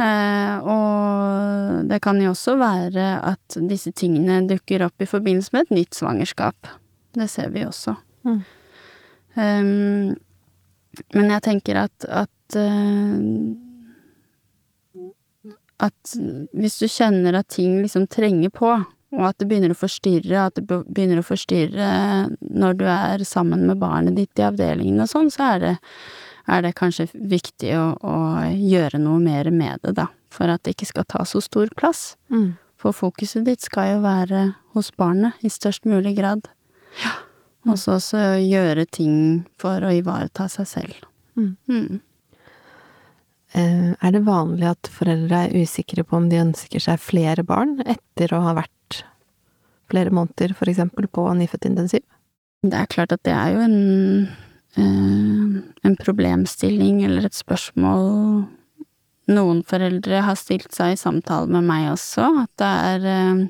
Eh, 0.00 0.54
og 0.64 1.84
det 1.90 2.00
kan 2.02 2.20
jo 2.22 2.32
også 2.32 2.56
være 2.58 3.08
at 3.28 3.58
disse 3.68 3.92
tingene 3.92 4.40
dukker 4.48 4.86
opp 4.88 5.04
i 5.04 5.10
forbindelse 5.10 5.54
med 5.54 5.66
et 5.66 5.76
nytt 5.82 5.98
svangerskap. 6.00 6.72
Det 7.14 7.28
ser 7.30 7.52
vi 7.54 7.66
også. 7.68 7.94
Mm. 8.24 8.40
Um, 9.34 10.14
men 11.14 11.30
jeg 11.34 11.42
tenker 11.42 11.84
at, 11.84 12.06
at 12.06 12.58
at 15.82 16.14
hvis 16.54 16.76
du 16.78 16.86
kjenner 16.90 17.38
at 17.38 17.50
ting 17.52 17.80
liksom 17.82 18.06
trenger 18.10 18.52
på, 18.54 18.70
og 19.14 19.24
at 19.28 19.38
det 19.40 19.48
begynner 19.50 19.74
å 19.74 19.78
forstyrre, 19.78 20.46
at 20.48 20.58
det 20.58 20.64
begynner 20.66 21.20
å 21.20 21.26
forstyrre 21.26 21.88
når 22.40 22.78
du 22.80 22.84
er 22.90 23.24
sammen 23.28 23.66
med 23.68 23.80
barnet 23.82 24.16
ditt 24.18 24.40
i 24.40 24.46
avdelingen 24.46 25.04
og 25.04 25.10
sånn, 25.10 25.30
så 25.32 25.54
er 25.54 25.62
det, 25.62 25.74
er 26.50 26.64
det 26.66 26.74
kanskje 26.78 27.08
viktig 27.14 27.72
å, 27.78 27.86
å, 27.98 28.16
gjøre 28.52 29.00
noe 29.02 29.20
mer 29.22 29.50
med 29.54 29.84
det, 29.84 29.94
da, 30.00 30.08
for 30.34 30.52
at 30.52 30.64
det 30.64 30.76
ikke 30.76 30.90
skal 30.92 31.08
ta 31.10 31.24
så 31.28 31.42
stor 31.44 31.72
plass. 31.78 32.14
Mm. 32.32 32.54
For 32.80 32.96
fokuset 32.96 33.46
ditt 33.46 33.64
skal 33.64 33.94
jo 33.94 34.02
være 34.04 34.46
hos 34.76 34.90
barnet 34.98 35.40
i 35.46 35.52
størst 35.52 35.86
mulig 35.88 36.16
grad. 36.18 36.50
Ja. 37.00 37.14
Mm. 37.64 37.72
Og 37.72 37.78
så 37.80 38.20
gjøre 38.42 38.84
ting 38.84 39.16
for 39.60 39.80
å 39.80 39.92
ivareta 39.94 40.50
seg 40.52 40.68
selv. 40.68 41.06
Mm. 41.34 42.02
Eh, 43.54 43.92
er 43.94 44.14
det 44.14 44.24
vanlig 44.26 44.66
at 44.72 44.90
foreldre 44.90 45.44
er 45.46 45.54
usikre 45.62 46.02
på 46.06 46.18
om 46.18 46.26
de 46.30 46.42
ønsker 46.42 46.82
seg 46.82 47.02
flere 47.02 47.44
barn 47.46 47.78
etter 47.86 48.34
å 48.34 48.42
ha 48.48 48.56
vært 48.58 49.04
flere 49.92 50.10
måneder, 50.14 50.56
for 50.58 50.70
eksempel, 50.70 51.06
på 51.06 51.28
nyfødtintensiv? 51.38 52.02
Det 52.64 52.74
er 52.80 52.90
klart 52.90 53.12
at 53.14 53.22
det 53.26 53.34
er 53.36 53.54
jo 53.54 53.62
en, 53.62 54.28
eh, 54.76 55.62
en 55.86 55.96
problemstilling 56.00 57.04
eller 57.04 57.28
et 57.28 57.36
spørsmål 57.36 58.48
noen 59.32 59.62
foreldre 59.64 60.20
har 60.26 60.36
stilt 60.36 60.74
seg 60.74 60.94
i 60.94 61.00
samtale 61.00 61.48
med 61.48 61.64
meg 61.64 61.92
også, 61.94 62.26
at 62.42 62.50
det 62.60 62.72
er 62.90 63.06
eh, 63.08 63.44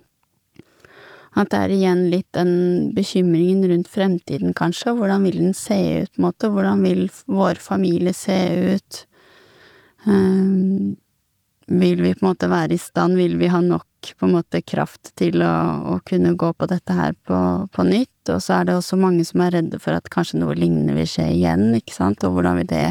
at 1.34 1.50
det 1.50 1.58
er 1.58 1.72
igjen 1.74 2.04
litt 2.12 2.28
den 2.36 2.52
bekymringen 2.94 3.64
rundt 3.66 3.88
fremtiden, 3.90 4.52
kanskje, 4.54 4.92
hvordan 4.94 5.24
vil 5.26 5.40
den 5.40 5.56
se 5.58 6.04
ut, 6.04 6.12
måte, 6.22 6.46
hvordan 6.46 6.84
vil 6.86 7.08
vår 7.26 7.58
familie 7.58 8.14
se 8.14 8.36
ut, 8.76 9.00
vil 11.66 12.02
vi 12.02 12.12
på 12.14 12.24
en 12.24 12.28
måte 12.28 12.48
være 12.50 12.76
i 12.76 12.80
stand, 12.80 13.16
vil 13.16 13.38
vi 13.40 13.48
ha 13.48 13.60
nok 13.64 14.12
på 14.18 14.26
en 14.26 14.34
måte 14.36 14.60
kraft 14.60 15.14
til 15.16 15.40
å, 15.44 15.54
å 15.94 15.98
kunne 16.04 16.34
gå 16.36 16.50
på 16.52 16.68
dette 16.68 16.96
her 16.96 17.14
på, 17.24 17.38
på, 17.72 17.86
nytt, 17.88 18.28
og 18.28 18.42
så 18.44 18.58
er 18.58 18.68
det 18.68 18.76
også 18.76 18.98
mange 19.00 19.24
som 19.24 19.40
er 19.44 19.56
redde 19.56 19.80
for 19.80 19.96
at 19.96 20.10
kanskje 20.12 20.42
noe 20.42 20.56
lignende 20.58 20.96
vil 20.96 21.08
skje 21.08 21.30
igjen, 21.32 21.70
ikke 21.78 21.96
sant, 21.96 22.24
og 22.26 22.36
hvordan 22.36 22.60
vil 22.60 22.68
det 22.68 22.86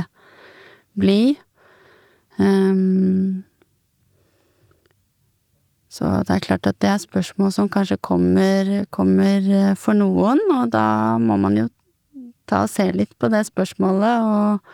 bli? 0.97 1.19
Um, 2.41 3.43
så 5.93 6.09
det 6.25 6.33
er 6.33 6.47
klart 6.47 6.65
at 6.65 6.79
det 6.81 6.89
er 6.89 7.03
spørsmål 7.03 7.53
som 7.53 7.69
kanskje 7.69 7.99
kommer, 8.01 8.73
kommer 8.89 9.45
eh, 9.45 9.75
for 9.77 9.93
noen, 9.93 10.41
og 10.49 10.71
da 10.73 11.19
må 11.21 11.37
man 11.37 11.59
jo 11.59 11.67
ta 12.49 12.63
og 12.65 12.71
se 12.73 12.87
litt 12.95 13.13
på 13.21 13.29
det 13.29 13.43
spørsmålet 13.51 14.25
og, 14.25 14.73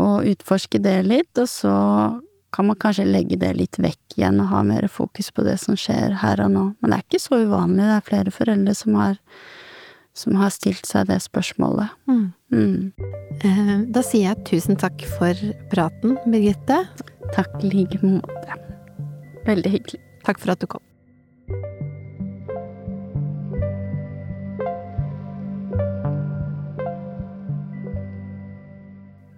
og 0.00 0.28
utforske 0.28 0.80
det 0.82 0.98
litt, 1.06 1.32
og 1.38 1.48
så 1.50 1.72
kan 2.52 2.68
man 2.68 2.76
kanskje 2.76 3.08
legge 3.08 3.38
det 3.40 3.54
litt 3.56 3.78
vekk 3.80 4.18
igjen 4.18 4.40
og 4.42 4.50
ha 4.52 4.60
mer 4.66 4.86
fokus 4.92 5.30
på 5.32 5.44
det 5.46 5.56
som 5.62 5.76
skjer 5.78 6.18
her 6.20 6.42
og 6.44 6.52
nå. 6.52 6.64
Men 6.80 6.92
det 6.92 6.98
er 6.98 7.06
ikke 7.06 7.22
så 7.24 7.40
uvanlig, 7.40 7.86
det 7.88 7.96
er 7.96 8.06
flere 8.10 8.34
foreldre 8.34 8.76
som 8.76 8.98
har, 9.00 9.16
som 10.12 10.36
har 10.40 10.52
stilt 10.52 10.88
seg 10.88 11.08
det 11.08 11.18
spørsmålet. 11.24 11.96
Mm. 12.10 12.26
Mm. 12.52 12.92
Eh, 13.40 13.74
da 13.88 14.04
sier 14.04 14.28
jeg 14.32 14.46
tusen 14.52 14.80
takk 14.80 15.04
for 15.16 15.44
praten, 15.72 16.18
Birgitte. 16.28 16.82
Takk 17.32 17.56
i 17.64 17.72
like 17.72 18.02
måte. 18.04 18.60
Veldig 19.48 19.76
hyggelig. 19.78 20.02
Takk 20.26 20.42
for 20.42 20.52
at 20.52 20.60
du 20.60 20.68
kom. 20.76 20.84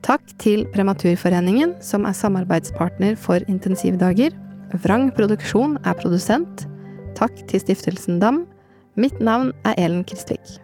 Takk 0.04 0.34
til 0.36 0.66
Prematurforeningen, 0.74 1.70
som 1.80 2.04
er 2.04 2.12
samarbeidspartner 2.12 3.14
for 3.16 3.40
intensivdager. 3.48 4.34
Vrang 4.84 5.08
Produksjon 5.16 5.78
er 5.80 5.96
produsent. 5.96 6.66
Takk 7.16 7.40
til 7.48 7.62
Stiftelsen 7.62 8.20
DAM. 8.20 8.42
Mitt 9.00 9.16
navn 9.24 9.54
er 9.64 9.80
Elen 9.80 10.04
Kristvik. 10.04 10.63